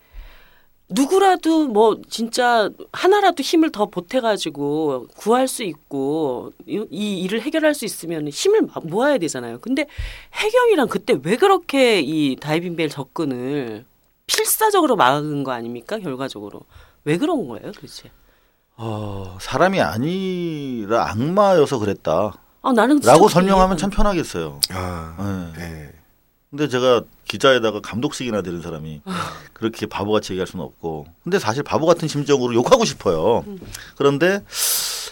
누구라도 0.89 1.67
뭐 1.67 2.01
진짜 2.09 2.71
하나라도 2.93 3.43
힘을 3.43 3.73
더 3.73 3.87
보태가지고 3.87 5.09
구할 5.17 5.49
수 5.49 5.65
있고 5.65 6.53
이, 6.69 6.85
이 6.93 7.21
일을 7.23 7.43
해결할 7.43 7.75
수 7.75 7.85
있으면 7.85 8.29
힘을 8.29 8.63
마- 8.63 8.81
모아야 8.85 9.19
되잖아요. 9.19 9.59
근데 9.59 9.87
해경이랑 10.35 10.87
그때 10.87 11.19
왜 11.21 11.37
그렇게 11.37 12.01
이 12.01 12.37
다이빙 12.37 12.77
벨 12.77 12.89
접근을 12.89 13.85
필사적으로 14.27 14.95
막은 14.95 15.43
거 15.43 15.51
아닙니까? 15.51 15.99
결과적으로 15.99 16.61
왜 17.05 17.19
그런 17.19 17.49
거예요, 17.49 17.73
도대체? 17.73 18.13
어, 18.77 19.37
사람이 19.41 19.81
아니라 19.81 21.11
악마여서 21.11 21.81
그랬다. 21.81 22.35
아 22.63 22.73
나는 22.73 23.01
라고 23.01 23.29
설명하면 23.29 23.77
참 23.79 23.91
편하겠어요. 23.91 24.61
아, 24.71 25.53
네. 25.57 25.61
네. 25.61 25.93
근데 26.51 26.69
제가 26.69 27.05
기자에다가 27.27 27.81
감독식이나 27.81 28.43
되는 28.43 28.61
사람이 28.61 29.03
그렇게 29.53 29.87
바보같이 29.87 30.33
얘기할 30.33 30.47
수는 30.49 30.65
없고. 30.65 31.07
근데 31.23 31.39
사실 31.39 31.63
바보 31.63 31.87
같은 31.87 32.09
심정으로 32.09 32.55
욕하고 32.55 32.85
싶어요. 32.85 33.45
그런데 33.97 34.45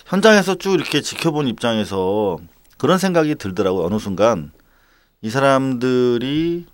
현장에서 0.07 0.57
쭉 0.57 0.75
이렇게 0.75 1.01
지켜본 1.01 1.47
입장에서 1.47 2.39
그런 2.77 2.99
생각이 2.99 3.37
들더라고요. 3.37 3.85
어느 3.87 3.99
순간 3.99 4.51
이 5.23 5.31
사람들이 5.31 6.67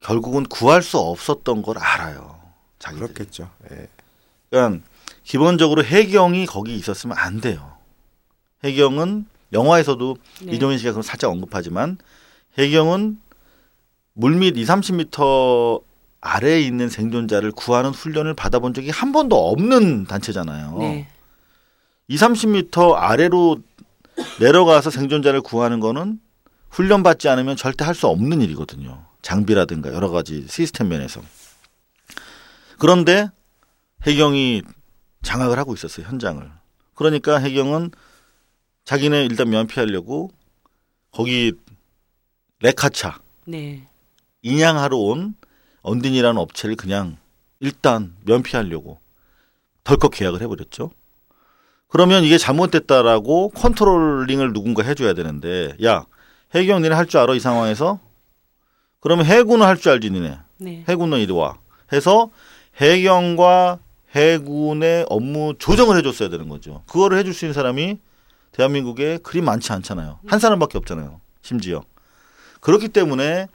결국은 0.00 0.44
구할 0.44 0.82
수 0.82 0.98
없었던 0.98 1.62
걸 1.62 1.78
알아요. 1.78 2.38
자기들이. 2.78 3.12
그렇겠죠. 3.12 3.50
예. 3.72 3.88
그러니까 4.50 4.84
기본적으로 5.24 5.82
해경이 5.84 6.46
거기 6.46 6.76
있었으면 6.76 7.16
안 7.18 7.40
돼요. 7.40 7.75
해경은 8.64 9.26
영화에서도 9.52 10.16
네. 10.44 10.52
이종현 10.52 10.78
씨가 10.78 10.92
그럼 10.92 11.02
살짝 11.02 11.30
언급하지만 11.30 11.98
해경은 12.58 13.18
물밑 14.14 14.56
2, 14.56 14.64
30m 14.64 15.82
아래에 16.20 16.60
있는 16.62 16.88
생존자를 16.88 17.52
구하는 17.52 17.90
훈련을 17.90 18.34
받아본 18.34 18.74
적이 18.74 18.90
한 18.90 19.12
번도 19.12 19.50
없는 19.50 20.04
단체잖아요. 20.06 20.78
네. 20.78 21.08
2, 22.08 22.16
30m 22.16 22.94
아래로 22.94 23.58
내려가서 24.40 24.90
생존자를 24.90 25.42
구하는 25.42 25.78
거는 25.80 26.18
훈련받지 26.70 27.28
않으면 27.28 27.56
절대 27.56 27.84
할 27.84 27.94
수 27.94 28.06
없는 28.08 28.40
일이거든요. 28.40 29.04
장비라든가 29.22 29.92
여러 29.92 30.10
가지 30.10 30.46
시스템 30.48 30.88
면에서. 30.88 31.20
그런데 32.78 33.28
해경이 34.06 34.62
장악을 35.22 35.58
하고 35.58 35.74
있었어요, 35.74 36.06
현장을. 36.06 36.48
그러니까 36.94 37.38
해경은 37.38 37.90
자기네 38.86 39.24
일단 39.24 39.50
면피하려고 39.50 40.30
거기 41.10 41.52
레카차 42.60 43.20
네. 43.46 43.82
인양하러 44.42 44.96
온 44.96 45.34
언딘이라는 45.82 46.40
업체를 46.40 46.76
그냥 46.76 47.16
일단 47.60 48.14
면피하려고 48.24 48.98
덜컥 49.84 50.12
계약을 50.12 50.40
해버렸죠. 50.40 50.90
그러면 51.88 52.24
이게 52.24 52.38
잘못됐다라고 52.38 53.50
controlling을 53.50 54.52
누군가 54.52 54.82
해줘야 54.82 55.12
되는데, 55.14 55.76
야, 55.84 56.04
해경 56.54 56.82
니네 56.82 56.94
할 56.94 57.06
줄 57.06 57.20
알아, 57.20 57.34
이 57.34 57.40
상황에서? 57.40 58.00
그러면 58.98 59.24
해군은 59.24 59.64
할 59.64 59.76
줄 59.76 59.92
알지, 59.92 60.10
니네. 60.10 60.38
네. 60.58 60.84
해군은 60.88 61.18
이리 61.20 61.32
와. 61.32 61.58
해서 61.92 62.30
해경과 62.80 63.78
해군의 64.16 65.06
업무 65.08 65.54
조정을 65.58 65.96
해줬어야 65.98 66.28
되는 66.28 66.48
거죠. 66.48 66.82
그거를 66.88 67.18
해줄 67.18 67.32
수 67.32 67.44
있는 67.44 67.54
사람이 67.54 67.98
대한민국에 68.56 69.18
그리 69.22 69.42
많지 69.42 69.70
않잖아요. 69.72 70.18
한 70.26 70.38
사람밖에 70.38 70.78
없잖아요. 70.78 71.20
심지어. 71.42 71.82
그렇기 72.60 72.88
때문에 72.88 73.48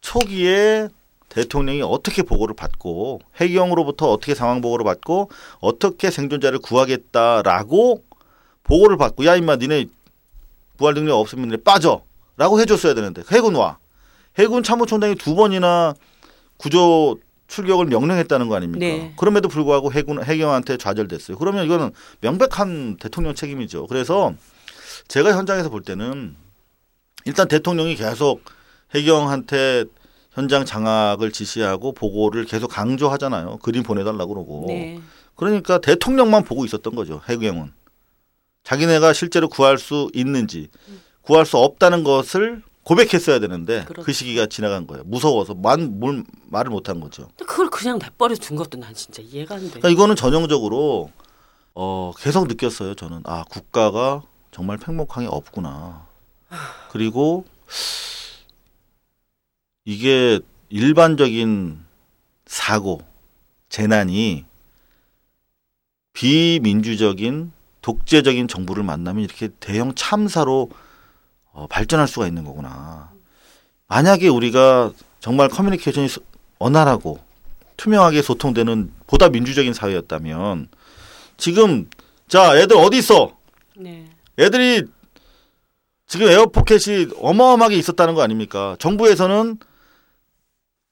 초기에 0.00 0.88
대통령이 1.28 1.82
어떻게 1.82 2.22
보고를 2.22 2.54
받고 2.54 3.20
해경으로부터 3.36 4.10
어떻게 4.10 4.34
상황 4.34 4.60
보고를 4.60 4.84
받고 4.84 5.30
어떻게 5.60 6.10
생존자를 6.10 6.58
구하겠다라고 6.60 8.02
보고를 8.62 8.96
받고 8.96 9.26
야 9.26 9.36
임마 9.36 9.56
니네 9.56 9.86
부활 10.78 10.94
능력 10.94 11.18
없으면 11.18 11.48
니네 11.48 11.62
빠져라고 11.62 12.60
해줬어야 12.60 12.94
되는데 12.94 13.22
해군 13.30 13.56
와 13.56 13.78
해군 14.38 14.62
참모총장이 14.62 15.16
두 15.16 15.34
번이나 15.34 15.94
구조 16.56 17.18
출격을 17.46 17.86
명령했다는 17.86 18.48
거 18.48 18.56
아닙니까? 18.56 18.84
네. 18.84 19.12
그럼에도 19.16 19.48
불구하고 19.48 19.92
해군 19.92 20.22
해경한테 20.22 20.76
좌절됐어요. 20.76 21.36
그러면 21.38 21.64
이거는 21.64 21.90
명백한 22.20 22.96
대통령 22.98 23.34
책임이죠. 23.34 23.86
그래서 23.86 24.34
제가 25.08 25.36
현장에서 25.36 25.68
볼 25.68 25.82
때는 25.82 26.36
일단 27.26 27.48
대통령이 27.48 27.96
계속 27.96 28.42
해경한테 28.94 29.84
현장 30.32 30.64
장악을 30.64 31.30
지시하고 31.30 31.92
보고를 31.92 32.44
계속 32.44 32.68
강조하잖아요. 32.68 33.58
그림 33.58 33.82
보내달라고 33.82 34.34
그러고. 34.34 34.64
네. 34.68 35.00
그러니까 35.36 35.78
대통령만 35.78 36.44
보고 36.44 36.64
있었던 36.64 36.94
거죠. 36.94 37.20
해경은. 37.28 37.72
자기네가 38.64 39.12
실제로 39.12 39.48
구할 39.48 39.78
수 39.78 40.10
있는지 40.14 40.68
구할 41.22 41.44
수 41.44 41.58
없다는 41.58 42.02
것을 42.02 42.62
고백했어야 42.84 43.38
되는데 43.38 43.80
그 43.86 43.94
그렇죠. 43.94 44.12
시기가 44.12 44.46
지나간 44.46 44.86
거예요. 44.86 45.04
무서워서 45.04 45.54
만, 45.54 45.98
뭘 45.98 46.24
말을 46.48 46.70
못 46.70 46.88
한 46.88 47.00
거죠. 47.00 47.28
근데 47.28 47.44
그걸 47.46 47.70
그냥 47.70 47.98
내버려 47.98 48.34
둔 48.36 48.56
것도 48.56 48.78
난 48.78 48.94
진짜 48.94 49.22
이해가 49.22 49.54
안 49.54 49.60
돼. 49.62 49.68
그러니까 49.68 49.88
이거는 49.88 50.16
전형적으로 50.16 51.10
어, 51.74 52.12
계속 52.18 52.46
느꼈어요. 52.46 52.94
저는 52.94 53.22
아 53.24 53.44
국가가 53.50 54.22
정말 54.52 54.76
팽목항이 54.76 55.26
없구나. 55.26 56.06
그리고 56.92 57.44
이게 59.84 60.40
일반적인 60.68 61.84
사고 62.46 63.00
재난이 63.70 64.44
비민주적인 66.12 67.52
독재적인 67.82 68.46
정부를 68.48 68.82
만나면 68.84 69.24
이렇게 69.24 69.48
대형 69.60 69.94
참사로 69.94 70.70
어, 71.54 71.66
발전할 71.68 72.06
수가 72.08 72.26
있는 72.26 72.44
거구나. 72.44 73.10
만약에 73.86 74.28
우리가 74.28 74.92
정말 75.20 75.48
커뮤니케이션이 75.48 76.08
소- 76.08 76.20
원활하고 76.58 77.18
투명하게 77.76 78.22
소통되는 78.22 78.92
보다 79.06 79.28
민주적인 79.28 79.72
사회였다면 79.72 80.68
지금 81.36 81.88
자 82.28 82.56
애들 82.56 82.76
어디 82.76 82.98
있어? 82.98 83.36
네. 83.76 84.08
애들이 84.38 84.82
지금 86.06 86.28
에어포켓이 86.28 87.08
어마어마하게 87.18 87.76
있었다는 87.76 88.14
거 88.14 88.22
아닙니까? 88.22 88.76
정부에서는 88.78 89.58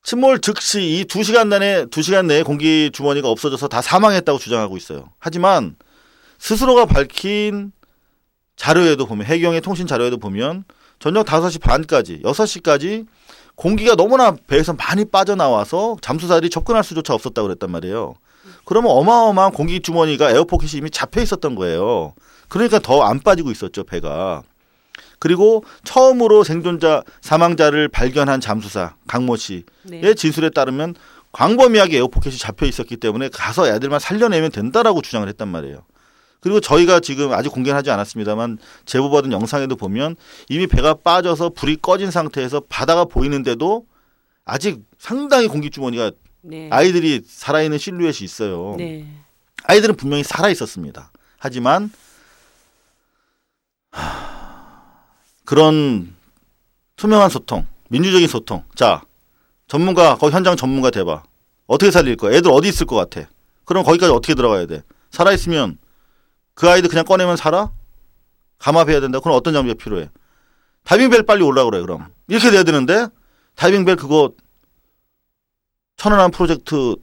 침몰 0.05 0.41
즉시 0.41 0.81
이 1.01 1.05
두 1.05 1.23
시간 1.23 1.49
내에 1.49 1.87
두 1.87 2.03
시간 2.03 2.27
내에 2.27 2.43
공기 2.43 2.91
주머니가 2.93 3.29
없어져서 3.29 3.69
다 3.69 3.81
사망했다고 3.83 4.39
주장하고 4.39 4.77
있어요. 4.77 5.11
하지만 5.19 5.77
스스로가 6.39 6.87
밝힌 6.87 7.73
자료에도 8.63 9.07
보면 9.07 9.27
해경의 9.27 9.61
통신 9.61 9.89
자료에도 9.89 10.19
보면 10.19 10.63
저녁 11.01 11.27
5시 11.27 11.61
반까지 11.61 12.21
6시까지 12.23 13.07
공기가 13.57 13.97
너무나 13.97 14.37
배에서 14.47 14.73
많이 14.75 15.05
빠져나와서 15.05 15.97
잠수사들이 16.01 16.49
접근할 16.49 16.85
수조차 16.85 17.13
없었다고 17.13 17.49
그랬단 17.49 17.73
말이에요. 17.73 18.15
그러면 18.65 18.93
어마어마한 18.93 19.51
공기 19.51 19.81
주머니가 19.81 20.31
에어포켓이 20.31 20.79
이미 20.79 20.91
잡혀 20.91 21.21
있었던 21.23 21.57
거예요. 21.57 22.15
그러니까 22.49 22.79
더 22.79 23.03
안 23.03 23.19
빠지고 23.19 23.51
있었죠, 23.51 23.83
배가. 23.83 24.45
그리고 25.19 25.65
처음으로 25.83 26.45
생존자 26.45 27.03
사망자를 27.21 27.89
발견한 27.89 28.41
잠수사 28.41 28.95
강모 29.09 29.37
씨의 29.37 29.65
네. 29.83 30.15
진술에 30.15 30.51
따르면 30.51 30.95
광범위하게 31.33 31.97
에어포켓이 31.97 32.39
잡혀 32.39 32.67
있었기 32.67 32.99
때문에 32.99 33.29
가서 33.29 33.67
애들만 33.67 33.99
살려내면 33.99 34.53
된다라고 34.53 35.03
주장을 35.03 35.27
했단 35.29 35.49
말이에요. 35.49 35.83
그리고 36.43 36.59
저희가 36.59 36.99
지금 36.99 37.33
아직 37.33 37.51
공개는 37.51 37.79
하지 37.79 37.91
않았습니다만 37.93 38.59
제보받은 38.85 39.31
영상에도 39.31 39.77
보면 39.77 40.17
이미 40.49 40.67
배가 40.67 40.95
빠져서 40.95 41.51
불이 41.51 41.77
꺼진 41.77 42.11
상태에서 42.11 42.63
바다가 42.69 43.05
보이는데도 43.05 43.87
아직 44.45 44.81
상당히 44.99 45.47
공기주머니가 45.47 46.11
네. 46.41 46.69
아이들이 46.73 47.23
살아있는 47.25 47.79
실루엣이 47.79 48.25
있어요. 48.25 48.75
네. 48.77 49.07
아이들은 49.63 49.95
분명히 49.95 50.25
살아 50.25 50.49
있었습니다. 50.49 51.13
하지만 51.39 51.93
하, 53.93 54.99
그런 55.45 56.13
투명한 56.97 57.31
소통, 57.31 57.67
민주적인 57.89 58.27
소통. 58.27 58.65
자, 58.75 59.03
전문가 59.69 60.17
거기 60.17 60.35
현장 60.35 60.57
전문가 60.57 60.91
대봐. 60.91 61.23
어떻게 61.69 61.93
살릴 61.93 62.17
거야? 62.17 62.37
애들 62.37 62.51
어디 62.51 62.69
있을 62.69 62.85
것 62.87 62.97
같아? 62.97 63.29
그럼 63.65 63.85
거기까지 63.85 64.11
어떻게 64.13 64.35
들어가야 64.35 64.67
돼? 64.67 64.83
살아 65.13 65.31
있으면 65.31 65.79
그 66.55 66.69
아이들 66.69 66.89
그냥 66.91 67.05
꺼내면 67.05 67.37
살아? 67.37 67.71
감압해야 68.59 69.01
된다. 69.01 69.21
그럼 69.21 69.37
어떤 69.37 69.55
장비가 69.55 69.75
필요해? 69.83 70.09
다이빙벨 70.85 71.25
빨리 71.25 71.43
올라 71.43 71.65
그래 71.65 71.81
그럼 71.81 72.07
이렇게 72.29 72.51
돼야 72.51 72.63
되는데 72.63 73.07
다이빙벨 73.57 73.97
그거 73.97 74.33
천안함 75.97 76.31
프로젝트 76.31 76.97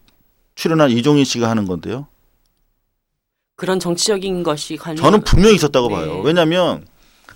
출연한 0.55 0.91
이종인 0.91 1.23
씨가 1.23 1.49
하는 1.49 1.65
건데요. 1.65 2.07
그런 3.55 3.79
정치적인 3.79 4.43
것이 4.43 4.77
관련. 4.77 4.97
저는 4.97 5.21
분명히 5.23 5.55
있었다고 5.55 5.89
네. 5.89 5.95
봐요. 5.95 6.21
왜냐하면 6.21 6.85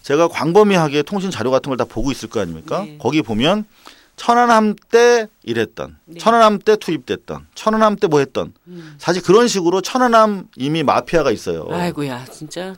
제가 0.03 0.27
광범위하게 0.29 1.03
통신 1.03 1.31
자료 1.31 1.51
같은 1.51 1.69
걸 1.69 1.77
다 1.77 1.85
보고 1.85 2.11
있을 2.11 2.29
거 2.29 2.39
아닙니까? 2.41 2.83
네. 2.83 2.97
거기 2.99 3.21
보면 3.21 3.65
천안함 4.15 4.75
때 4.91 5.27
일했던, 5.43 5.97
네. 6.05 6.19
천안함 6.19 6.59
때 6.59 6.75
투입됐던, 6.75 7.47
천안함 7.55 7.95
때 7.97 8.07
뭐 8.07 8.19
했던. 8.19 8.53
음. 8.67 8.95
사실 8.99 9.21
그런 9.23 9.47
식으로 9.47 9.81
천안함 9.81 10.49
이미 10.55 10.83
마피아가 10.83 11.31
있어요. 11.31 11.67
아이고야 11.71 12.25
진짜. 12.25 12.75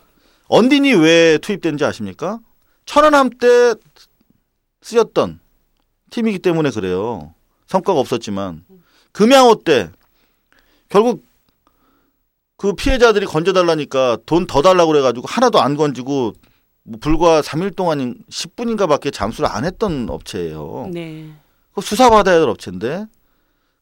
언딘이 0.48 0.94
왜 0.94 1.38
투입된지 1.40 1.84
아십니까? 1.84 2.40
천안함 2.86 3.32
때 3.32 3.74
쓰였던 4.82 5.40
팀이기 6.12 6.40
때문에 6.40 6.70
그래요. 6.70 7.34
성과가 7.68 8.00
없었지만 8.00 8.64
금양호 9.12 9.64
때 9.64 9.90
결국 10.90 11.26
그 12.58 12.74
피해자들이 12.74 13.26
건져달라니까 13.26 14.20
돈 14.26 14.46
더 14.48 14.62
달라고 14.62 14.92
그래가지고 14.92 15.28
하나도 15.28 15.60
안 15.60 15.76
건지고 15.76 16.34
뭐 16.86 17.00
불과 17.02 17.42
3일 17.42 17.76
동안 17.76 18.16
10분인가밖에 18.30 19.12
잠수를 19.12 19.50
안 19.50 19.66
했던 19.66 20.08
업체예요. 20.10 20.90
네. 20.94 21.32
그 21.74 21.82
수사받아야 21.82 22.40
될 22.40 22.48
업체인데 22.48 23.08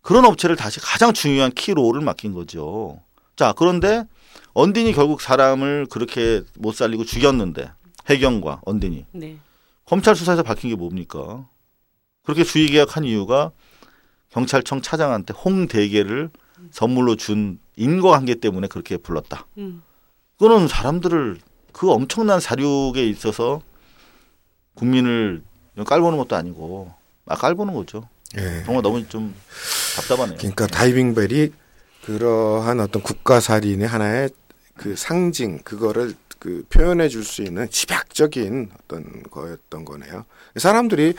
그런 0.01 0.25
업체를 0.25 0.55
다시 0.55 0.79
가장 0.79 1.13
중요한 1.13 1.51
키로를 1.51 2.01
맡긴 2.01 2.33
거죠. 2.33 3.01
자 3.35 3.53
그런데 3.57 4.05
언딘이 4.53 4.93
결국 4.93 5.21
사람을 5.21 5.87
그렇게 5.89 6.41
못 6.57 6.73
살리고 6.73 7.03
죽였는데 7.03 7.69
해경과 8.09 8.61
언딘이 8.65 9.05
네. 9.11 9.37
검찰 9.85 10.15
수사에서 10.15 10.41
밝힌 10.41 10.69
게 10.69 10.75
뭡니까? 10.75 11.47
그렇게 12.23 12.45
주의 12.45 12.67
계약한 12.67 13.03
이유가 13.03 13.51
경찰청 14.29 14.81
차장한테 14.81 15.33
홍대계를 15.33 16.29
선물로 16.71 17.17
준 17.17 17.59
인과관계 17.75 18.35
때문에 18.35 18.67
그렇게 18.67 18.95
불렀다. 18.95 19.45
음. 19.57 19.83
그거는 20.37 20.67
사람들을 20.69 21.39
그 21.73 21.91
엄청난 21.91 22.39
사륙에 22.39 23.05
있어서 23.07 23.61
국민을 24.75 25.41
깔보는 25.85 26.17
것도 26.19 26.35
아니고 26.35 26.93
막 27.25 27.39
깔보는 27.39 27.73
거죠. 27.73 28.07
예. 28.37 28.63
정말 28.63 28.81
너무 28.81 29.07
좀 29.07 29.35
답답하네요. 29.95 30.37
그러니까 30.37 30.67
다이빙벨이 30.67 31.51
그러한 32.05 32.79
어떤 32.79 33.01
국가 33.01 33.39
살인의 33.39 33.87
하나의 33.87 34.29
그 34.75 34.95
상징 34.95 35.59
그거를 35.59 36.15
그 36.39 36.65
표현해 36.69 37.07
줄 37.09 37.23
수 37.23 37.41
있는 37.41 37.69
집약적인 37.69 38.71
어떤 38.83 39.23
거였던 39.31 39.85
거네요. 39.85 40.25
사람들이 40.57 41.13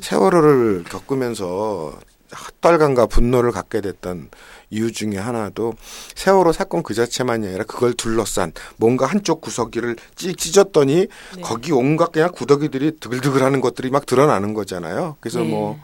세월호를 0.00 0.84
겪으면서 0.84 1.98
헛달감과 2.34 3.06
분노를 3.06 3.52
갖게 3.52 3.80
됐던 3.80 4.30
이유 4.74 4.92
중에 4.92 5.16
하나도 5.16 5.74
세월호 6.14 6.52
사건 6.52 6.82
그 6.82 6.94
자체만이 6.94 7.46
아니라 7.46 7.64
그걸 7.64 7.94
둘러싼 7.94 8.52
뭔가 8.76 9.06
한쪽 9.06 9.40
구석기를 9.40 9.96
찢, 10.16 10.36
찢었더니 10.36 11.06
네. 11.36 11.42
거기 11.42 11.72
온갖 11.72 12.12
그냥 12.12 12.30
구더기들이 12.32 12.98
드글드글하는 13.00 13.60
것들이 13.60 13.90
막 13.90 14.06
드러나는 14.06 14.54
거잖아요. 14.54 15.16
그래서 15.20 15.40
네. 15.40 15.48
뭐 15.48 15.78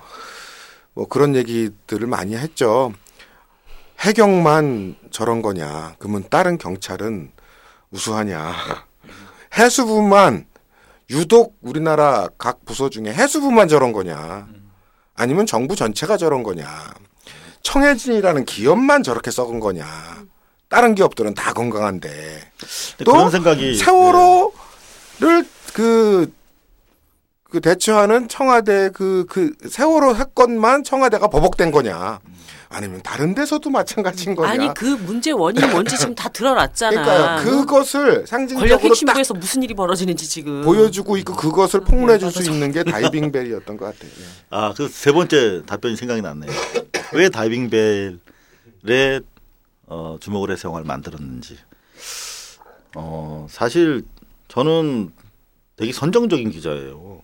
뭐 0.95 1.07
그런 1.09 1.35
얘기들을 1.35 2.07
많이 2.07 2.37
했죠. 2.37 2.93
해경만 4.01 4.97
저런 5.11 5.43
거냐? 5.43 5.95
그러면 5.99 6.25
다른 6.29 6.59
경찰은 6.59 7.33
우수하냐? 7.91 8.55
해수부만 9.57 10.47
유독 11.11 11.57
우리나라 11.61 12.29
각 12.39 12.65
부서 12.65 12.89
중에 12.89 13.13
해수부만 13.13 13.69
저런 13.69 13.93
거냐? 13.93 14.49
아니면 15.15 15.47
정부 15.47 15.77
전체가 15.77 16.17
저런 16.17 16.43
거냐? 16.43 16.67
청해진이라는 17.63 18.45
기업만 18.45 19.03
저렇게 19.03 19.31
썩은 19.31 19.61
거냐? 19.61 19.87
다른 20.69 20.95
기업들은 20.95 21.35
다 21.35 21.53
건강한데 21.53 22.53
또 23.05 23.13
그런 23.13 23.31
생각이 23.31 23.75
세월호를 23.75 24.53
그, 25.75 26.33
그 27.51 27.61
대처하는 27.61 28.29
청와대 28.29 28.91
그, 28.91 29.27
그 29.29 29.53
세월호 29.69 30.15
사건만 30.15 30.85
청와대가 30.85 31.27
버벅된 31.29 31.73
거냐. 31.73 32.21
아니면 32.73 33.01
다른 33.03 33.35
데서도 33.35 33.69
마찬가지인 33.69 34.37
거냐. 34.37 34.49
아니 34.53 34.73
그 34.75 34.85
문제 34.85 35.33
원인이 35.33 35.67
뭔지 35.73 35.99
지금 35.99 36.15
다 36.15 36.29
드러났잖아. 36.29 37.03
그러니까요. 37.03 37.45
그것을 37.45 38.05
권력 38.13 38.29
상징적으로 38.29 38.69
딱 38.79 38.85
핵심부에서 38.85 39.35
무슨 39.35 39.63
일이 39.65 39.75
벌어지는지 39.75 40.29
지금 40.29 40.63
보여주고 40.63 41.17
있고 41.19 41.35
그것을 41.35 41.81
폭로해 41.81 42.19
줄수 42.19 42.39
맞아. 42.39 42.51
있는 42.53 42.71
게 42.71 42.85
다이빙 42.85 43.33
벨이었던 43.33 43.77
것 43.77 43.87
같아요. 43.87 44.11
예. 44.21 44.25
아, 44.51 44.73
그 44.73 44.89
세 44.89 45.11
번째 45.11 45.63
답변이 45.67 45.97
생각이 45.97 46.23
났네요. 46.23 46.51
왜 47.13 47.29
다이빙 47.29 47.71
벨에 47.71 49.21
어, 49.87 50.17
주먹을 50.21 50.53
해서 50.53 50.69
영화를 50.69 50.87
만들었는지. 50.87 51.59
어, 52.95 53.49
사실 53.51 54.03
저는 54.47 55.11
되게 55.75 55.93
선정적인 55.93 56.51
기자예요. 56.53 57.21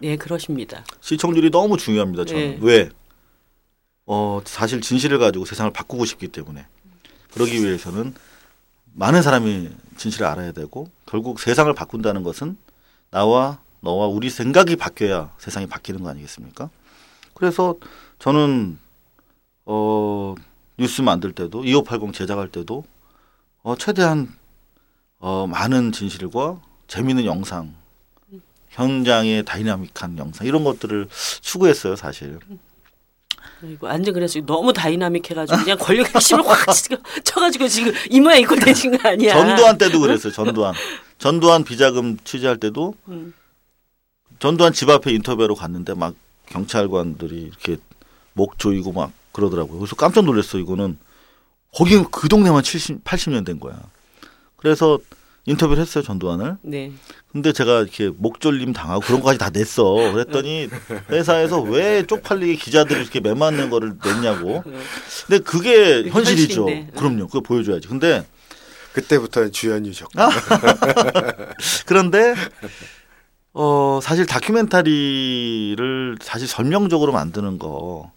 네 0.00 0.16
그러십니다. 0.16 0.84
시청률이 1.00 1.50
너무 1.50 1.78
중요합니다. 1.78 2.26
저는 2.26 2.42
네. 2.42 2.58
왜? 2.60 2.88
어, 4.06 4.40
사실 4.44 4.80
진실을 4.80 5.18
가지고 5.18 5.44
세상을 5.44 5.70
바꾸고 5.72 6.04
싶기 6.04 6.28
때문에 6.28 6.66
그러기 7.32 7.62
위해서는 7.62 8.14
많은 8.94 9.20
사람이 9.20 9.70
진실을 9.98 10.26
알아야 10.26 10.52
되고 10.52 10.88
결국 11.04 11.40
세상을 11.40 11.72
바꾼다는 11.74 12.22
것은 12.22 12.56
나와 13.10 13.58
너와 13.80 14.06
우리 14.06 14.30
생각이 14.30 14.76
바뀌어야 14.76 15.32
세상이 15.38 15.66
바뀌는 15.66 16.02
거 16.02 16.08
아니겠습니까? 16.08 16.70
그래서 17.34 17.76
저는 18.18 18.78
어 19.66 20.34
뉴스 20.78 21.02
만들 21.02 21.32
때도 21.32 21.64
2580 21.64 22.14
제작할 22.14 22.48
때도 22.48 22.84
어 23.62 23.76
최대한 23.76 24.32
어 25.18 25.46
많은 25.46 25.92
진실과 25.92 26.60
재미있는 26.86 27.26
영상 27.26 27.74
현장의 28.70 29.44
다이나믹한 29.44 30.18
영상 30.18 30.46
이런 30.46 30.64
것들을 30.64 31.08
추구했어요 31.40 31.96
사실. 31.96 32.38
그리고 33.60 33.86
완전 33.86 34.12
그래서 34.14 34.38
너무 34.44 34.72
다이나믹해가지고 34.72 35.58
그냥 35.60 35.78
권력 35.78 36.14
핵심을 36.14 36.46
확 36.46 36.66
치- 36.74 36.88
쳐가지고 37.24 37.68
지금 37.68 37.92
이 38.10 38.20
모양 38.20 38.40
이꼴 38.40 38.58
되신 38.60 38.96
거 38.98 39.08
아니야? 39.08 39.32
전두환 39.34 39.78
때도 39.78 40.00
그랬어요. 40.00 40.32
전두환. 40.32 40.74
전두환 41.18 41.64
비자금 41.64 42.18
취재할 42.24 42.58
때도 42.58 42.94
음. 43.08 43.32
전두환 44.38 44.72
집 44.74 44.90
앞에 44.90 45.10
인터뷰로 45.12 45.54
갔는데 45.54 45.94
막 45.94 46.14
경찰관들이 46.46 47.40
이렇게 47.42 47.78
목 48.34 48.58
조이고 48.58 48.92
막 48.92 49.10
그러더라고요. 49.32 49.78
그래서 49.78 49.96
깜짝 49.96 50.24
놀랐어. 50.24 50.58
이거는 50.58 50.98
거기 51.74 52.02
그 52.10 52.28
동네만 52.28 52.62
70, 52.62 53.02
80년 53.04 53.44
된 53.46 53.58
거야. 53.58 53.78
그래서 54.56 54.98
인터뷰를 55.46 55.80
했어요. 55.80 56.02
전두환을. 56.02 56.56
네. 56.62 56.92
근데 57.32 57.52
제가 57.52 57.80
이렇게 57.82 58.10
목졸림 58.16 58.72
당하고 58.72 59.00
그런 59.00 59.20
거까지 59.20 59.38
다 59.38 59.50
냈어. 59.50 59.84
그랬더니 59.84 60.68
회사에서 61.10 61.60
왜 61.62 62.04
쪽팔리게 62.06 62.56
기자들이 62.56 63.00
이렇게 63.00 63.20
매 63.20 63.32
맞는 63.34 63.70
거를 63.70 63.94
냈냐고. 64.04 64.64
근데 65.26 65.42
그게 65.44 66.08
현실이죠. 66.08 66.62
현실인데. 66.68 66.98
그럼요. 66.98 67.26
그거 67.28 67.40
보여줘야지. 67.40 67.86
근데 67.88 68.26
그때부터 68.92 69.48
주연이셨고. 69.50 70.20
아. 70.20 70.30
그런데 71.86 72.34
어 73.52 74.00
사실 74.02 74.26
다큐멘터리를 74.26 76.16
사실 76.20 76.48
설명적으로 76.48 77.12
만드는 77.12 77.58
거 77.58 78.10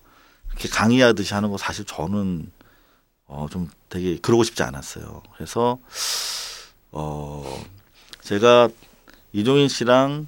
이렇게 0.49 0.67
강의하듯이 0.69 1.33
하는 1.33 1.51
거 1.51 1.57
사실 1.57 1.85
저는 1.85 2.51
어 3.27 3.47
좀 3.51 3.69
되게 3.89 4.17
그러고 4.17 4.43
싶지 4.43 4.63
않았어요. 4.63 5.21
그래서 5.35 5.77
어 6.91 7.45
제가 8.21 8.69
이종인 9.33 9.67
씨랑 9.67 10.27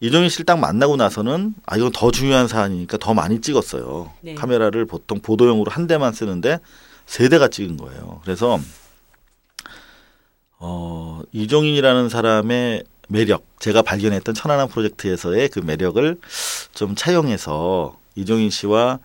이종인 0.00 0.28
씨를 0.28 0.44
딱 0.46 0.58
만나고 0.58 0.96
나서는 0.96 1.54
아 1.64 1.76
이건 1.76 1.92
더 1.92 2.10
중요한 2.10 2.48
사안이니까 2.48 2.98
더 2.98 3.14
많이 3.14 3.40
찍었어요. 3.40 4.12
네. 4.20 4.34
카메라를 4.34 4.84
보통 4.84 5.20
보도용으로 5.20 5.70
한 5.70 5.86
대만 5.86 6.12
쓰는데 6.12 6.58
세 7.06 7.28
대가 7.28 7.48
찍은 7.48 7.76
거예요. 7.76 8.20
그래서 8.24 8.58
어, 10.58 11.20
이종인이라는 11.32 12.08
사람의 12.08 12.84
매력, 13.08 13.44
제가 13.58 13.82
발견했던 13.82 14.34
천안함 14.34 14.68
프로젝트에서의 14.68 15.48
그 15.48 15.58
매력을 15.58 16.18
좀 16.72 16.94
차용해서 16.94 17.98
이종인 18.14 18.48
씨와 18.48 19.00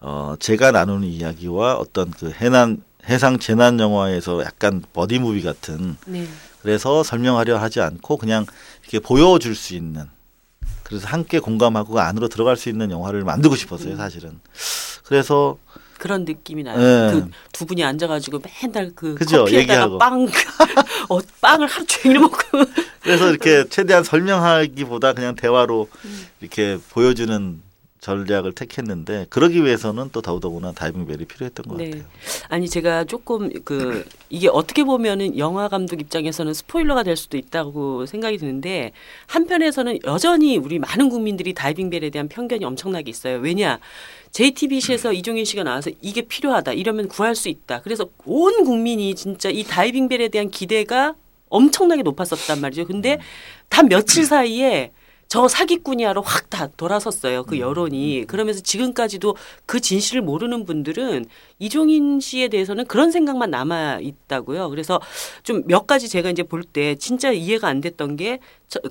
어, 0.00 0.34
제가 0.40 0.72
나누는 0.72 1.06
이야기와 1.06 1.76
어떤 1.76 2.10
그 2.10 2.32
해난, 2.32 2.82
해상 3.08 3.38
재난 3.38 3.78
영화에서 3.78 4.42
약간 4.42 4.82
buddy 4.92 5.18
movie 5.18 5.42
같은 5.42 5.96
네. 6.06 6.26
그래서 6.62 7.02
설명하려 7.02 7.58
하지 7.58 7.80
않고 7.80 8.16
그냥 8.16 8.46
이렇게 8.82 9.00
보여줄 9.00 9.54
수 9.54 9.74
있는 9.74 10.08
그래서 10.84 11.08
함께 11.08 11.38
공감하고 11.38 11.94
그 11.94 12.00
안으로 12.00 12.28
들어갈 12.28 12.56
수 12.56 12.68
있는 12.68 12.90
영화를 12.90 13.24
만들고 13.24 13.56
싶었어요, 13.56 13.96
사실은. 13.96 14.38
그래서 15.04 15.58
그런 15.98 16.24
느낌이 16.24 16.64
나요. 16.64 16.78
네. 16.78 17.22
그두 17.52 17.64
분이 17.64 17.82
앉아가지고 17.84 18.42
맨날 18.62 18.92
그 18.94 19.14
그죠, 19.14 19.44
커피에다가 19.44 19.60
얘기하고. 19.60 19.98
빵, 19.98 20.26
어, 21.08 21.18
빵을 21.40 21.66
하루 21.66 21.86
종일 21.86 22.18
먹고. 22.18 22.36
그래서 23.00 23.30
이렇게 23.30 23.68
최대한 23.68 24.04
설명하기보다 24.04 25.12
그냥 25.14 25.34
대화로 25.34 25.88
이렇게 26.40 26.78
보여주는 26.90 27.62
전략을 28.02 28.52
택했는데 28.52 29.26
그러기 29.30 29.64
위해서는 29.64 30.10
또 30.12 30.20
더더구나 30.20 30.72
다이빙벨이 30.72 31.24
필요했던 31.24 31.66
것 31.66 31.76
네. 31.76 31.90
같아요. 31.90 32.04
아니 32.48 32.68
제가 32.68 33.04
조금 33.04 33.48
그 33.64 34.04
이게 34.28 34.48
어떻게 34.48 34.82
보면은 34.82 35.38
영화 35.38 35.68
감독 35.68 36.00
입장에서는 36.00 36.52
스포일러가 36.52 37.04
될 37.04 37.16
수도 37.16 37.36
있다고 37.36 38.06
생각이 38.06 38.38
드는데 38.38 38.90
한편에서는 39.28 40.00
여전히 40.04 40.56
우리 40.56 40.80
많은 40.80 41.10
국민들이 41.10 41.54
다이빙벨에 41.54 42.10
대한 42.10 42.28
편견이 42.28 42.64
엄청나게 42.64 43.08
있어요. 43.08 43.38
왜냐? 43.38 43.78
JTBC에서 44.32 45.12
이종인 45.12 45.44
씨가 45.44 45.62
나와서 45.62 45.90
이게 46.00 46.22
필요하다 46.22 46.72
이러면 46.72 47.06
구할 47.06 47.36
수 47.36 47.48
있다. 47.48 47.82
그래서 47.82 48.08
온 48.24 48.64
국민이 48.64 49.14
진짜 49.14 49.48
이 49.48 49.62
다이빙벨에 49.62 50.28
대한 50.28 50.50
기대가 50.50 51.14
엄청나게 51.50 52.02
높았었단 52.02 52.60
말이죠. 52.60 52.84
근데 52.86 53.20
단 53.68 53.88
며칠 53.88 54.24
사이에 54.24 54.90
저 55.32 55.48
사기꾼이야로 55.48 56.20
확 56.20 56.42
다 56.52 56.66
돌아섰어요. 56.76 57.44
그 57.44 57.58
여론이. 57.58 58.26
그러면서 58.28 58.60
지금까지도 58.60 59.34
그 59.64 59.80
진실을 59.80 60.20
모르는 60.20 60.66
분들은 60.66 61.24
이종인 61.58 62.20
씨에 62.20 62.48
대해서는 62.48 62.84
그런 62.86 63.10
생각만 63.10 63.50
남아 63.50 64.00
있다고요. 64.02 64.68
그래서 64.68 65.00
좀 65.42 65.62
몇 65.66 65.86
가지 65.86 66.10
제가 66.10 66.28
이제 66.28 66.42
볼 66.42 66.64
때 66.64 66.94
진짜 66.96 67.32
이해가 67.32 67.66
안 67.68 67.80
됐던 67.80 68.16
게 68.16 68.40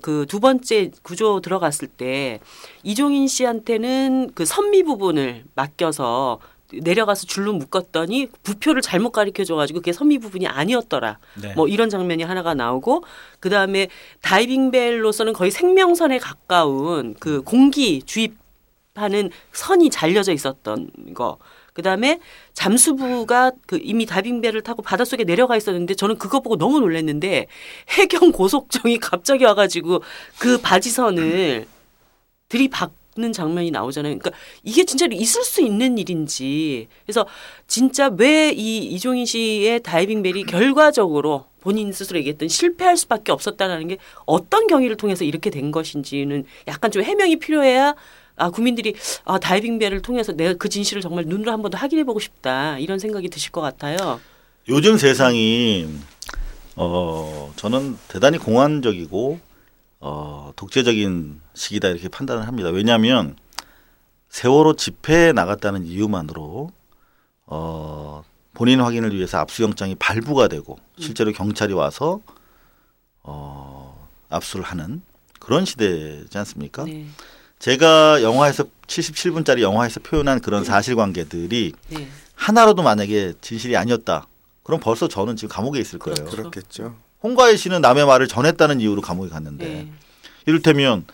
그 0.02 0.26
두 0.28 0.40
번째 0.40 0.90
구조 1.04 1.42
들어갔을 1.42 1.88
때 1.88 2.40
이종인 2.82 3.28
씨한테는 3.28 4.32
그 4.34 4.44
선미 4.46 4.82
부분을 4.84 5.44
맡겨서 5.54 6.40
내려가서 6.74 7.26
줄로 7.26 7.54
묶었더니 7.54 8.28
부표를 8.44 8.82
잘못 8.82 9.12
가리켜 9.12 9.44
줘가지고 9.44 9.80
그게 9.80 9.94
선미 9.94 10.20
부분이 10.20 10.48
아니었더라. 10.48 11.20
네. 11.42 11.54
뭐 11.56 11.68
이런 11.68 11.90
장면이 11.90 12.24
하나가 12.24 12.54
나오고 12.54 13.04
그 13.40 13.50
다음에 13.50 13.88
다이빙벨로서는 14.22 15.34
거의 15.34 15.52
생명선에 15.52 16.20
가까운 16.20 17.16
그 17.20 17.42
공기 17.42 18.02
주입하는 18.04 19.32
선이 19.52 19.90
잘려져 19.90 20.32
있었던 20.34 20.90
거. 21.14 21.38
그 21.74 21.82
다음에 21.82 22.20
잠수부가 22.54 23.52
그 23.66 23.80
이미 23.82 24.06
다이빙벨을 24.06 24.62
타고 24.62 24.82
바닷속에 24.82 25.24
내려가 25.24 25.56
있었는데 25.56 25.96
저는 25.96 26.18
그거 26.18 26.42
보고 26.42 26.58
너무 26.58 26.80
놀랐는데 26.80 27.48
해경 27.90 28.32
고속정이 28.32 29.00
갑자기 29.00 29.46
와가지고 29.46 30.04
그 30.38 30.58
바지선을 30.60 31.66
들이박 32.50 33.01
는 33.18 33.34
장면이 33.34 33.72
나오잖아요. 33.72 34.18
그러니까 34.20 34.32
이게 34.64 34.86
진짜 34.86 35.06
있을 35.12 35.44
수 35.44 35.62
있는 35.62 35.98
일인지. 35.98 36.88
그래서 37.06 37.26
진짜 37.68 38.10
왜 38.18 38.54
이 38.56 38.78
이종인 38.86 39.26
씨의 39.26 39.84
다이빙 39.84 40.24
벨이 40.24 40.46
결과적으로 40.46 41.44
본인 41.60 41.92
스스로 41.92 42.18
얘기했던 42.20 42.48
실패할 42.48 42.96
수밖에 42.96 43.34
없었다는 43.34 43.90
게 43.90 43.98
어떤 44.26 44.66
경위를 44.68 44.96
통해서 44.96 45.26
이렇게 45.26 45.50
된 45.50 45.72
것인지는 45.72 46.46
약간 46.68 46.90
좀 46.90 47.04
해명이 47.04 47.40
필요해야 47.40 47.96
아 48.38 48.50
국민들이 48.50 48.96
아 49.26 49.38
다이빙 49.40 49.78
벨을 49.78 50.02
통해서 50.02 50.32
내가 50.32 50.54
그 50.54 50.70
진실을 50.70 51.02
정말 51.02 51.26
눈으로 51.26 51.52
한 51.52 51.62
번 51.62 51.70
더 51.70 51.78
확인해 51.78 52.06
보고 52.06 52.20
싶다 52.20 52.80
이런 52.80 52.98
생각이 52.98 53.28
드실 53.30 53.52
것 53.52 53.60
같아요. 53.60 54.22
요즘 54.70 54.98
세상이 54.98 55.86
어 56.78 57.52
저는 57.58 57.98
대단히 58.08 58.38
공안적이고 58.38 59.40
어 60.02 60.52
독재적인 60.56 61.42
시기다 61.54 61.90
이렇게 61.90 62.10
판단을 62.10 62.48
합니다. 62.48 62.70
왜냐하면 62.70 63.36
세월호 64.30 64.76
집회에 64.76 65.32
나갔다는 65.32 65.86
이유만으로 65.86 66.72
어 67.46 68.24
본인 68.54 68.82
확인을 68.82 69.16
위해서 69.16 69.38
압수영장이 69.38 69.96
발부가 69.96 70.48
되고 70.48 70.78
실제로 70.98 71.32
경찰이 71.32 71.74
와서 71.74 72.20
어 73.22 74.08
압수를 74.30 74.66
하는 74.66 75.04
그런 75.40 75.66
시대지 75.66 76.36
않습니까? 76.38 76.86
네, 76.86 77.06
제가 77.60 78.24
영화에서 78.24 78.66
77분짜리 78.88 79.62
영화에서 79.62 80.00
표현한 80.00 80.42
그런 80.42 80.64
사실관계들이 80.64 81.74
네, 81.90 82.08
하나로도 82.34 82.82
만약에 82.82 83.34
진실이 83.40 83.78
아니었다. 83.78 84.28
그럼 84.64 84.80
벌써 84.80 85.08
저는 85.08 85.36
지금 85.36 85.54
감옥에 85.54 85.80
있을 85.80 86.00
거예요. 86.00 86.16
그렇죠. 86.16 86.38
그렇겠죠. 86.38 86.96
홍가희 87.24 87.58
씨는 87.58 87.82
남의 87.82 88.06
말을 88.06 88.28
전했다는 88.28 88.82
이유로 88.82 89.02
감옥에 89.02 89.30
갔는데 89.30 89.66
네. 89.66 89.92
이를테면 90.46 91.06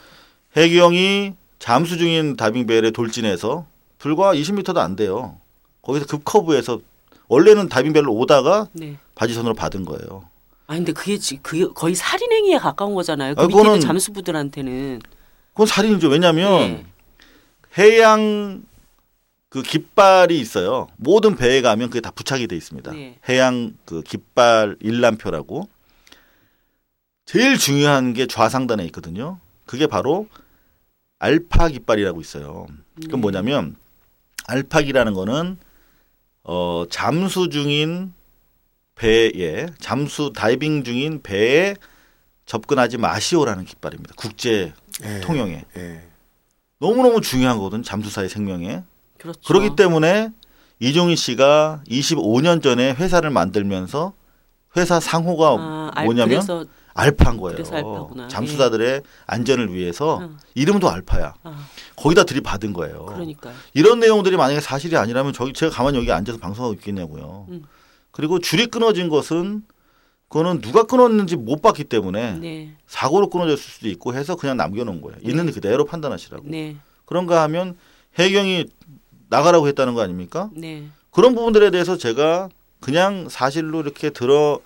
해경이 0.55 1.33
잠수 1.59 1.97
중인 1.97 2.35
다빙벨에 2.35 2.91
돌진해서 2.91 3.65
불과 3.97 4.33
20m도 4.33 4.77
안 4.77 4.95
돼요. 4.95 5.37
거기서 5.81 6.05
급커브에서 6.05 6.79
원래는 7.27 7.67
다빙벨로 7.67 8.13
오다가 8.13 8.67
네. 8.73 8.97
바지선으로 9.15 9.53
받은 9.53 9.85
거예요. 9.85 10.29
아 10.67 10.75
근데 10.75 10.91
그게 10.93 11.17
지- 11.17 11.37
그게 11.41 11.65
거의 11.73 11.95
살인행위에 11.95 12.57
가까운 12.57 12.93
거잖아요. 12.93 13.35
그 13.35 13.41
아, 13.41 13.47
밑에 13.47 13.59
있는 13.59 13.79
잠수부들한테는 13.79 15.01
그건 15.53 15.65
살인이죠. 15.65 16.07
왜냐하면 16.09 16.59
네. 16.59 16.85
해양 17.77 18.63
그 19.49 19.61
깃발이 19.61 20.39
있어요. 20.39 20.87
모든 20.97 21.35
배에 21.35 21.61
가면 21.61 21.89
그게 21.89 22.01
다 22.01 22.11
부착이 22.11 22.47
돼 22.47 22.55
있습니다. 22.55 22.91
네. 22.91 23.17
해양 23.29 23.73
그 23.85 24.01
깃발 24.03 24.75
일람표라고 24.81 25.67
제일 27.27 27.57
중요한 27.57 28.13
게 28.13 28.25
좌상단에 28.25 28.85
있거든요. 28.85 29.37
그게 29.65 29.85
바로 29.85 30.27
알파 31.19 31.67
깃발이라고 31.67 32.21
있어요. 32.21 32.65
그건 33.01 33.19
뭐냐면 33.19 33.75
알파기라는 34.47 35.13
거는 35.13 35.57
어 36.43 36.85
잠수 36.89 37.49
중인 37.49 38.13
배에 38.95 39.67
잠수 39.79 40.31
다이빙 40.33 40.85
중인 40.85 41.21
배에 41.21 41.75
접근하지 42.45 42.97
마시오라는 42.97 43.65
깃발입니다. 43.65 44.13
국제 44.15 44.73
예. 45.03 45.19
통영에 45.19 45.65
예. 45.75 46.07
너무너무 46.79 47.19
중요한 47.19 47.57
거거든 47.57 47.83
잠수사의 47.83 48.29
생명에. 48.29 48.83
그렇죠. 49.17 49.41
그렇기 49.45 49.75
때문에 49.75 50.29
이종희 50.79 51.17
씨가 51.17 51.83
25년 51.89 52.63
전에 52.63 52.93
회사를 52.93 53.31
만들면서 53.31 54.13
회사 54.77 55.01
상호가 55.01 55.49
아, 55.59 55.91
알- 55.93 56.05
뭐냐면 56.05 56.39
알파인 56.97 57.37
거예요. 57.37 57.55
그래서 57.55 57.75
알파구나. 57.75 58.27
잠수사들의 58.27 59.03
안전을 59.27 59.71
위해서 59.73 60.19
응. 60.19 60.37
이름도 60.55 60.89
알파야. 60.89 61.35
아, 61.43 61.67
거기다 61.95 62.23
들이받은 62.23 62.73
거예요. 62.73 63.05
그러니까 63.05 63.51
이런 63.73 63.99
내용들이 63.99 64.35
만약에 64.35 64.59
사실이 64.59 64.97
아니라면 64.97 65.31
저기 65.31 65.53
제가 65.53 65.71
가만히 65.71 65.99
여기 65.99 66.11
앉아서 66.11 66.39
방송하고 66.39 66.73
있겠냐고요. 66.73 67.45
음. 67.49 67.63
그리고 68.11 68.39
줄이 68.39 68.65
끊어진 68.65 69.09
것은 69.09 69.63
그거는 70.27 70.59
누가 70.59 70.83
끊었는지 70.83 71.35
못 71.35 71.61
봤기 71.61 71.83
때문에 71.83 72.33
네, 72.39 72.73
사고로 72.87 73.29
끊어졌을 73.29 73.63
수도 73.63 73.87
있고 73.89 74.15
해서 74.15 74.35
그냥 74.35 74.57
남겨놓은 74.57 75.01
거예요. 75.01 75.19
있는 75.21 75.51
그대로 75.51 75.85
판단하시라고. 75.85 76.45
네, 76.47 76.77
그런가 77.05 77.43
하면 77.43 77.77
해경이 78.17 78.65
나가라고 79.29 79.67
했다는 79.67 79.93
거 79.93 80.01
아닙니까? 80.01 80.49
네, 80.53 80.87
그런 81.11 81.35
부분들에 81.35 81.69
대해서 81.69 81.95
제가 81.95 82.49
그냥 82.79 83.29
사실로 83.29 83.81
이렇게 83.81 84.09
들어 84.09 84.59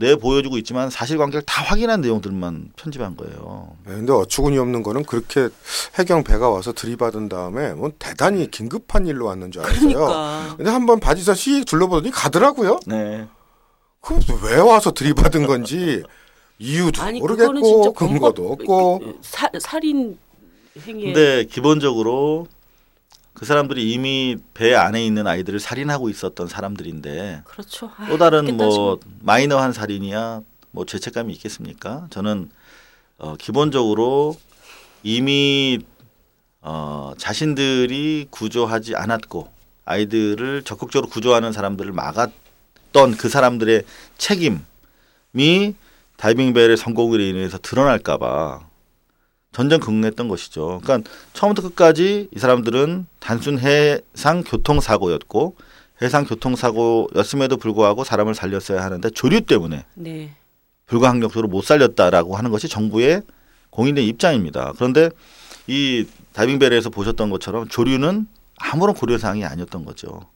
내 0.00 0.16
보여주고 0.16 0.56
있지만 0.58 0.88
사실관계를 0.88 1.42
다 1.42 1.62
확인한 1.62 2.00
내용들만 2.00 2.72
편집한 2.74 3.16
거예요. 3.16 3.76
네, 3.86 3.92
근데 3.92 4.12
어처구니 4.12 4.56
없는 4.56 4.82
거는 4.82 5.04
그렇게 5.04 5.50
해경 5.98 6.24
배가 6.24 6.48
와서 6.48 6.72
들이받은 6.72 7.28
다음에 7.28 7.74
뭐 7.74 7.92
대단히 7.98 8.50
긴급한 8.50 9.06
일로 9.06 9.26
왔는 9.26 9.52
줄 9.52 9.62
알았어요. 9.62 9.88
그러니까 9.88 10.54
근데 10.56 10.70
한번 10.70 11.00
바지선 11.00 11.34
씩 11.34 11.66
둘러보더니 11.66 12.10
가더라고요. 12.10 12.80
네. 12.86 13.28
그럼 14.00 14.22
왜 14.42 14.56
와서 14.56 14.92
들이받은 14.92 15.46
건지 15.46 16.02
이유도 16.58 17.02
아니 17.02 17.20
모르겠고 17.20 17.92
근거도 17.92 18.52
없고 18.52 19.02
사, 19.20 19.50
살인 19.60 20.18
행위에 20.80 21.12
근데 21.12 21.44
기본적으로 21.44 22.46
그 23.34 23.44
사람들이 23.46 23.92
이미 23.92 24.36
배 24.54 24.74
안에 24.74 25.04
있는 25.04 25.26
아이들을 25.26 25.60
살인하고 25.60 26.08
있었던 26.10 26.48
사람들인데 26.48 27.42
그렇죠. 27.44 27.90
아, 27.96 28.06
또 28.08 28.18
다른 28.18 28.56
뭐 28.56 28.96
따지면. 28.96 29.18
마이너한 29.22 29.72
살인이야 29.72 30.42
뭐 30.72 30.84
죄책감이 30.84 31.32
있겠습니까? 31.34 32.06
저는 32.10 32.50
어 33.18 33.36
기본적으로 33.36 34.36
이미 35.02 35.78
어 36.60 37.12
자신들이 37.16 38.26
구조하지 38.30 38.94
않았고 38.96 39.50
아이들을 39.84 40.62
적극적으로 40.64 41.08
구조하는 41.10 41.52
사람들을 41.52 41.92
막았던 41.92 43.16
그 43.18 43.28
사람들의 43.28 43.84
책임이 44.18 45.74
다이빙벨의 46.16 46.76
성공으로 46.76 47.22
인해서 47.22 47.58
드러날까봐 47.58 48.68
전전 49.52 49.80
긍긍했던 49.80 50.28
것이죠. 50.28 50.80
그러니까 50.82 51.10
처음부터 51.32 51.68
끝까지 51.68 52.28
이 52.34 52.38
사람들은 52.38 53.06
단순 53.18 53.58
해상 53.58 54.44
교통 54.44 54.80
사고였고 54.80 55.56
해상 56.02 56.24
교통 56.24 56.56
사고였음에도 56.56 57.56
불구하고 57.56 58.04
사람을 58.04 58.34
살렸어야 58.34 58.82
하는데 58.82 59.10
조류 59.10 59.42
때문에 59.42 59.84
네, 59.94 60.34
불가항력적으로 60.86 61.48
못 61.48 61.64
살렸다라고 61.64 62.36
하는 62.36 62.50
것이 62.50 62.68
정부의 62.68 63.22
공인된 63.70 64.04
입장입니다. 64.04 64.72
그런데 64.76 65.10
이 65.66 66.06
다이빙벨에서 66.32 66.90
보셨던 66.90 67.30
것처럼 67.30 67.68
조류는 67.68 68.26
아무런 68.56 68.94
고려 68.94 69.18
사항이 69.18 69.44
아니었던 69.44 69.84
거죠. 69.84 70.26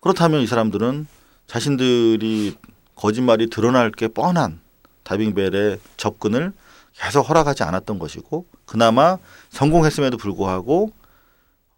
그렇다면 0.00 0.42
이 0.42 0.46
사람들은 0.46 1.06
자신들이 1.46 2.56
거짓말이 2.94 3.48
드러날 3.48 3.90
게 3.90 4.08
뻔한 4.08 4.60
다이빙벨의 5.04 5.78
접근을 5.96 6.52
계속 6.98 7.28
허락하지 7.28 7.62
않았던 7.62 7.98
것이고 7.98 8.46
그나마 8.64 9.18
성공했음에도 9.50 10.16
불구하고 10.16 10.92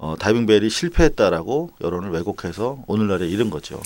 어, 0.00 0.14
다이빙벨이 0.16 0.70
실패했다라고 0.70 1.70
여론을 1.80 2.10
왜곡해서 2.10 2.84
오늘날에 2.86 3.26
이른 3.26 3.50
거죠. 3.50 3.82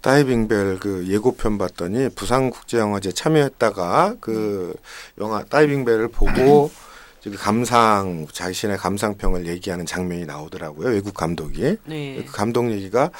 다이빙벨 0.00 0.78
그 0.78 1.08
예고편 1.08 1.58
봤더니 1.58 2.10
부산국제영화제 2.10 3.10
참여했다가 3.10 4.16
그 4.20 4.74
영화 5.18 5.44
다이빙벨을 5.44 6.08
보고 6.08 6.70
저기 7.20 7.36
감상 7.36 8.28
자신의 8.30 8.76
감상평을 8.76 9.48
얘기하는 9.48 9.84
장면이 9.84 10.26
나오더라고요. 10.26 10.90
외국 10.90 11.14
감독이. 11.14 11.76
네. 11.84 12.24
그 12.24 12.32
감독 12.32 12.70
얘기가 12.70 13.10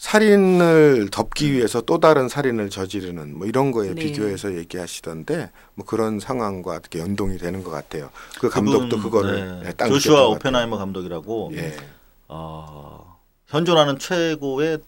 살인을 0.00 1.10
덮기 1.12 1.52
위해서 1.52 1.82
또 1.82 2.00
다른 2.00 2.26
살인을 2.26 2.70
저지르는 2.70 3.36
뭐 3.36 3.46
이런 3.46 3.70
거에 3.70 3.92
네. 3.92 4.02
비교해서 4.02 4.56
얘기하시던데 4.56 5.50
뭐 5.74 5.84
그런 5.84 6.18
상황과 6.18 6.76
어떻게 6.76 7.00
연동이 7.00 7.36
되는 7.36 7.62
것 7.62 7.70
같아요. 7.70 8.08
그 8.40 8.48
감독도 8.48 8.96
그분, 8.96 9.02
그거를 9.02 9.60
네. 9.60 9.64
네, 9.64 9.72
딱 9.74 9.88
조슈아 9.88 10.26
오펜하이머 10.28 10.78
감독이라고. 10.78 11.52
예. 11.56 11.76
어, 12.28 13.18
현존하는 13.48 13.98
최고의 13.98 14.78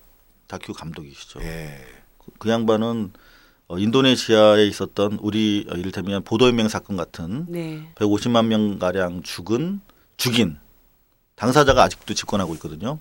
다큐 0.47 0.73
감독이시죠. 0.73 1.43
예. 1.43 1.79
그 2.39 2.49
양반은 2.49 3.13
어, 3.69 3.79
인도네시아에 3.79 4.67
있었던 4.67 5.19
우리 5.21 5.67
어, 5.69 5.75
이를테면 5.75 6.23
보도연맹 6.23 6.69
사건 6.69 6.97
같은 6.97 7.45
네. 7.51 7.87
150만 7.97 8.47
명 8.47 8.79
가량 8.79 9.23
죽은 9.23 9.83
죽인 10.17 10.57
당사자가 11.35 11.83
아직도 11.83 12.15
집권하고 12.15 12.55
있거든요. 12.55 12.99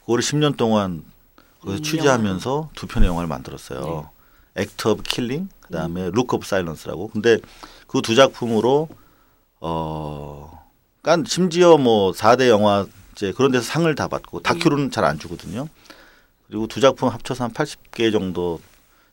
그거를 0.00 0.22
10년 0.22 0.58
동안 0.58 1.02
거기서 1.66 1.80
음, 1.80 1.82
취재하면서 1.82 2.70
두 2.74 2.86
편의 2.86 3.08
영화를 3.08 3.28
만들었어요. 3.28 4.10
Act 4.56 4.88
of 4.88 5.02
Killing 5.02 5.48
그다음에 5.60 6.10
Look 6.12 6.32
of 6.32 6.46
Silence라고. 6.46 7.08
근데 7.08 7.38
그 7.86 8.00
두 8.00 8.14
작품으로 8.14 8.88
어깐 9.60 11.24
심지어 11.26 11.76
뭐 11.76 12.12
4대 12.12 12.48
영화제 12.48 13.32
그런 13.36 13.52
데서 13.52 13.64
상을 13.64 13.92
다 13.94 14.08
받고 14.08 14.40
다큐로는 14.40 14.90
잘 14.90 15.04
안 15.04 15.18
주거든요. 15.18 15.68
그리고 16.46 16.66
두 16.66 16.80
작품 16.80 17.08
합쳐서 17.08 17.44
한 17.44 17.52
80개 17.52 18.12
정도 18.12 18.60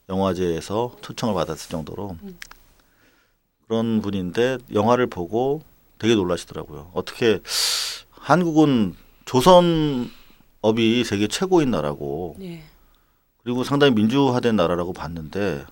영화제에서 0.09 0.95
초청을 1.01 1.33
받았을 1.33 1.69
정도로 1.69 2.17
그런 3.67 4.01
분인데 4.01 4.59
영화를 4.73 5.07
보고 5.07 5.61
되게 5.97 6.13
놀라시더라고요. 6.15 6.91
어떻게 6.93 7.39
한국은 8.11 8.95
조선 9.25 10.11
업이 10.63 11.03
세계 11.03 11.27
최고인 11.27 11.69
나라고 11.71 12.35
네. 12.39 12.63
그리고 13.43 13.63
상당히 13.65 13.93
민주화된 13.93 14.55
나라라고 14.55 14.93
봤는데 14.93 15.65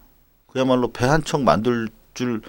그야말로 0.47 0.91
배 0.91 1.05
한 1.07 1.23
척 1.23 1.41
만들 1.41 1.87
줄 2.13 2.41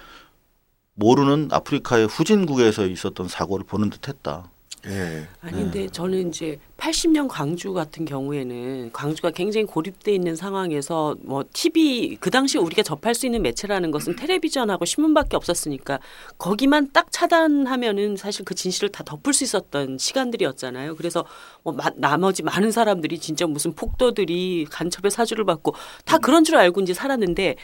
모르는 0.95 1.47
아프리카의 1.51 2.07
후진국에서 2.07 2.85
있었던 2.85 3.27
사고를 3.29 3.65
보는 3.65 3.89
듯했다. 3.89 4.51
예. 4.85 5.27
아니 5.39 5.53
근데 5.61 5.87
저는 5.87 6.27
이제 6.27 6.59
80년 6.77 7.29
광주 7.29 7.71
같은 7.71 8.03
경우에는 8.03 8.91
광주가 8.91 9.31
굉장히 9.31 9.65
고립돼 9.65 10.13
있는 10.13 10.35
상황에서 10.35 11.15
뭐 11.21 11.45
TV 11.53 12.17
그 12.19 12.29
당시 12.29 12.57
우리가 12.57 12.83
접할 12.83 13.15
수 13.15 13.25
있는 13.25 13.41
매체라는 13.43 13.91
것은 13.91 14.17
텔레비전하고 14.17 14.83
신문밖에 14.83 15.37
없었으니까 15.37 15.99
거기만 16.37 16.89
딱 16.91 17.11
차단하면은 17.13 18.17
사실 18.17 18.43
그 18.43 18.55
진실을 18.55 18.89
다 18.89 19.03
덮을 19.05 19.31
수 19.33 19.45
있었던 19.45 19.97
시간들이었잖아요. 19.97 20.95
그래서 20.97 21.23
뭐 21.63 21.71
마- 21.73 21.91
나머지 21.95 22.43
많은 22.43 22.71
사람들이 22.71 23.19
진짜 23.19 23.47
무슨 23.47 23.73
폭도들이 23.73 24.67
간첩의 24.69 25.11
사주를 25.11 25.45
받고 25.45 25.75
다 26.03 26.17
그런 26.17 26.43
줄 26.43 26.57
알고 26.57 26.81
이제 26.81 26.93
살았는데 26.93 27.55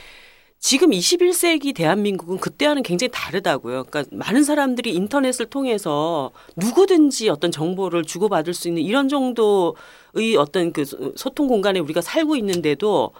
지금 0.60 0.90
21세기 0.90 1.74
대한민국은 1.74 2.38
그때와는 2.38 2.84
굉장히 2.84 3.10
다르다고요. 3.14 3.86
그러니까 3.86 4.04
많은 4.16 4.44
사람들이 4.44 4.94
인터넷을 4.94 5.46
통해서 5.46 6.32
누구든지 6.58 7.30
어떤 7.30 7.50
정보를 7.50 8.04
주고받을 8.04 8.54
수 8.54 8.68
있는 8.68 8.82
이런 8.82 9.08
정도의 9.08 10.36
어떤 10.38 10.74
그 10.74 10.84
소- 10.84 11.14
소통 11.16 11.48
공간에 11.48 11.80
우리가 11.80 12.02
살고 12.02 12.36
있는데도 12.36 13.12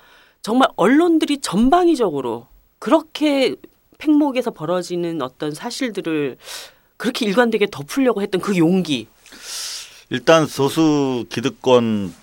정말 0.42 0.68
언론들이 0.76 1.38
전방위적으로 1.40 2.48
그렇게 2.78 3.56
팽목에서 3.98 4.52
벌어지는 4.52 5.22
어떤 5.22 5.54
사실들을 5.54 6.38
그렇게 6.98 7.26
일관되게 7.26 7.68
덮으려고 7.72 8.22
했던 8.22 8.42
그 8.42 8.58
용기. 8.58 9.08
일단 10.10 10.46
소수 10.46 11.26
기득권 11.30 12.14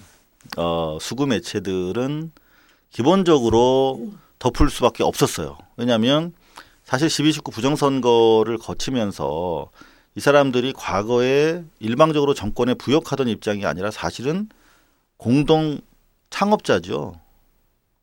어, 0.58 0.98
수구 1.00 1.26
매체들은 1.26 2.32
기본적으로 2.90 4.10
덮을 4.38 4.70
수밖에 4.70 5.02
없었어요. 5.02 5.58
왜냐하면 5.76 6.32
사실 6.84 7.08
12.19 7.08 7.52
부정선거를 7.52 8.58
거치면서 8.58 9.70
이 10.14 10.20
사람들이 10.20 10.72
과거에 10.72 11.64
일방적으로 11.78 12.32
정권에 12.34 12.74
부역하던 12.74 13.28
입장이 13.28 13.66
아니라 13.66 13.90
사실은 13.90 14.48
공동 15.16 15.80
창업자죠. 16.30 17.20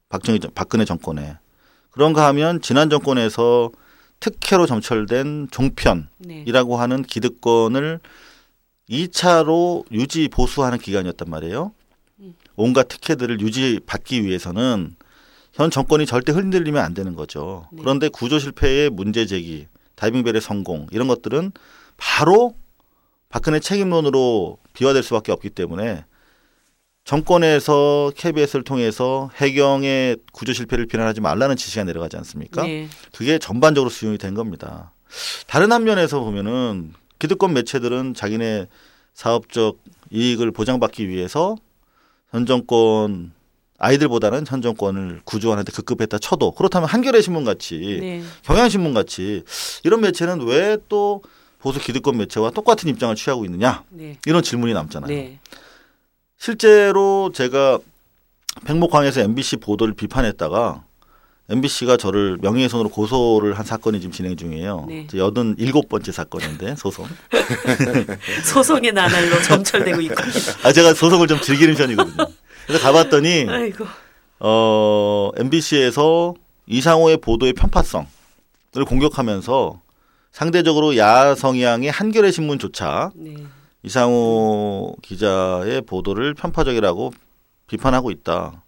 박정희 0.09 0.39
정- 0.39 0.51
박근혜 0.53 0.85
정권에 0.85 1.37
그런가 1.91 2.27
하면 2.27 2.61
지난 2.61 2.89
정권에서 2.89 3.71
특혜로 4.19 4.65
점철된 4.67 5.47
종편이라고 5.51 6.09
네. 6.75 6.79
하는 6.79 7.03
기득권을 7.03 7.99
2차로 8.89 9.85
유지 9.91 10.27
보수하는 10.27 10.77
기간이었단 10.77 11.29
말이에요. 11.29 11.73
온갖 12.55 12.87
특혜들을 12.87 13.41
유지받기 13.41 14.23
위해서는 14.23 14.95
현 15.53 15.69
정권이 15.69 16.05
절대 16.05 16.31
흔들리면 16.31 16.83
안 16.83 16.93
되는 16.93 17.15
거죠. 17.15 17.67
네. 17.71 17.81
그런데 17.81 18.09
구조 18.09 18.39
실패의 18.39 18.89
문제 18.89 19.25
제기, 19.25 19.67
다이빙벨의 19.95 20.41
성공 20.41 20.87
이런 20.91 21.07
것들은 21.07 21.51
바로 21.95 22.55
박근혜 23.29 23.59
책임론으로 23.59 24.57
비화될 24.73 25.03
수밖에 25.03 25.31
없기 25.31 25.51
때문에 25.51 26.05
정권에서 27.05 28.11
KBS를 28.15 28.63
통해서 28.63 29.29
해경의 29.35 30.17
구조 30.31 30.53
실패를 30.53 30.87
비난하지 30.87 31.21
말라는 31.21 31.55
지시가 31.55 31.83
내려가지 31.83 32.17
않습니까? 32.17 32.63
네. 32.63 32.87
그게 33.15 33.37
전반적으로 33.37 33.89
수용이 33.89 34.17
된 34.17 34.33
겁니다. 34.33 34.93
다른 35.47 35.71
한 35.71 35.83
면에서 35.83 36.21
보면은 36.21 36.93
기득권 37.19 37.53
매체들은 37.53 38.13
자기네 38.15 38.67
사업적 39.13 39.77
이익을 40.11 40.51
보장받기 40.51 41.07
위해서 41.09 41.55
현 42.31 42.45
정권 42.45 43.33
아이들보다는 43.79 44.45
현 44.47 44.61
정권을 44.61 45.21
구조하는데 45.25 45.71
급급했다 45.71 46.19
쳐도 46.19 46.51
그렇다면 46.51 46.87
한겨레 46.87 47.21
신문 47.21 47.43
같이 47.43 47.97
네. 48.01 48.23
경향신문 48.43 48.93
같이 48.93 49.43
이런 49.83 50.01
매체는 50.01 50.41
왜 50.47 50.77
또 50.89 51.21
보수 51.59 51.79
기득권 51.79 52.17
매체와 52.17 52.51
똑같은 52.51 52.89
입장을 52.89 53.15
취하고 53.15 53.45
있느냐 53.45 53.83
네. 53.89 54.17
이런 54.25 54.43
질문이 54.43 54.73
남잖아요. 54.73 55.07
네. 55.07 55.39
실제로 56.37 57.31
제가 57.33 57.79
팽목항에서 58.65 59.21
MBC 59.21 59.57
보도를 59.57 59.93
비판했다가 59.93 60.83
MBC가 61.49 61.97
저를 61.97 62.37
명예훼손으로 62.41 62.89
고소를 62.89 63.57
한 63.57 63.65
사건이 63.65 63.99
지금 64.01 64.11
진행 64.11 64.35
중이에요. 64.35 64.85
네. 64.89 65.07
여든 65.15 65.55
일곱 65.57 65.87
번째 65.87 66.11
사건인데 66.11 66.75
소송. 66.75 67.07
소송의 68.43 68.91
나날로 68.91 69.41
점철되고 69.41 70.01
있군요. 70.01 70.31
아 70.63 70.71
제가 70.73 70.93
소송을 70.93 71.27
좀 71.27 71.39
즐기는 71.39 71.75
편이거든요. 71.75 72.27
그래서 72.67 72.83
가봤더니 72.83 73.45
아이고. 73.49 73.85
어 74.39 75.29
MBC에서 75.37 76.33
이상호의 76.67 77.17
보도의 77.17 77.53
편파성을 77.53 78.05
공격하면서 78.87 79.81
상대적으로 80.31 80.97
야성향의 80.97 81.91
한겨레 81.91 82.31
신문조차 82.31 83.11
네. 83.15 83.35
이상호 83.83 84.95
기자의 85.01 85.81
보도를 85.81 86.33
편파적이라고 86.33 87.13
비판하고 87.67 88.11
있다. 88.11 88.61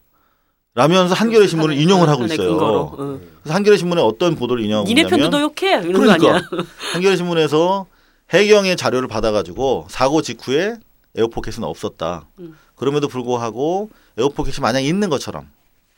라면서 0.76 1.14
한겨레 1.16 1.48
신문을 1.48 1.76
하나의- 1.76 1.82
인용을 1.82 2.10
하고 2.10 2.24
하나의 2.24 2.34
있어요. 2.34 2.96
응. 3.00 3.22
그래서 3.42 3.56
한겨레 3.56 3.78
신문에 3.78 4.02
어떤 4.02 4.36
보도를 4.36 4.64
인용하고 4.66 4.88
니네 4.90 5.04
편도 5.04 5.16
있냐면 5.16 5.32
너욕해 5.32 5.88
이런 5.88 5.94
거 5.94 6.00
그러니까 6.00 6.28
아니야? 6.36 6.42
한겨레 6.94 7.16
신문에서 7.16 7.86
해경의 8.32 8.76
자료를 8.76 9.08
받아가지고 9.08 9.88
사고 9.90 10.22
직후에 10.22 10.76
에어포켓은 11.16 11.64
없었다. 11.64 12.26
음. 12.40 12.58
그럼에도 12.76 13.08
불구하고 13.08 13.90
에어포켓이 14.18 14.58
만약 14.62 14.82
있는 14.82 15.10
것처럼 15.10 15.50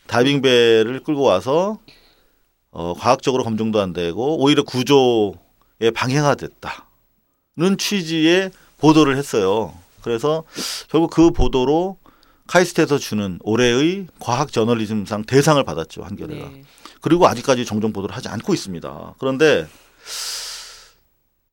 다이빙배를 0.07 1.01
끌고 1.03 1.21
와서 1.21 1.79
어, 2.71 2.93
과학적으로 2.97 3.43
검증도 3.43 3.79
안 3.81 3.93
되고 3.93 4.37
오히려 4.41 4.63
구조에 4.63 5.91
방해가 5.93 6.35
됐다는 6.35 7.77
취지의 7.77 8.51
보도를 8.77 9.17
했어요. 9.17 9.73
그래서 10.01 10.43
결국 10.89 11.09
그 11.09 11.31
보도로 11.31 11.97
카이스트에서 12.47 12.97
주는 12.97 13.39
올해의 13.43 14.07
과학 14.19 14.51
저널리즘상 14.51 15.23
대상을 15.23 15.61
받았죠 15.63 16.03
한겨레가. 16.03 16.49
네. 16.49 16.63
그리고 17.01 17.27
아직까지 17.27 17.65
정정 17.65 17.91
보도를 17.93 18.15
하지 18.15 18.29
않고 18.29 18.53
있습니다. 18.53 19.15
그런데 19.19 19.67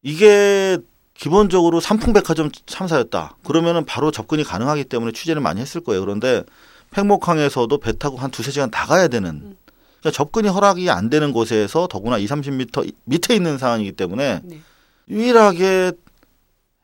이게 0.03 0.79
기본적으로 1.15 1.81
삼풍백화점 1.81 2.51
참사였다. 2.67 3.37
그러면은 3.45 3.85
바로 3.85 4.11
접근이 4.11 4.45
가능하기 4.45 4.85
때문에 4.85 5.13
취재를 5.13 5.41
많이 5.41 5.61
했을 5.61 5.81
거예요. 5.83 6.01
그런데 6.01 6.43
팽목항에서도 6.91 7.77
배 7.79 7.97
타고 7.97 8.17
한 8.17 8.31
두세 8.31 8.51
시간 8.51 8.71
다 8.71 8.87
가야 8.87 9.09
되는 9.09 9.57
그러니까 10.01 10.11
접근이 10.13 10.49
허락이 10.49 10.91
안 10.91 11.09
되는 11.09 11.33
곳에서 11.33 11.87
더구나 11.89 12.19
2, 12.19 12.27
30m 12.27 12.93
밑에 13.05 13.35
있는 13.35 13.59
상황이기 13.59 13.93
때문에 13.93 14.41
네. 14.45 14.61
유일하게 15.09 15.93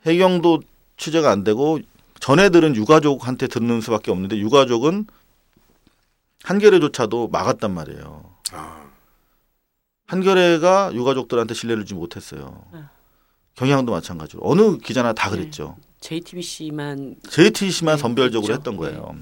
해경도 0.07 0.63
취재가 0.97 1.31
안 1.31 1.45
되고 1.45 1.79
전애들은 2.21 2.77
유가족한테 2.77 3.47
듣는 3.47 3.81
수밖에 3.81 4.11
없는데 4.11 4.39
유가족은 4.39 5.07
한겨레조차도 6.43 7.29
막았단 7.29 7.73
말이에요. 7.73 8.25
아, 8.53 8.85
한겨레가 10.07 10.93
유가족들한테 10.95 11.55
신뢰를 11.55 11.85
주지 11.85 11.95
못했어요. 11.95 12.65
네. 12.73 12.81
경향도 13.57 13.93
마찬가지로 13.93 14.41
어느 14.45 14.79
기자나 14.79 15.13
다 15.13 15.31
네. 15.31 15.37
그랬죠. 15.37 15.77
JTBC만 16.01 17.17
JTC만 17.29 17.97
네, 17.97 18.01
선별적으로 18.01 18.47
그렇죠. 18.47 18.59
했던 18.59 18.77
거예요. 18.77 19.15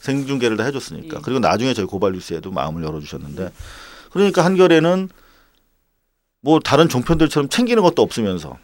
생중계를 0.00 0.56
다 0.56 0.64
해줬으니까. 0.64 1.18
예. 1.18 1.20
그리고 1.22 1.40
나중에 1.40 1.74
저희 1.74 1.86
고발 1.86 2.12
뉴스에도 2.12 2.50
마음을 2.50 2.82
열어주셨는데 2.84 3.50
그러니까 4.12 4.44
한겨레는 4.44 5.08
뭐 6.42 6.60
다른 6.60 6.88
종편들처럼 6.88 7.48
챙기는 7.48 7.82
것도 7.82 8.02
없으면서 8.02 8.56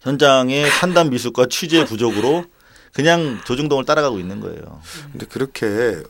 현장의 0.00 0.68
판단 0.80 1.10
미숙과 1.10 1.46
취재 1.46 1.84
부족으로 1.84 2.44
그냥 2.92 3.40
조중동을 3.46 3.86
따라가고 3.86 4.18
있는 4.18 4.40
거예요. 4.40 4.82
근데 5.12 5.24
그렇게 5.26 6.02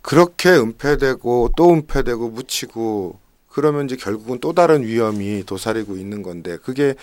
그렇게 0.00 0.50
은폐되고 0.50 1.54
또 1.56 1.72
은폐되고 1.72 2.30
묻히고 2.30 3.18
그러면 3.50 3.86
이제 3.86 3.96
결국은 3.96 4.38
또 4.40 4.52
다른 4.52 4.84
위험이 4.84 5.44
도사리고 5.44 5.96
있는 5.96 6.22
건데 6.22 6.56
그게 6.56 6.94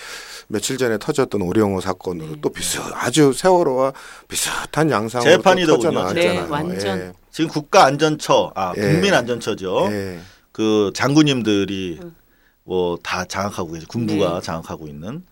며칠 0.47 0.77
전에 0.77 0.97
터졌던 0.97 1.41
오령호 1.41 1.81
사건으로 1.81 2.35
네. 2.35 2.41
또 2.41 2.49
비슷 2.49 2.79
아주 2.93 3.33
세월호와 3.33 3.91
비슷한 4.27 4.89
양상으로 4.89 5.29
재판이더군요. 5.29 5.77
또 5.77 5.83
터져 5.83 5.91
나왔잖아요. 5.91 6.43
네, 6.43 6.47
완전. 6.49 7.13
지금 7.31 7.49
국가안전처, 7.49 8.53
아 8.55 8.73
예. 8.77 8.81
국민안전처죠. 8.81 9.87
예. 9.91 10.19
그 10.53 10.91
장군님들이 10.95 11.99
음. 12.01 12.15
뭐다 12.63 13.25
장악하고 13.25 13.73
계죠. 13.73 13.87
군부가 13.87 14.35
네. 14.35 14.41
장악하고 14.41 14.87
있는. 14.87 15.23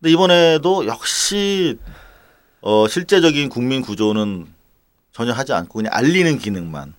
근데 0.00 0.12
이번에도 0.12 0.86
역시 0.86 1.78
어 2.60 2.88
실제적인 2.88 3.50
국민 3.50 3.82
구조는 3.82 4.46
전혀 5.12 5.32
하지 5.32 5.52
않고 5.52 5.74
그냥 5.74 5.92
알리는 5.94 6.38
기능만 6.38 6.94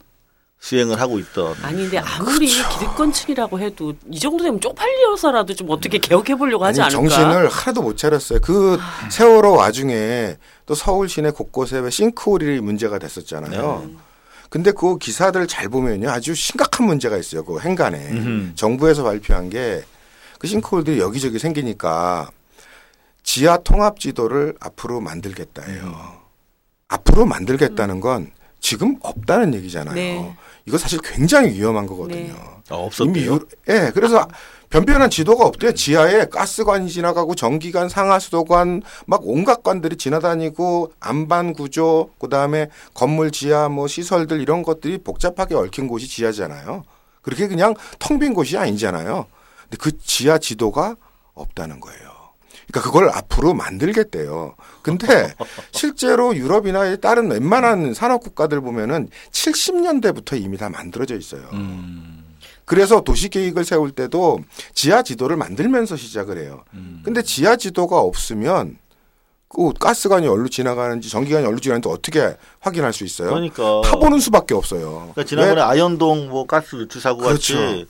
수행을 0.59 0.99
하고 0.99 1.19
있던. 1.19 1.55
아니 1.61 1.83
근데 1.83 1.97
아무리 1.99 2.47
기득권층이라고 2.47 3.59
해도 3.59 3.93
이 4.11 4.19
정도 4.19 4.43
되면 4.43 4.59
쪽팔려서라도 4.59 5.55
좀 5.55 5.69
어떻게 5.69 5.97
개혁해 5.97 6.35
보려고 6.35 6.65
하지 6.65 6.81
아니, 6.81 6.95
않을까? 6.95 7.15
정신을 7.15 7.49
하나도 7.49 7.81
못 7.81 7.97
차렸어요. 7.97 8.39
그 8.41 8.77
세월호 9.09 9.53
와중에 9.55 10.37
또 10.65 10.75
서울 10.75 11.07
시내 11.07 11.31
곳곳에 11.31 11.79
왜 11.79 11.89
싱크홀이 11.89 12.59
문제가 12.59 12.99
됐었잖아요. 12.99 13.85
네. 13.87 13.95
근데 14.49 14.71
그 14.71 14.97
기사들 14.97 15.47
잘 15.47 15.69
보면요. 15.69 16.09
아주 16.09 16.33
심각한 16.35 16.87
문제가 16.87 17.17
있어요. 17.17 17.45
그 17.45 17.59
행간에. 17.59 18.09
음흠. 18.11 18.55
정부에서 18.55 19.03
발표한 19.03 19.49
게 19.49 19.83
그 20.39 20.47
싱크홀들이 20.47 20.99
여기저기 20.99 21.37
생기니까 21.37 22.31
지하 23.21 23.57
통합 23.57 23.99
지도를 23.99 24.55
앞으로 24.59 25.01
만들겠다예요. 25.01 25.83
음. 25.83 25.93
앞으로 26.87 27.25
만들겠다는 27.25 27.99
건 27.99 28.31
지금 28.61 28.95
없다는 29.01 29.53
얘기잖아요. 29.55 29.95
네. 29.95 30.35
이거 30.69 30.77
사실 30.77 30.99
굉장히 31.03 31.51
위험한 31.53 31.87
거거든요. 31.87 32.15
네. 32.27 32.31
어, 32.69 32.87
이미 33.01 33.27
없었대요. 33.27 33.33
유- 33.33 33.47
예, 33.69 33.91
그래서 33.93 34.27
변변한 34.69 35.09
지도가 35.09 35.45
없대요. 35.45 35.73
지하에 35.73 36.25
가스관이 36.25 36.91
지나가고 36.91 37.33
전기관, 37.33 37.89
상하수도관, 37.89 38.83
막 39.07 39.21
온갖 39.23 39.63
관들이 39.63 39.95
지나다니고 39.97 40.93
안반 40.99 41.53
구조, 41.53 42.11
그 42.19 42.29
다음에 42.29 42.69
건물 42.93 43.31
지하 43.31 43.67
뭐 43.67 43.87
시설들 43.87 44.39
이런 44.41 44.61
것들이 44.61 44.99
복잡하게 44.99 45.55
얽힌 45.55 45.87
곳이 45.87 46.07
지하잖아요. 46.07 46.83
그렇게 47.23 47.47
그냥 47.47 47.73
텅 47.97 48.19
빈 48.19 48.35
곳이 48.35 48.57
아니잖아요. 48.59 49.25
근데 49.63 49.77
그 49.79 49.97
지하 49.97 50.37
지도가 50.37 50.95
없다는 51.33 51.79
거예요. 51.79 52.08
그러니까 52.71 52.81
그걸 52.81 53.09
앞으로 53.09 53.53
만들겠대요. 53.53 54.55
근데 54.81 55.33
실제로 55.71 56.35
유럽이나 56.35 56.95
다른 56.97 57.31
웬만한 57.31 57.93
산업 57.93 58.21
국가들 58.21 58.61
보면은 58.61 59.09
70년대부터 59.31 60.39
이미 60.39 60.57
다 60.57 60.69
만들어져 60.69 61.15
있어요. 61.17 61.49
음, 61.53 62.23
그래서 62.65 63.01
도시 63.01 63.29
계획을 63.29 63.65
세울 63.65 63.91
때도 63.91 64.39
지하 64.73 65.01
지도를 65.01 65.35
만들면서 65.35 65.97
시작을 65.97 66.37
해요. 66.37 66.63
음. 66.73 67.01
근데 67.03 67.21
지하 67.23 67.55
지도가 67.55 67.97
없으면 67.97 68.77
그 69.47 69.73
가스관이 69.73 70.27
어디로 70.27 70.47
지나가는지 70.49 71.09
전기관이 71.09 71.43
어디로 71.47 71.59
지나가는지 71.59 71.89
어떻게 71.89 72.35
확인할 72.59 72.93
수 72.93 73.03
있어요? 73.03 73.29
그러니까 73.29 73.81
타보는 73.83 74.19
수밖에 74.19 74.53
없어요. 74.53 75.11
그러니까 75.13 75.23
지난번에 75.23 75.55
왜? 75.55 75.61
아현동 75.61 76.29
뭐 76.29 76.45
가스 76.45 76.75
누출 76.75 77.01
사고 77.01 77.21
그렇죠. 77.21 77.55
같이 77.55 77.87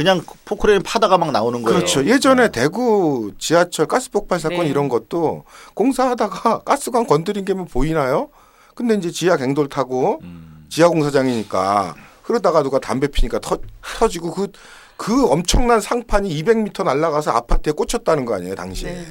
그냥 0.00 0.22
포크레인 0.46 0.82
파다가 0.82 1.18
막 1.18 1.30
나오는 1.30 1.60
거예요. 1.60 1.76
그렇죠. 1.76 2.06
예전에 2.06 2.50
대구 2.50 3.32
지하철 3.38 3.84
가스 3.84 4.10
폭발 4.10 4.40
사건 4.40 4.60
네. 4.60 4.68
이런 4.68 4.88
것도 4.88 5.44
공사하다가 5.74 6.60
가스관 6.64 7.06
건드린 7.06 7.44
게 7.44 7.52
뭐 7.52 7.66
보이나요? 7.66 8.30
근데 8.74 8.94
이제 8.94 9.10
지하 9.10 9.36
갱돌 9.36 9.68
타고 9.68 10.20
음. 10.22 10.64
지하 10.70 10.88
공사장이니까 10.88 11.94
흐르다가 12.22 12.62
누가 12.62 12.78
담배 12.78 13.08
피니까 13.08 13.40
터, 13.40 13.58
터지고 13.98 14.30
그, 14.32 14.48
그 14.96 15.26
엄청난 15.26 15.82
상판이 15.82 16.30
200m 16.42 16.82
날아가서 16.82 17.32
아파트에 17.32 17.74
꽂혔다는 17.74 18.24
거 18.24 18.34
아니에요, 18.36 18.54
당시에. 18.54 18.92
네. 18.92 19.04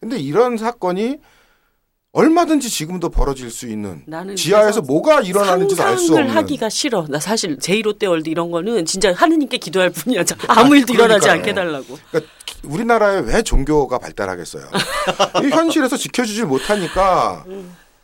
근데 0.00 0.18
이런 0.18 0.56
사건이 0.56 1.18
얼마든지 2.12 2.68
지금도 2.68 3.08
벌어질 3.08 3.50
수 3.50 3.66
있는 3.66 4.04
지하에서 4.36 4.82
뭐가 4.82 5.20
일어나는지도 5.22 5.82
알 5.82 5.96
수 5.96 6.12
없는 6.14 6.28
하기가 6.28 6.68
싫어. 6.68 7.06
나 7.08 7.18
사실 7.18 7.56
제1롯데월드 7.58 8.28
이런 8.28 8.50
거는 8.50 8.84
진짜 8.84 9.12
하느님께 9.14 9.56
기도할 9.56 9.88
뿐이야. 9.90 10.24
저 10.24 10.34
아무 10.48 10.76
일도 10.76 10.92
일어나지 10.92 11.20
그러니까요. 11.26 11.32
않게 11.32 11.50
해달라고. 11.50 11.98
그러니까 12.10 12.32
우리나라에 12.64 13.20
왜 13.20 13.42
종교가 13.42 13.98
발달하겠어요? 13.98 14.64
이 15.42 15.46
현실에서 15.48 15.96
지켜주질 15.96 16.44
못하니까 16.44 17.44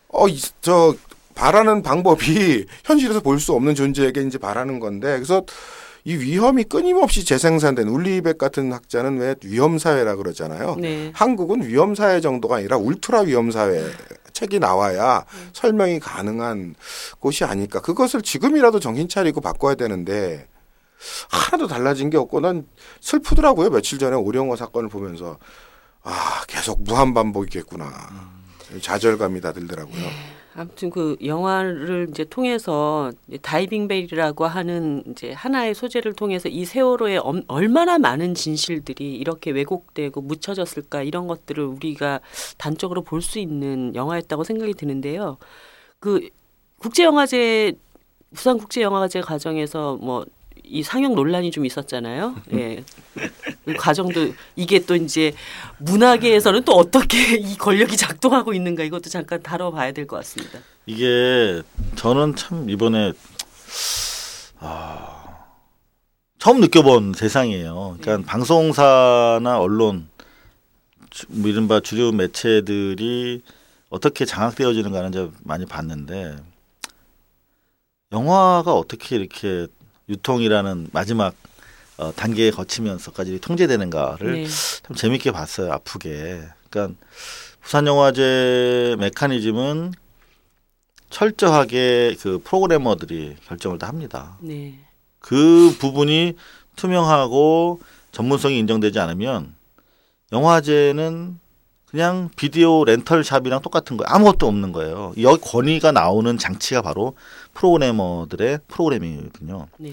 어저 0.09 0.95
바라는 1.35 1.83
방법이 1.83 2.65
현실에서 2.85 3.21
볼 3.21 3.39
수 3.39 3.53
없는 3.53 3.75
존재에게 3.75 4.23
이제 4.23 4.39
바라는 4.39 4.81
건데 4.81 5.13
그래서 5.17 5.43
이 6.09 6.17
위험이 6.17 6.65
끊임없이 6.65 7.23
재생산된 7.23 7.87
울리백 7.87 8.39
같은 8.39 8.73
학자는 8.73 9.19
왜 9.19 9.35
위험 9.45 9.77
사회라 9.77 10.17
그러잖아요. 10.17 10.77
네. 10.77 11.13
한국은 11.15 11.69
위험 11.69 11.95
사회 11.95 12.23
정도가 12.23 12.57
아니라 12.57 12.79
울트라 12.79 13.21
위험 13.21 13.51
사회 13.51 13.85
책이 14.33 14.59
나와야 14.59 15.27
설명이 15.53 16.01
가능한 16.01 16.77
곳이 17.21 17.45
아닐까. 17.45 17.83
그것을 17.83 18.23
지금이라도 18.23 18.81
정신 18.81 19.07
차리고 19.07 19.43
바꿔야 19.43 19.75
되는데 19.75 20.49
하나도 21.29 21.67
달라진 21.67 22.09
게 22.09 22.17
없고 22.17 22.41
난 22.41 22.65
슬프더라고요. 23.03 23.69
며칠 23.69 23.99
전에 23.99 24.17
오령호 24.17 24.57
사건을 24.57 24.89
보면서 24.89 25.37
아 26.05 26.43
계속 26.49 26.85
무한 26.85 27.13
반복이겠구나. 27.13 27.93
좌절감이 28.81 29.43
다 29.43 29.53
들더라고요. 29.53 30.38
아무튼 30.55 30.91
그 30.91 31.17
영화를 31.25 32.09
이제 32.11 32.25
통해서 32.25 33.13
이제 33.29 33.39
다이빙 33.39 33.87
벨이라고 33.87 34.47
하는 34.47 35.05
이제 35.11 35.33
하나의 35.33 35.75
소재를 35.75 36.15
통해서 36.15 36.49
이 36.49 36.65
세월호에 36.65 37.19
엄- 37.19 37.45
얼마나 37.47 37.99
많은 37.99 38.35
진실들이 38.35 39.15
이렇게 39.17 39.51
왜곡되고 39.53 40.21
묻혀졌을까 40.21 41.03
이런 41.03 41.29
것들을 41.29 41.63
우리가 41.65 42.21
단적으로 42.59 43.03
볼 43.03 43.21
수 43.23 43.39
있는 43.39 43.95
영화였다고 43.95 44.43
생각이 44.45 44.75
드는데요. 44.75 45.39
그 46.01 46.29
국제영화제 46.79 47.75
부산 48.35 48.59
국제영화제 48.59 49.21
과정에서 49.23 49.97
뭐 49.97 50.25
이 50.71 50.83
상영 50.83 51.15
논란이 51.15 51.51
좀 51.51 51.65
있었잖아요. 51.67 52.35
예. 52.53 52.85
그 53.65 53.75
과정도 53.75 54.33
이게 54.57 54.85
또 54.85 54.95
이제 54.95 55.33
문화계에서는 55.79 56.65
또 56.65 56.73
어떻게 56.73 57.37
이 57.39 57.57
권력이 57.57 57.97
작동하고 57.97 58.53
있는가 58.55 58.83
이것도 58.85 59.09
잠깐 59.11 59.43
다뤄봐야 59.43 59.93
될 59.93 60.07
것 60.07 60.17
같습니다. 60.17 60.59
이게 60.87 61.63
저는 61.97 62.37
참 62.37 62.69
이번에 62.71 63.13
아, 64.61 65.37
처음 66.39 66.61
느껴본 66.61 67.13
세상이에요. 67.15 67.97
그러니까 68.01 68.27
방송사나 68.31 69.59
언론, 69.59 70.09
주- 71.11 71.27
뭐 71.29 71.49
이른바 71.51 71.81
주류 71.81 72.13
매체들이 72.13 73.43
어떻게 73.91 74.25
장악되어지는가는 74.25 75.13
제가 75.13 75.31
많이 75.45 75.65
봤는데 75.67 76.37
영화가 78.13 78.73
어떻게 78.75 79.17
이렇게 79.17 79.67
유통이라는 80.09 80.89
마지막 80.93 81.35
어, 81.97 82.13
단계에 82.15 82.51
거치면서까지 82.51 83.41
통제되는가를 83.41 84.45
네. 84.45 84.47
참 84.83 84.97
재밌게 84.97 85.33
봤어요. 85.33 85.73
아프게. 85.73 86.43
그러니까 86.71 86.97
부산 87.61 87.87
영화제 87.87 88.97
메커니즘은 88.99 89.93
철저하게 91.11 92.17
그 92.21 92.41
프로그래머들이 92.45 93.37
결정을 93.47 93.79
다 93.79 93.89
합니다. 93.89 94.37
네. 94.41 94.79
그 95.19 95.75
부분이 95.79 96.37
투명하고 96.77 97.81
전문성이 98.13 98.59
인정되지 98.61 98.99
않으면 99.01 99.55
영화제는 100.33 101.39
그냥 101.91 102.29
비디오 102.37 102.85
렌털 102.85 103.25
샵이랑 103.25 103.63
똑같은 103.63 103.97
거예요. 103.97 104.09
아무것도 104.15 104.47
없는 104.47 104.73
거예요. 104.73 105.15
여기 105.23 105.41
권위가 105.41 105.93
나오는 105.93 106.37
장치가 106.37 106.83
바로 106.83 107.15
프로그래머들의 107.55 108.61
프로그래밍이거든요. 108.69 109.69
네. 109.79 109.93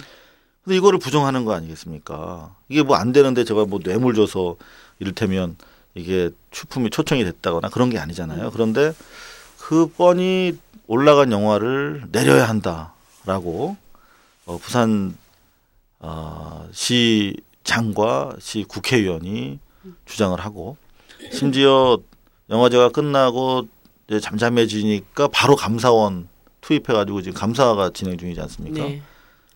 근데 0.64 0.78
이거를 0.78 1.00
부정하는 1.00 1.46
거 1.46 1.54
아니겠습니까? 1.54 2.54
이게 2.70 2.84
뭐 2.84 2.98
안 2.98 3.14
되는데 3.14 3.44
제가 3.46 3.66
뭐 3.66 3.80
뇌물 3.80 4.14
줘서 4.14 4.58
이를테면 5.00 5.56
이게 5.94 6.32
추품이 6.52 6.90
초청이 6.90 7.24
됐다거나 7.24 7.70
그런 7.70 7.90
게 7.90 7.98
아니잖아요. 7.98 8.52
그런데 8.52 8.92
그 9.60 9.88
뻔히 9.88 10.58
올라간 10.88 11.32
영화를 11.32 12.04
내려야 12.12 12.50
한다라고 12.50 13.78
어, 14.46 14.58
부산 14.58 15.16
어, 16.00 16.68
시장과 16.74 18.36
시 18.40 18.66
국회의원이 18.68 19.60
주장을 20.06 20.38
하고 20.40 20.78
심지어 21.32 21.98
영화제가 22.50 22.90
끝나고 22.90 23.68
이제 24.08 24.20
잠잠해지니까 24.20 25.30
바로 25.30 25.56
감사원 25.56 26.28
투입해가지고 26.62 27.22
지금 27.22 27.38
감사가 27.38 27.92
진행 27.94 28.18
중이지 28.18 28.40
않습니까? 28.42 28.84
네. 28.84 29.02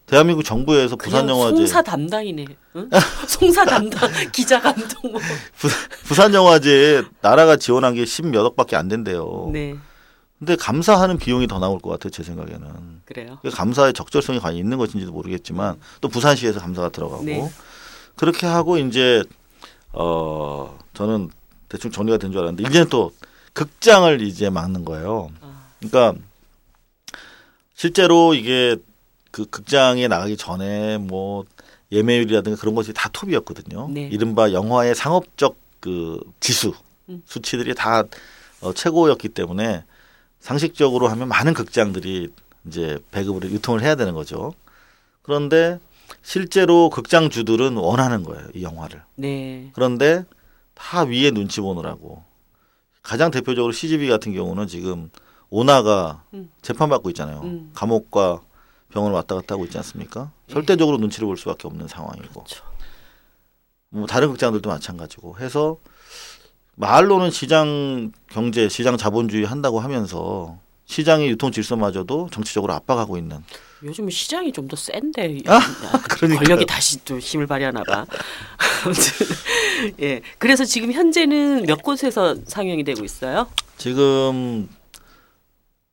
대한민국 0.06 0.44
정부에서 0.44 0.96
부산 0.96 1.30
영화제 1.30 1.56
송사 1.56 1.82
담당이네. 1.84 2.46
응? 2.78 2.90
송사 3.28 3.64
담당 3.64 4.10
기자 4.32 4.60
감독 4.60 5.12
뭐. 5.12 5.22
부, 5.58 5.68
부산 6.06 6.34
영화제에 6.34 7.04
나라가 7.22 7.58
지원한 7.58 7.94
게 7.94 8.06
십몇 8.06 8.44
억밖에 8.44 8.76
안 8.76 8.88
된대요. 8.88 9.50
네. 9.54 9.76
근데 10.40 10.56
감사하는 10.56 11.18
비용이 11.18 11.48
더 11.48 11.60
나올 11.60 11.80
것 11.80 11.90
같아요, 11.92 12.10
제 12.10 12.24
생각에는. 12.24 13.02
그래요. 13.06 13.38
그 13.42 13.50
감사의 13.50 13.94
적절성이 13.94 14.40
과연 14.40 14.58
있는 14.58 14.78
것인지도 14.78 15.12
모르겠지만 15.12 15.80
또 16.02 16.08
부산시에서 16.08 16.60
감사가 16.60 16.90
들어가고 16.90 17.24
네. 17.24 17.48
그렇게 18.16 18.48
하고 18.48 18.78
이제 18.78 19.24
어 19.92 20.78
저는 20.94 21.30
대충 21.70 21.92
정리가 21.92 22.18
된 22.18 22.32
줄 22.32 22.42
알았는데 22.42 22.68
이제는 22.70 22.90
또 22.90 23.12
극장을 23.54 24.22
이제 24.22 24.50
막는 24.50 24.86
거예요. 24.86 25.32
아. 25.42 25.68
그러니까 25.80 26.16
실제로 27.74 28.34
이게 28.34 28.76
그 29.32 29.46
극장에 29.46 30.08
나가기 30.08 30.38
전에 30.38 30.98
뭐 30.98 31.46
예매율이라든가 31.92 32.60
그런 32.60 32.76
것이 32.76 32.94
다 32.94 33.10
톱이었거든요. 33.12 33.90
네. 33.92 34.08
이른바 34.12 34.52
영화의 34.52 34.96
상업적 34.96 35.56
그 35.80 36.20
지수 36.40 36.74
음. 37.08 37.22
수치들이 37.26 37.74
다 37.76 38.04
어, 38.62 38.74
최고였기 38.74 39.30
때문에 39.30 39.84
상식적으로 40.40 41.08
하면 41.08 41.28
많은 41.28 41.54
극장들이 41.54 42.30
이제 42.68 43.00
배급으로 43.12 43.50
유통을 43.50 43.82
해야 43.82 43.96
되는 43.96 44.14
거죠. 44.14 44.54
그런데 45.22 45.80
실제로 46.22 46.90
극장 46.90 47.30
주들은 47.30 47.78
원하는 47.78 48.24
거예요, 48.24 48.48
이 48.54 48.64
영화를. 48.64 49.02
네. 49.16 49.70
그런데 49.74 50.26
다 50.80 51.02
위에 51.04 51.32
눈치 51.32 51.60
보느라고 51.62 52.24
가장 53.04 53.32
대표적으로 53.32 53.72
CGV 53.74 54.08
같은 54.08 54.34
경우는 54.34 54.68
지금 54.68 55.12
오나가 55.50 56.24
음. 56.34 56.50
재판받고 56.62 57.10
있잖아요. 57.10 57.42
음. 57.44 57.72
감옥과 57.74 58.42
병원을 58.92 59.14
왔다 59.14 59.36
갔다 59.36 59.56
하고 59.56 59.66
있지 59.66 59.78
않습니까? 59.78 60.32
절대적으로 60.48 60.98
눈치를 60.98 61.28
볼 61.28 61.38
수밖에 61.38 61.68
없는 61.68 61.88
상황이고 61.88 62.44
그렇죠. 62.44 62.64
뭐 63.90 64.08
다른 64.08 64.30
극장들도 64.30 64.68
마찬가지고 64.70 65.38
해서 65.40 65.78
말로는 66.76 67.30
시장 67.30 68.12
경제, 68.30 68.70
시장 68.70 68.96
자본주의 68.98 69.44
한다고 69.46 69.80
하면서 69.80 70.58
시장의 70.86 71.28
유통 71.30 71.52
질서마저도 71.52 72.30
정치적으로 72.32 72.74
압박하고 72.74 73.18
있는 73.18 73.44
요즘 73.84 74.10
시장이 74.10 74.52
좀 74.52 74.68
더 74.68 74.76
센데 74.76 75.40
아. 75.48 75.60
권력이 76.20 76.66
다시 76.66 77.04
또 77.06 77.20
힘을 77.20 77.48
발휘하나 77.48 77.84
봐. 77.84 78.06
아무튼 78.84 79.04
예. 80.02 80.22
그래서 80.38 80.66
지금 80.66 80.92
현재는 80.92 81.64
몇 81.66 81.82
곳에서 81.84 82.36
상영이 82.46 82.84
되고 82.84 83.04
있어요? 83.04 83.48
지금 83.78 84.68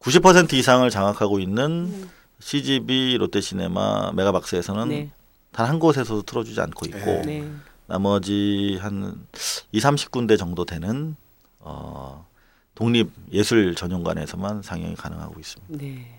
90% 0.01 0.53
이상을 0.53 0.89
장악하고 0.91 1.41
있는 1.41 1.65
음. 1.65 2.11
CGV, 2.39 3.17
롯데시네마, 3.19 4.13
메가박스에서는 4.13 4.89
네. 4.89 5.11
단한 5.53 5.79
곳에서도 5.79 6.23
틀어주지 6.23 6.61
않고 6.61 6.87
있고 6.87 7.23
네. 7.25 7.51
나머지 7.87 8.79
한 8.81 9.27
2, 9.73 9.81
30군데 9.81 10.39
정도 10.39 10.65
되는 10.65 11.17
어, 11.61 12.27
독립 12.75 13.11
예술 13.33 13.75
전용관에서만 13.75 14.63
상영이 14.63 14.95
가능하고 14.97 15.41
있습니다. 15.41 15.85
네. 15.85 16.16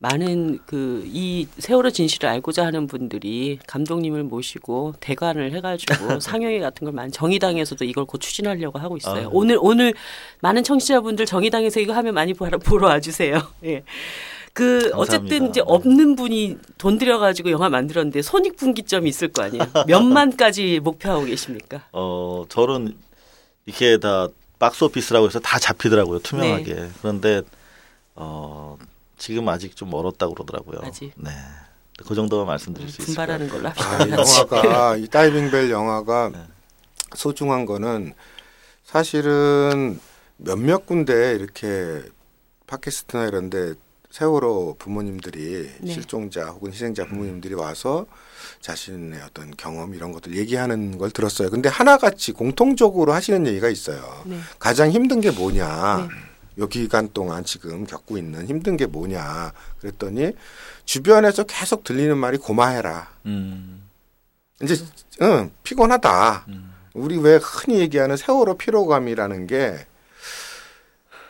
많은 0.00 0.58
그 0.66 0.90
이 1.12 1.46
세월호 1.58 1.90
진실을 1.90 2.28
알고자 2.28 2.64
하는 2.64 2.86
분들이 2.86 3.58
감독님을 3.66 4.24
모시고 4.24 4.94
대관을 5.00 5.52
해가지고 5.52 5.84
상영회 6.20 6.60
같은 6.60 6.84
걸 6.86 6.94
많이 6.94 7.12
정의당에서도 7.12 7.84
이걸 7.84 8.04
곧 8.06 8.18
추진하려고 8.18 8.78
하고 8.78 8.96
있어요. 8.96 9.26
아. 9.26 9.30
오늘 9.32 9.58
오늘 9.60 9.92
많은 10.40 10.64
청취자분들 10.64 11.26
정의당에서 11.26 11.80
이거 11.80 11.92
하면 11.94 12.14
많이 12.14 12.32
보러, 12.32 12.88
와주세요. 12.88 13.38
예. 13.64 13.82
그. 14.52 14.90
어쨌든 14.94 15.50
이제 15.50 15.62
없는 15.64 16.16
분이 16.16 16.56
돈 16.78 16.98
들여가지고 16.98 17.50
영화 17.50 17.68
만들었는데 17.68 18.22
손익분기점이 18.22 19.08
있을 19.08 19.28
거 19.28 19.42
아니에요. 19.42 19.64
몇만까지 19.86 20.80
목표하고 20.84 21.24
계십니까? 21.26 21.84
어, 21.92 22.44
저는 22.48 22.96
이렇게 23.66 23.98
다 23.98 24.28
박스 24.58 24.84
오피스라고 24.84 25.26
해서 25.26 25.38
다 25.40 25.58
잡히더라고요 25.58 26.20
투명하게. 26.20 26.88
그런데 27.00 27.42
어, 28.14 28.76
지금 29.20 29.48
아직 29.50 29.76
좀 29.76 29.90
멀었다고 29.90 30.34
그러더라고요. 30.34 30.80
아직? 30.82 31.12
네. 31.16 31.30
그 32.06 32.14
정도만 32.14 32.46
말씀드릴 32.46 32.88
수 32.88 33.02
있을 33.02 33.14
것 33.14 33.26
분발하는 33.26 33.48
걸로 33.50 33.68
아, 33.68 33.72
합시다. 33.72 34.04
이 34.06 34.10
같이. 34.10 34.36
영화가 34.38 34.96
이 34.96 35.06
다이빙벨 35.06 35.70
영화가 35.70 36.30
네. 36.32 36.38
소중한 37.14 37.66
거는 37.66 38.14
사실은 38.82 40.00
몇몇 40.38 40.86
군데 40.86 41.34
이렇게 41.34 42.02
팟캐스트나 42.66 43.26
이런데 43.26 43.74
세월호 44.10 44.76
부모님들이 44.78 45.70
네. 45.80 45.92
실종자 45.92 46.46
혹은 46.46 46.72
희생자 46.72 47.04
부모님들이 47.06 47.54
와서 47.54 48.06
자신의 48.62 49.20
어떤 49.22 49.54
경험 49.54 49.94
이런 49.94 50.12
것들 50.12 50.34
얘기하는 50.34 50.96
걸 50.96 51.10
들었어요. 51.10 51.50
근데 51.50 51.68
하나같이 51.68 52.32
공통적으로 52.32 53.12
하시는 53.12 53.46
얘기가 53.46 53.68
있어요. 53.68 54.22
네. 54.24 54.38
가장 54.58 54.90
힘든 54.90 55.20
게 55.20 55.30
뭐냐. 55.30 56.08
네. 56.60 56.64
요 56.64 56.68
기간 56.68 57.08
동안 57.12 57.44
지금 57.44 57.86
겪고 57.86 58.18
있는 58.18 58.46
힘든 58.46 58.76
게 58.76 58.86
뭐냐. 58.86 59.52
그랬더니 59.80 60.32
주변에서 60.84 61.44
계속 61.44 61.84
들리는 61.84 62.16
말이 62.18 62.36
고마해라. 62.36 63.08
음, 63.26 63.82
이제 64.62 64.76
응, 65.22 65.50
피곤하다. 65.62 66.44
음. 66.48 66.74
우리 66.94 67.16
왜 67.18 67.38
흔히 67.42 67.78
얘기하는 67.78 68.16
세월호 68.16 68.56
피로감이라는 68.58 69.46
게 69.46 69.86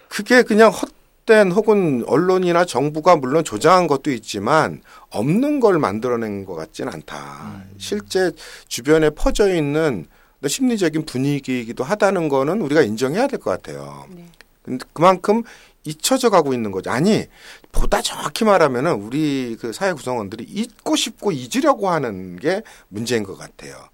그게 0.08 0.42
그냥 0.42 0.72
헛된 0.72 1.52
혹은 1.52 2.02
언론이나 2.06 2.64
정부가 2.64 3.16
물론 3.16 3.44
조장한 3.44 3.86
것도 3.86 4.10
있지만 4.10 4.82
없는 5.10 5.60
걸 5.60 5.78
만들어낸 5.78 6.44
것 6.44 6.54
같지는 6.54 6.92
않다. 6.92 7.62
실제 7.78 8.32
주변에 8.66 9.10
퍼져 9.10 9.54
있는 9.54 10.06
심리적인 10.44 11.04
분위기이기도 11.04 11.84
하다는 11.84 12.28
거는 12.30 12.62
우리가 12.62 12.80
인정해야 12.82 13.26
될 13.26 13.38
것 13.38 13.50
같아요. 13.50 14.06
네. 14.10 14.26
근데 14.62 14.84
그만큼 14.92 15.42
잊혀져 15.84 16.30
가고 16.30 16.52
있는 16.52 16.70
거죠. 16.70 16.90
아니, 16.90 17.26
보다 17.72 18.02
정확히 18.02 18.44
말하면은 18.44 18.94
우리 18.94 19.56
그 19.60 19.72
사회 19.72 19.92
구성원들이 19.92 20.44
잊고 20.44 20.96
싶고 20.96 21.32
잊으려고 21.32 21.88
하는 21.88 22.36
게 22.36 22.62
문제인 22.88 23.22
것 23.22 23.36
같아요. 23.36 23.88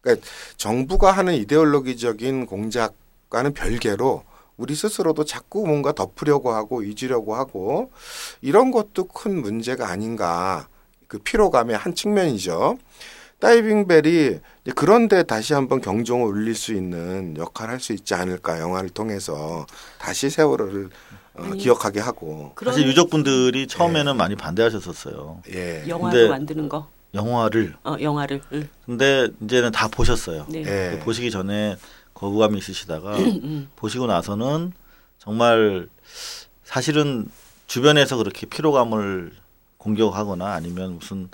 그러니까 0.00 0.26
정부가 0.56 1.12
하는 1.12 1.34
이데올로기적인 1.34 2.46
공작과는 2.46 3.54
별개로 3.54 4.24
우리 4.56 4.74
스스로도 4.74 5.24
자꾸 5.24 5.66
뭔가 5.66 5.92
덮으려고 5.92 6.52
하고 6.52 6.82
잊으려고 6.82 7.34
하고 7.34 7.92
이런 8.40 8.70
것도 8.70 9.04
큰 9.04 9.40
문제가 9.40 9.88
아닌가. 9.88 10.68
그 11.06 11.18
피로감의 11.18 11.76
한 11.76 11.94
측면이죠. 11.94 12.78
다이빙 13.40 13.86
벨이 13.86 14.38
이제 14.64 14.72
그런데 14.74 15.22
다시 15.22 15.54
한번 15.54 15.80
경종을 15.80 16.26
울릴 16.28 16.54
수 16.54 16.74
있는 16.74 17.36
역할을 17.38 17.72
할 17.74 17.80
수 17.80 17.92
있지 17.94 18.14
않을까 18.14 18.60
영화를 18.60 18.90
통해서 18.90 19.66
다시 19.98 20.28
세월호를 20.28 20.90
어, 21.34 21.42
아니, 21.44 21.58
기억하게 21.58 22.00
하고 22.00 22.52
사실 22.62 22.86
유족분들이 22.86 23.66
처음에는 23.66 24.16
많이 24.16 24.36
반대하셨었어요. 24.36 25.42
예. 25.54 25.84
영화를 25.88 26.20
근데- 26.20 26.30
만드는 26.30 26.68
거, 26.68 26.88
영화를. 27.14 27.74
어, 27.84 27.96
영화를. 28.00 28.42
응. 28.52 28.68
근데 28.84 29.28
이제는 29.42 29.72
다 29.72 29.88
보셨어요. 29.88 30.46
네. 30.50 30.62
예. 30.66 30.98
보시기 31.00 31.30
전에 31.30 31.76
거부감이 32.12 32.58
있으시다가 32.58 33.16
음. 33.16 33.70
보시고 33.76 34.06
나서는 34.06 34.72
정말 35.18 35.88
사실은 36.64 37.28
주변에서 37.66 38.16
그렇게 38.18 38.46
피로감을 38.46 39.32
공격하거나 39.78 40.52
아니면 40.52 40.96
무슨 40.98 41.28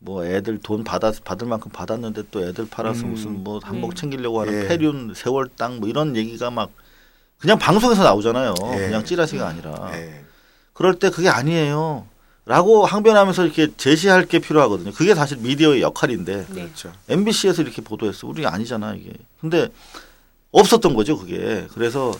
뭐 0.00 0.24
애들 0.24 0.58
돈 0.62 0.82
받아 0.82 1.12
받을 1.24 1.46
만큼 1.46 1.70
받았는데 1.70 2.24
또 2.30 2.46
애들 2.46 2.68
팔아서 2.68 3.04
음. 3.04 3.12
무슨 3.12 3.44
뭐 3.44 3.60
한복 3.62 3.90
네. 3.94 4.00
챙기려고 4.00 4.40
하는 4.40 4.64
예. 4.64 4.68
폐륜 4.68 5.12
세월 5.14 5.48
땅뭐 5.56 5.88
이런 5.88 6.16
얘기가 6.16 6.50
막 6.50 6.70
그냥 7.38 7.58
방송에서 7.58 8.02
나오잖아요. 8.02 8.54
예. 8.72 8.76
그냥 8.86 9.04
찌라시가 9.04 9.46
아니라 9.46 9.90
예. 9.94 10.24
그럴 10.72 10.98
때 10.98 11.10
그게 11.10 11.28
아니에요. 11.28 12.06
라고 12.46 12.86
항변하면서 12.86 13.44
이렇게 13.44 13.68
제시할 13.76 14.24
게 14.24 14.38
필요하거든요. 14.38 14.92
그게 14.92 15.14
사실 15.14 15.36
미디어의 15.36 15.82
역할인데 15.82 16.46
네. 16.48 16.62
그렇죠. 16.62 16.92
MBC에서 17.08 17.62
이렇게 17.62 17.82
보도했어. 17.82 18.26
우리 18.26 18.46
아니잖아 18.46 18.94
이게. 18.94 19.12
근데 19.40 19.68
없었던 20.50 20.94
거죠 20.94 21.18
그게. 21.18 21.66
그래서 21.74 22.10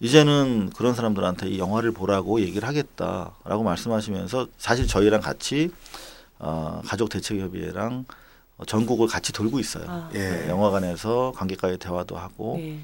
이제는 0.00 0.70
그런 0.76 0.94
사람들한테 0.94 1.48
이 1.48 1.58
영화를 1.58 1.92
보라고 1.92 2.40
얘기를 2.40 2.66
하겠다라고 2.66 3.62
말씀하시면서 3.62 4.48
사실 4.58 4.86
저희랑 4.88 5.20
같이 5.20 5.70
어, 6.38 6.80
가족 6.86 7.08
대책협의회랑 7.10 8.04
어, 8.58 8.64
전국을 8.64 9.06
같이 9.08 9.32
돌고 9.32 9.58
있어요. 9.60 9.84
아, 9.88 10.10
예. 10.14 10.18
네, 10.18 10.48
영화관에서 10.48 11.32
관객과의 11.36 11.78
대화도 11.78 12.16
하고 12.16 12.56
네. 12.58 12.78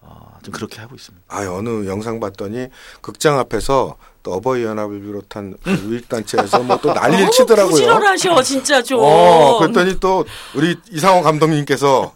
어, 0.00 0.38
좀 0.42 0.52
그렇게 0.52 0.80
하고 0.80 0.94
있습니다. 0.94 1.24
아 1.28 1.46
어느 1.50 1.86
영상 1.86 2.20
봤더니 2.20 2.68
극장 3.00 3.38
앞에서 3.38 3.96
또 4.22 4.32
어버이 4.34 4.62
연합을 4.64 5.00
비롯한 5.00 5.56
그 5.62 5.70
우익단체에서 5.70 6.62
뭐 6.62 6.76
또 6.82 6.92
난리를 6.92 7.20
너무 7.20 7.30
치더라고요. 7.30 7.70
부지런하셔 7.72 8.42
진짜 8.42 8.82
좀. 8.82 9.00
어, 9.02 9.58
그랬더니 9.60 9.98
또 10.00 10.24
우리 10.54 10.76
이상호 10.90 11.22
감독님께서 11.22 12.12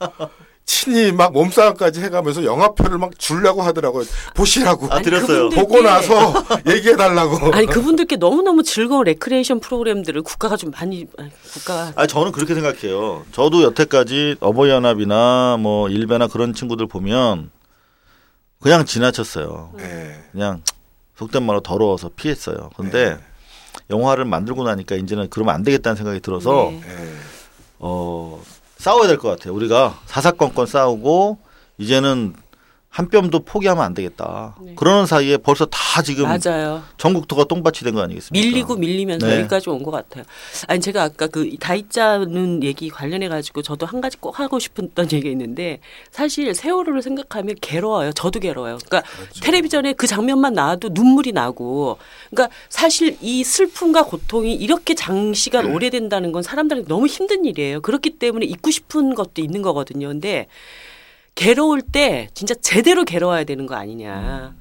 친히 0.68 1.12
막 1.12 1.32
몸싸움까지 1.32 2.02
해가면서 2.02 2.44
영화표를 2.44 2.98
막 2.98 3.18
주려고 3.18 3.62
하더라고요. 3.62 4.04
보시라고. 4.34 4.88
아, 4.92 5.00
드렸어요. 5.00 5.48
보고 5.48 5.80
나서 5.80 6.34
얘기해달라고. 6.68 7.54
아니 7.54 7.66
그분들께 7.66 8.16
너무너무 8.16 8.62
즐거운 8.62 9.04
레크레이션 9.04 9.60
프로그램들을 9.60 10.20
국가가 10.20 10.58
좀 10.58 10.70
많이 10.70 11.06
아니, 11.16 11.30
국가가 11.54 11.92
아 11.96 12.06
저는 12.06 12.32
그렇게 12.32 12.54
생각해요. 12.54 13.24
저도 13.32 13.62
여태까지 13.62 14.36
어버이 14.40 14.68
연합이나 14.68 15.56
뭐 15.58 15.88
일베나 15.88 16.26
그런 16.26 16.52
친구들 16.52 16.86
보면 16.86 17.50
그냥 18.60 18.84
지나쳤어요. 18.84 19.72
예. 19.80 20.22
그냥 20.32 20.62
속된 21.16 21.44
말로 21.44 21.60
더러워서 21.60 22.10
피했어요. 22.14 22.68
근데 22.76 23.14
네. 23.14 23.18
영화를 23.88 24.26
만들고 24.26 24.64
나니까 24.64 24.96
이제는 24.96 25.28
그러면 25.30 25.54
안 25.54 25.62
되겠다는 25.62 25.96
생각이 25.96 26.20
들어서 26.20 26.68
네. 26.70 26.82
예. 26.86 27.08
어 27.78 28.42
싸워야 28.78 29.08
될 29.08 29.18
것 29.18 29.28
같아요. 29.28 29.54
우리가 29.54 29.98
사사건건 30.06 30.66
싸우고 30.66 31.38
이제는 31.78 32.34
한 32.90 33.08
뼘도 33.10 33.40
포기하면 33.40 33.84
안 33.84 33.94
되겠다. 33.94 34.56
네. 34.60 34.72
그러는 34.74 35.06
사이에 35.06 35.36
벌써 35.36 35.66
다 35.66 36.02
지금 36.02 36.24
맞아요. 36.26 36.82
전국토가 36.96 37.44
똥밭이 37.44 37.84
된 37.84 37.94
거 37.94 38.00
아니겠습니까? 38.00 38.44
밀리고 38.44 38.76
밀리면서 38.76 39.26
네. 39.26 39.38
여기까지 39.40 39.70
온 39.70 39.82
것 39.84 39.90
같아요. 39.92 40.24
아니 40.66 40.80
제가 40.80 41.04
아까 41.04 41.26
그 41.28 41.48
다이짜는 41.60 42.62
얘기 42.64 42.88
관련해 42.88 43.28
가지고 43.28 43.62
저도 43.62 43.86
한 43.86 44.00
가지 44.00 44.16
꼭 44.16 44.40
하고 44.40 44.58
싶었던 44.58 45.04
얘기가 45.12 45.28
있는데 45.30 45.78
사실 46.10 46.52
세월호를 46.54 47.02
생각하면 47.02 47.54
괴로워요. 47.60 48.12
저도 48.12 48.40
괴로워요. 48.40 48.78
그러니까 48.84 49.08
텔레비전에 49.42 49.92
그 49.92 50.06
장면만 50.06 50.54
나와도 50.54 50.88
눈물이 50.92 51.32
나고 51.32 51.98
그러니까 52.30 52.52
사실 52.68 53.16
이 53.20 53.44
슬픔과 53.44 54.04
고통이 54.04 54.54
이렇게 54.54 54.94
장시간 54.94 55.66
오래된다는 55.66 56.32
건 56.32 56.42
사람들한테 56.42 56.88
너무 56.88 57.06
힘든 57.06 57.44
일이에요. 57.44 57.80
그렇기 57.82 58.18
때문에 58.18 58.46
잊고 58.46 58.70
싶은 58.70 59.14
것도 59.14 59.40
있는 59.42 59.62
거거든요. 59.62 60.08
근데 60.08 60.46
괴로울 61.38 61.82
때 61.82 62.28
진짜 62.34 62.52
제대로 62.54 63.04
괴로워야 63.04 63.44
되는 63.44 63.66
거 63.66 63.76
아니냐. 63.76 64.56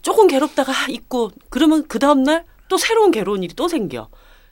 조금 0.00 0.26
괴롭다가 0.28 0.72
아, 0.72 0.86
있고 0.88 1.30
그러면 1.50 1.86
그 1.86 1.98
다음 1.98 2.22
날 2.22 2.44
또 2.68 2.78
새로운 2.78 3.12
괴로운 3.12 3.42
일이 3.44 3.54
또 3.54 3.68
생겨. 3.68 4.08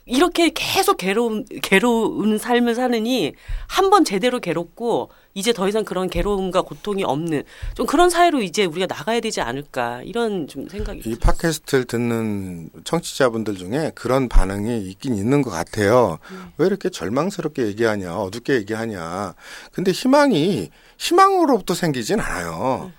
이렇게 0.07 0.51
계속 0.55 0.99
괴로운 0.99 1.47
괴로운 1.63 2.37
삶을 2.37 2.75
사느니 2.75 3.33
한 3.67 3.89
번 3.91 4.05
제대로 4.05 4.39
괴롭고 4.39 5.11
이제 5.33 5.53
더 5.55 5.67
이상 5.67 5.83
그런 5.85 6.11
괴로움과 6.11 6.61
고통이 6.63 7.03
없는 7.05 7.43
좀 7.75 7.87
그런 7.87 8.11
사회로 8.11 8.43
이제 8.43 8.67
우리가 8.67 8.87
나가야 8.87 9.21
되지 9.21 9.41
않을까 9.41 10.03
이런 10.05 10.47
좀 10.47 10.69
생각이 10.69 11.01
이 11.07 11.15
팟캐스트를 11.17 11.87
듣는 11.87 12.69
청취자분들 12.85 13.57
중에 13.57 13.93
그런 13.95 14.29
반응이 14.29 14.83
있긴 14.91 15.17
있는 15.17 15.41
것 15.41 15.51
같아요. 15.51 16.19
왜 16.59 16.67
이렇게 16.67 16.91
절망스럽게 16.91 17.67
얘기하냐, 17.67 18.15
어둡게 18.15 18.55
얘기하냐. 18.57 19.35
근데 19.73 19.91
희망이 19.91 20.71
희망으로부터 21.05 21.75
생기진 21.75 22.19
않아요. 22.21 22.91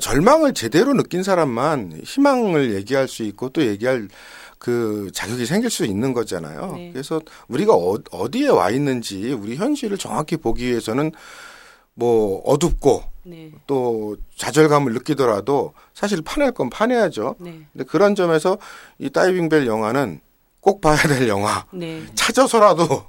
절망을 0.00 0.54
제대로 0.54 0.92
느낀 0.94 1.22
사람만 1.22 2.00
희망을 2.04 2.74
얘기할 2.74 3.06
수 3.06 3.22
있고 3.22 3.50
또 3.50 3.64
얘기할 3.64 4.08
그 4.58 5.10
자격이 5.12 5.44
생길 5.46 5.70
수 5.70 5.84
있는 5.84 6.14
거잖아요. 6.14 6.72
네. 6.74 6.90
그래서 6.92 7.20
우리가 7.48 7.74
어, 7.74 7.98
어디에 8.10 8.48
와 8.48 8.70
있는지 8.70 9.32
우리 9.32 9.56
현실을 9.56 9.98
정확히 9.98 10.36
보기 10.36 10.66
위해서는 10.66 11.12
뭐 11.92 12.40
어둡고 12.44 13.04
네. 13.24 13.52
또 13.66 14.16
좌절감을 14.36 14.94
느끼더라도 14.94 15.74
사실 15.92 16.22
파낼 16.22 16.50
건 16.52 16.70
파내야죠. 16.70 17.36
네. 17.38 17.66
근데 17.72 17.84
그런 17.84 18.14
점에서 18.14 18.58
이 18.98 19.10
다이빙 19.10 19.48
벨 19.48 19.66
영화는 19.66 20.20
꼭 20.60 20.80
봐야 20.80 20.96
될 20.96 21.28
영화. 21.28 21.66
네. 21.72 22.02
찾아서라도 22.14 23.04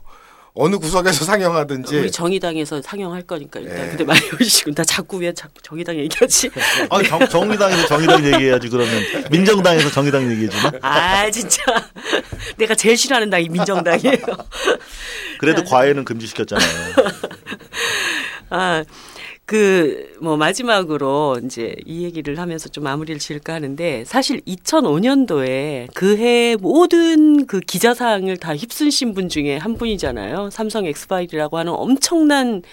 어느 0.57 0.77
구석에서 0.77 1.25
상영하든지 1.25 1.97
우리 1.97 2.09
정의당에서 2.09 2.81
상영할 2.81 3.23
거니까 3.23 3.59
일단 3.59 3.75
네. 3.75 3.89
근데 3.89 4.03
많이 4.05 4.21
오시고 4.41 4.73
나 4.73 4.85
자꾸 4.85 5.17
왜 5.17 5.33
자꾸 5.33 5.61
정의당 5.61 5.97
얘기하지? 5.97 6.49
아, 6.89 7.03
정, 7.03 7.27
정의당에서 7.27 7.87
정의당 7.87 8.25
얘기해야지 8.25 8.69
그러면 8.69 9.03
민정당에서 9.29 9.91
정의당 9.91 10.31
얘기해 10.31 10.47
주나? 10.47 10.71
아 10.81 11.29
진짜 11.29 11.61
내가 12.55 12.73
제일 12.73 12.95
싫어하는 12.95 13.29
당이 13.29 13.49
민정당이에요. 13.49 14.17
그래도 15.39 15.61
과외는 15.65 16.05
금지시켰잖아요. 16.05 16.69
아, 18.49 18.83
그, 19.45 20.15
뭐, 20.21 20.37
마지막으로 20.37 21.39
이제 21.45 21.75
이 21.85 22.03
얘기를 22.03 22.39
하면서 22.39 22.67
좀 22.67 22.83
마무리를 22.83 23.19
지을까 23.19 23.53
하는데, 23.53 24.03
사실 24.05 24.41
2005년도에 24.41 25.93
그 25.93 26.17
해 26.17 26.55
모든 26.59 27.45
그 27.45 27.59
기자사항을 27.59 28.37
다 28.37 28.55
휩쓴신 28.55 29.13
분 29.13 29.29
중에 29.29 29.57
한 29.57 29.75
분이잖아요. 29.75 30.49
삼성 30.49 30.85
엑스파일이라고 30.87 31.57
하는 31.57 31.73
엄청난 31.73 32.63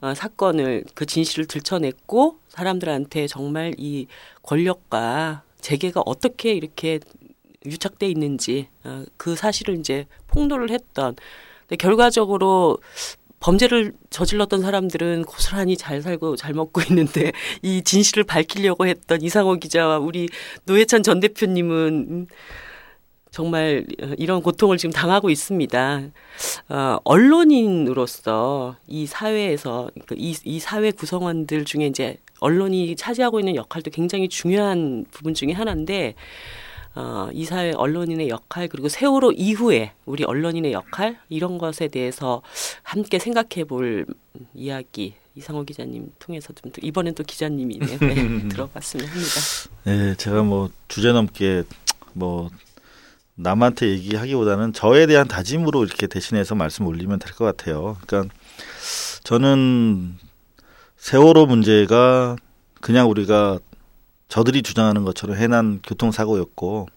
어, 0.00 0.14
사건을 0.14 0.84
그 0.94 1.06
진실을 1.06 1.46
들춰냈고, 1.46 2.38
사람들한테 2.48 3.26
정말 3.28 3.74
이 3.78 4.06
권력과 4.42 5.42
재계가 5.60 6.02
어떻게 6.06 6.52
이렇게 6.54 7.00
유착돼 7.66 8.08
있는지, 8.08 8.68
어, 8.84 9.04
그 9.18 9.36
사실을 9.36 9.78
이제 9.78 10.06
폭로를 10.28 10.70
했던, 10.70 11.14
근데 11.68 11.76
결과적으로 11.76 12.78
범죄를 13.40 13.94
저질렀던 14.10 14.60
사람들은 14.60 15.24
고스란히 15.24 15.76
잘 15.76 16.02
살고 16.02 16.36
잘 16.36 16.52
먹고 16.52 16.82
있는데 16.88 17.32
이 17.62 17.82
진실을 17.82 18.24
밝히려고 18.24 18.86
했던 18.86 19.22
이상호 19.22 19.56
기자와 19.56 19.98
우리 19.98 20.28
노회찬 20.66 21.02
전 21.02 21.20
대표님은 21.20 22.06
음, 22.10 22.26
정말 23.30 23.86
이런 24.18 24.42
고통을 24.42 24.76
지금 24.76 24.92
당하고 24.92 25.30
있습니다. 25.30 26.02
어, 26.68 26.98
언론인으로서 27.04 28.76
이 28.86 29.06
사회에서 29.06 29.90
그 30.06 30.16
이, 30.18 30.34
이 30.44 30.58
사회 30.58 30.90
구성원들 30.90 31.64
중에 31.64 31.86
이제 31.86 32.18
언론이 32.40 32.96
차지하고 32.96 33.38
있는 33.38 33.54
역할도 33.54 33.90
굉장히 33.90 34.28
중요한 34.28 35.06
부분 35.10 35.34
중에 35.34 35.52
하나인데 35.52 36.14
어, 37.00 37.30
이 37.32 37.46
사회 37.46 37.72
언론인의 37.72 38.28
역할 38.28 38.68
그리고 38.68 38.88
세월호 38.90 39.32
이후에 39.32 39.92
우리 40.04 40.22
언론인의 40.24 40.72
역할 40.72 41.18
이런 41.30 41.56
것에 41.56 41.88
대해서 41.88 42.42
함께 42.82 43.18
생각해 43.18 43.64
볼 43.66 44.04
이야기 44.54 45.14
이상호 45.34 45.62
기자님 45.64 46.12
통해서 46.18 46.52
좀 46.52 46.70
또- 46.72 46.80
이번엔 46.82 47.14
또 47.14 47.22
기자님이네요. 47.24 47.98
네, 48.00 48.48
들어봤으면 48.48 49.06
합니다. 49.06 49.30
네, 49.84 50.14
제가 50.16 50.42
뭐 50.42 50.68
주제 50.88 51.10
넘게 51.12 51.62
뭐 52.12 52.50
남한테 53.36 53.88
얘기하기보다는 53.88 54.74
저에 54.74 55.06
대한 55.06 55.26
다짐으로 55.26 55.84
이렇게 55.84 56.06
대신해서 56.06 56.54
말씀 56.54 56.86
올리면 56.86 57.18
될 57.18 57.32
것 57.32 57.46
같아요. 57.46 57.96
그러니까 58.06 58.34
저는 59.24 60.16
세월호 60.98 61.46
문제가 61.46 62.36
그냥 62.82 63.08
우리가 63.08 63.58
저들이 64.30 64.62
주장하는 64.62 65.04
것처럼 65.04 65.36
해난 65.36 65.80
교통사고였고 65.82 66.88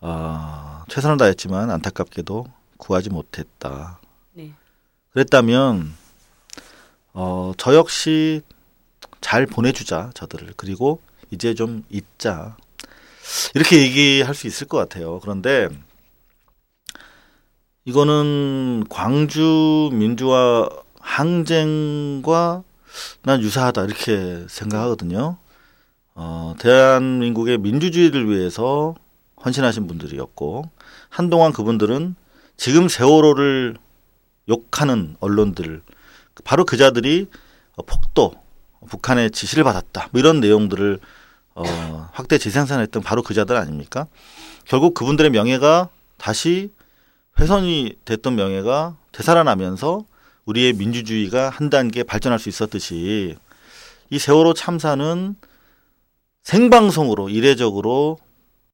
어, 0.00 0.82
최선을 0.88 1.16
다했지만 1.16 1.70
안타깝게도 1.70 2.46
구하지 2.76 3.10
못했다. 3.10 4.00
네. 4.32 4.52
그랬다면 5.12 5.94
어, 7.12 7.52
저 7.56 7.74
역시 7.76 8.42
잘 9.20 9.46
보내주자 9.46 10.10
저들을 10.14 10.54
그리고 10.56 11.00
이제 11.30 11.54
좀 11.54 11.84
잊자 11.88 12.56
이렇게 13.54 13.80
얘기할 13.82 14.34
수 14.34 14.48
있을 14.48 14.66
것 14.66 14.76
같아요. 14.76 15.20
그런데 15.20 15.68
이거는 17.84 18.86
광주 18.90 19.90
민주화 19.92 20.68
항쟁과 20.98 22.64
난 23.22 23.40
유사하다 23.40 23.84
이렇게 23.84 24.46
생각하거든요. 24.48 25.38
어, 26.14 26.54
대한민국의 26.58 27.58
민주주의를 27.58 28.28
위해서 28.28 28.94
헌신하신 29.44 29.86
분들이었고 29.86 30.64
한동안 31.08 31.52
그분들은 31.52 32.14
지금 32.56 32.88
세월호를 32.88 33.76
욕하는 34.48 35.16
언론들 35.20 35.82
바로 36.44 36.64
그자들이 36.64 37.28
어, 37.76 37.82
폭도 37.82 38.34
북한의 38.88 39.30
지시를 39.30 39.64
받았다 39.64 40.08
뭐 40.10 40.20
이런 40.20 40.40
내용들을 40.40 41.00
어, 41.54 42.08
확대 42.12 42.38
재생산했던 42.38 43.02
바로 43.02 43.22
그자들 43.22 43.56
아닙니까? 43.56 44.06
결국 44.64 44.94
그분들의 44.94 45.30
명예가 45.30 45.88
다시 46.16 46.70
훼손이 47.38 47.96
됐던 48.04 48.36
명예가 48.36 48.96
되살아나면서 49.12 50.04
우리의 50.44 50.74
민주주의가 50.74 51.50
한 51.50 51.70
단계 51.70 52.02
발전할 52.02 52.38
수 52.38 52.48
있었듯이 52.48 53.36
이 54.10 54.18
세월호 54.18 54.54
참사는 54.54 55.36
생방송으로 56.42 57.28
이례적으로 57.28 58.18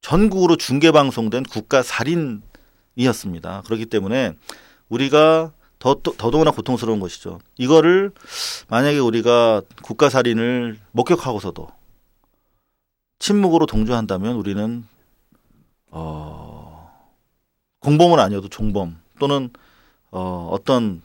전국으로 0.01 0.57
중계 0.57 0.93
방송된 0.93 1.45
국가 1.45 1.83
살인이었습니다. 1.83 3.63
그렇기 3.65 3.87
때문에 3.87 4.35
우리가 4.89 5.53
더, 5.79 5.95
더더구나 5.95 6.51
고통스러운 6.53 7.01
것이죠. 7.01 7.39
이거를 7.59 8.13
만약에 8.69 8.99
우리가 8.99 9.63
국가 9.83 10.09
살인을 10.09 10.79
목격하고서도 10.93 11.69
침묵으로 13.19 13.67
동조한다면 13.67 14.37
우리는 14.37 14.87
어, 15.91 16.91
공범은 17.81 18.19
아니어도 18.19 18.49
종범 18.49 19.01
또는 19.19 19.51
어, 20.11 20.49
어떤 20.51 21.03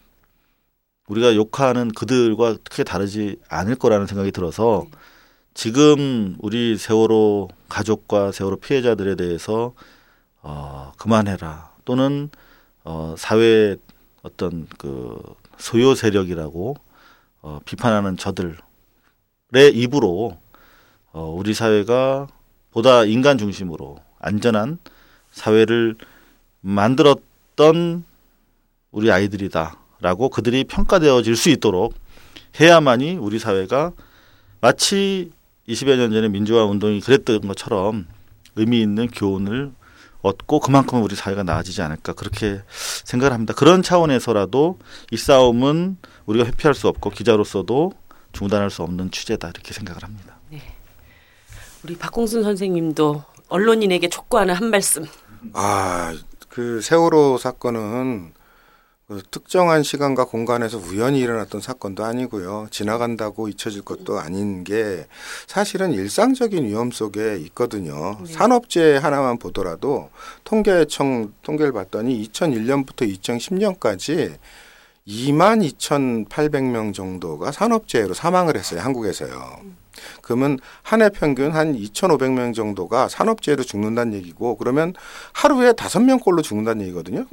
우리가 1.07 1.35
욕하는 1.35 1.89
그들과 1.89 2.57
크게 2.69 2.83
다르지 2.83 3.37
않을 3.49 3.75
거라는 3.75 4.07
생각이 4.07 4.31
들어서 4.31 4.87
지금 5.53 6.35
우리 6.39 6.77
세월호 6.77 7.49
가족과 7.67 8.31
세월호 8.31 8.57
피해자들에 8.57 9.15
대해서 9.15 9.73
어, 10.41 10.91
그만해라. 10.97 11.71
또는 11.85 12.29
어, 12.83 13.15
사회 13.17 13.75
어떤 14.23 14.67
그 14.77 15.19
소요 15.57 15.93
세력이라고 15.93 16.75
어, 17.41 17.59
비판하는 17.65 18.17
저들의 18.17 18.55
입으로 19.73 20.37
어, 21.11 21.25
우리 21.25 21.53
사회가 21.53 22.27
보다 22.71 23.03
인간 23.03 23.37
중심으로 23.37 23.97
안전한 24.19 24.79
사회를 25.31 25.95
만들었던 26.61 28.05
우리 28.91 29.11
아이들이다라고 29.11 30.29
그들이 30.29 30.63
평가되어질 30.63 31.35
수 31.35 31.49
있도록 31.49 31.93
해야만이 32.59 33.17
우리 33.17 33.39
사회가 33.39 33.91
마치 34.59 35.31
20여 35.71 35.95
년 35.97 36.11
전에 36.11 36.27
민주화 36.27 36.65
운동이 36.65 36.99
그랬던 36.99 37.41
것처럼 37.47 38.07
의미 38.55 38.81
있는 38.81 39.07
교훈을 39.07 39.71
얻고 40.21 40.59
그만큼 40.59 41.01
우리 41.01 41.15
사회가 41.15 41.43
나아지지 41.43 41.81
않을까 41.81 42.13
그렇게 42.13 42.61
생각을 43.05 43.33
합니다. 43.33 43.53
그런 43.55 43.81
차원에서라도 43.81 44.77
이 45.11 45.17
싸움은 45.17 45.97
우리가 46.25 46.45
회피할 46.45 46.75
수 46.75 46.87
없고 46.87 47.09
기자로서도 47.09 47.93
중단할 48.33 48.69
수 48.69 48.83
없는 48.83 49.11
취재다 49.11 49.49
이렇게 49.49 49.73
생각을 49.73 50.03
합니다. 50.03 50.37
네. 50.49 50.61
우리 51.83 51.97
박공순 51.97 52.43
선생님도 52.43 53.23
언론인에게 53.47 54.09
촉구하는 54.09 54.53
한 54.53 54.69
말씀. 54.69 55.05
아, 55.53 56.13
그 56.49 56.81
세월호 56.81 57.37
사건은 57.37 58.33
그 58.33 58.40
특정한 59.29 59.83
시간과 59.83 60.25
공간에서 60.25 60.77
우연히 60.77 61.19
일어났던 61.19 61.61
사건도 61.61 62.03
아니고요. 62.03 62.67
지나간다고 62.71 63.47
잊혀질 63.47 63.81
것도 63.83 64.19
아닌 64.19 64.63
게 64.63 65.07
사실은 65.47 65.91
일상적인 65.91 66.65
위험 66.65 66.91
속에 66.91 67.37
있거든요. 67.47 68.17
네. 68.23 68.31
산업재해 68.33 68.97
하나만 68.97 69.37
보더라도 69.37 70.09
통계청 70.43 71.33
통계를 71.41 71.71
봤더니 71.73 72.29
2001년부터 72.29 73.11
2010년까지 73.19 74.37
2만 75.07 75.67
2,800명 75.77 76.93
정도가 76.93 77.51
산업재해로 77.51 78.13
사망을 78.13 78.55
했어요. 78.55 78.81
한국에서요. 78.81 79.57
음. 79.63 79.77
그러면 80.21 80.57
한 80.83 81.01
해 81.01 81.09
평균 81.09 81.51
한 81.51 81.75
2,500명 81.75 82.55
정도가 82.55 83.09
산업재해로 83.09 83.63
죽는다는 83.63 84.13
얘기고 84.13 84.55
그러면 84.57 84.93
하루에 85.33 85.73
다섯 85.73 85.99
명꼴로 85.99 86.41
죽는다는 86.41 86.83
얘기거든요. 86.83 87.25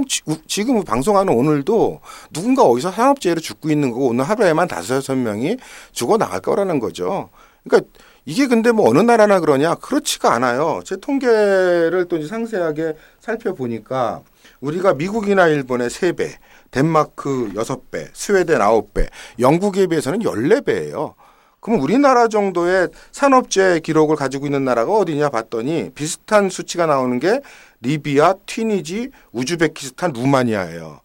지, 0.47 0.65
금 0.65 0.83
방송하는 0.83 1.33
오늘도 1.33 2.01
누군가 2.33 2.65
어디서 2.65 2.91
산업재해로 2.91 3.41
죽고 3.41 3.71
있는 3.71 3.91
거고 3.91 4.09
오늘 4.09 4.25
하루에만 4.25 4.67
다섯 4.69 4.97
여섯 4.97 5.15
명이 5.17 5.59
죽어 5.93 6.19
나갈 6.19 6.41
거라는 6.41 6.81
거죠. 6.81 7.29
그러니까 7.65 7.89
이게 8.25 8.47
근데 8.47 8.73
뭐 8.73 8.89
어느 8.91 8.99
나라나 8.99 9.41
그러냐? 9.41 9.77
그렇지가 9.77 10.33
않아요. 10.35 10.81
제 10.85 10.97
통계를 10.97 12.07
또 12.09 12.17
이제 12.19 12.27
상세하게 12.27 12.95
살펴보니까 13.21 14.21
우리가 14.61 14.95
미국이나 14.95 15.47
일본의 15.47 15.91
세배 15.91 16.39
덴마크 16.71 17.53
여섯 17.55 17.91
배 17.91 18.09
스웨덴 18.13 18.61
아홉 18.61 18.95
배 18.95 19.09
영국에 19.39 19.87
비해서는 19.87 20.23
열네 20.23 20.63
배예요 20.63 21.15
그럼 21.61 21.81
우리나라 21.81 22.29
정도의 22.29 22.89
산업재 23.13 23.81
기록을 23.81 24.17
가지고 24.17 24.47
있는 24.47 24.65
나라가 24.65 24.93
어디냐 24.93 25.29
봤더니 25.31 25.91
비슷한 25.95 26.51
수치가 26.51 26.87
나오는 26.87 27.19
게 27.19 27.41
리비아, 27.81 28.35
튀니지, 28.47 29.11
우즈베키스탄, 29.33 30.13
루마니아예요. 30.13 31.01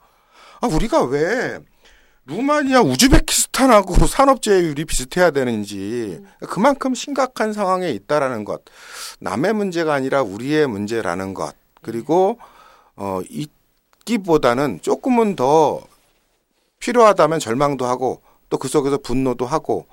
아, 0.62 0.68
우리가 0.68 1.04
왜 1.04 1.60
루마니아, 2.26 2.82
우즈베키스탄하고 2.82 3.96
산업재해율이 4.08 4.86
비슷해야 4.86 5.32
되는지 5.32 6.22
그만큼 6.50 6.94
심각한 6.94 7.52
상황에 7.54 7.90
있다라는 7.90 8.46
것. 8.46 8.62
남의 9.20 9.54
문제가 9.54 9.94
아니라 9.94 10.22
우리의 10.22 10.68
문제라는 10.68 11.34
것. 11.34 11.56
그리고 11.82 12.40
어있 12.96 13.52
기보다는 14.06 14.80
조금은 14.82 15.36
더 15.36 15.82
필요하다면 16.80 17.40
절망도 17.40 17.86
하고 17.86 18.22
또 18.50 18.58
그 18.58 18.68
속에서 18.68 18.98
분노도 19.00 19.46
하고 19.48 19.88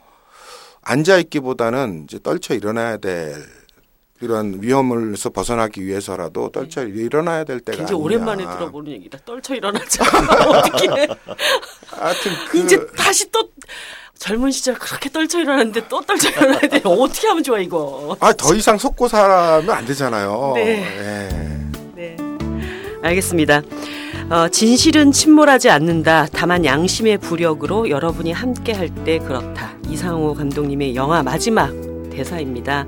앉아 0.82 1.16
있기보다는 1.18 2.04
이제 2.04 2.18
떨쳐 2.22 2.54
일어나야 2.54 2.98
될 2.98 3.34
이런 4.20 4.60
위험을서 4.60 5.30
벗어나기 5.30 5.86
위해서라도 5.86 6.50
떨쳐 6.50 6.84
네. 6.84 6.90
일어나야 6.90 7.44
될 7.44 7.60
때가 7.60 7.78
굉장히 7.78 8.02
아니냐. 8.02 8.04
오랜만에 8.04 8.44
들어보는 8.58 8.92
얘기다. 8.92 9.18
떨쳐 9.24 9.54
일어나자. 9.54 10.04
어떻게? 10.50 10.86
하여튼 11.86 12.32
그... 12.50 12.58
이제 12.58 12.86
다시 12.98 13.30
또 13.30 13.48
젊은 14.18 14.50
시절 14.50 14.74
그렇게 14.74 15.08
떨쳐 15.08 15.40
일어났는데 15.40 15.88
또 15.88 16.02
떨쳐 16.02 16.28
일어나야 16.28 16.60
돼. 16.60 16.82
어떻게 16.84 17.28
하면 17.28 17.42
좋아 17.42 17.58
이거? 17.58 18.14
아 18.20 18.34
더 18.34 18.54
이상 18.54 18.76
속고 18.76 19.08
살면 19.08 19.70
안 19.70 19.86
되잖아요. 19.86 20.52
네. 20.56 20.64
네. 20.98 21.69
네. 23.02 23.08
알겠습니다. 23.08 23.62
어, 24.30 24.48
진실은 24.48 25.10
침몰하지 25.12 25.70
않는다. 25.70 26.26
다만 26.32 26.64
양심의 26.64 27.18
부력으로 27.18 27.90
여러분이 27.90 28.32
함께 28.32 28.72
할 28.72 28.90
때 29.04 29.18
그렇다. 29.18 29.72
이상호 29.88 30.34
감독님의 30.34 30.94
영화 30.94 31.22
마지막 31.22 31.72
대사입니다. 32.12 32.86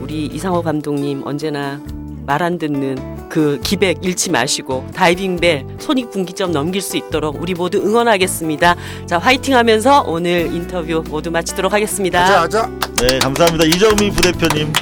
우리 0.00 0.26
이상호 0.26 0.62
감독님 0.62 1.22
언제나 1.24 1.80
말 2.26 2.42
안 2.42 2.58
듣는 2.58 3.28
그 3.28 3.60
기백 3.62 4.02
잃지 4.04 4.30
마시고 4.30 4.86
다이빙벨 4.94 5.66
손익분기점 5.78 6.52
넘길 6.52 6.80
수 6.80 6.96
있도록 6.96 7.40
우리 7.40 7.52
모두 7.54 7.78
응원하겠습니다. 7.78 8.76
자 9.06 9.18
화이팅 9.18 9.54
하면서 9.56 10.02
오늘 10.06 10.46
인터뷰 10.54 11.02
모두 11.08 11.30
마치도록 11.30 11.72
하겠습니다. 11.72 12.20
아자 12.24 12.40
아자. 12.42 12.70
네 13.00 13.18
감사합니다. 13.18 13.64
이정미 13.66 14.10
부대표님 14.10 14.72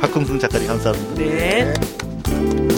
박금승 0.00 0.38
작가님 0.38 0.66
감사합니다. 0.68 1.14
네. 1.16 1.74
네. 2.24 2.77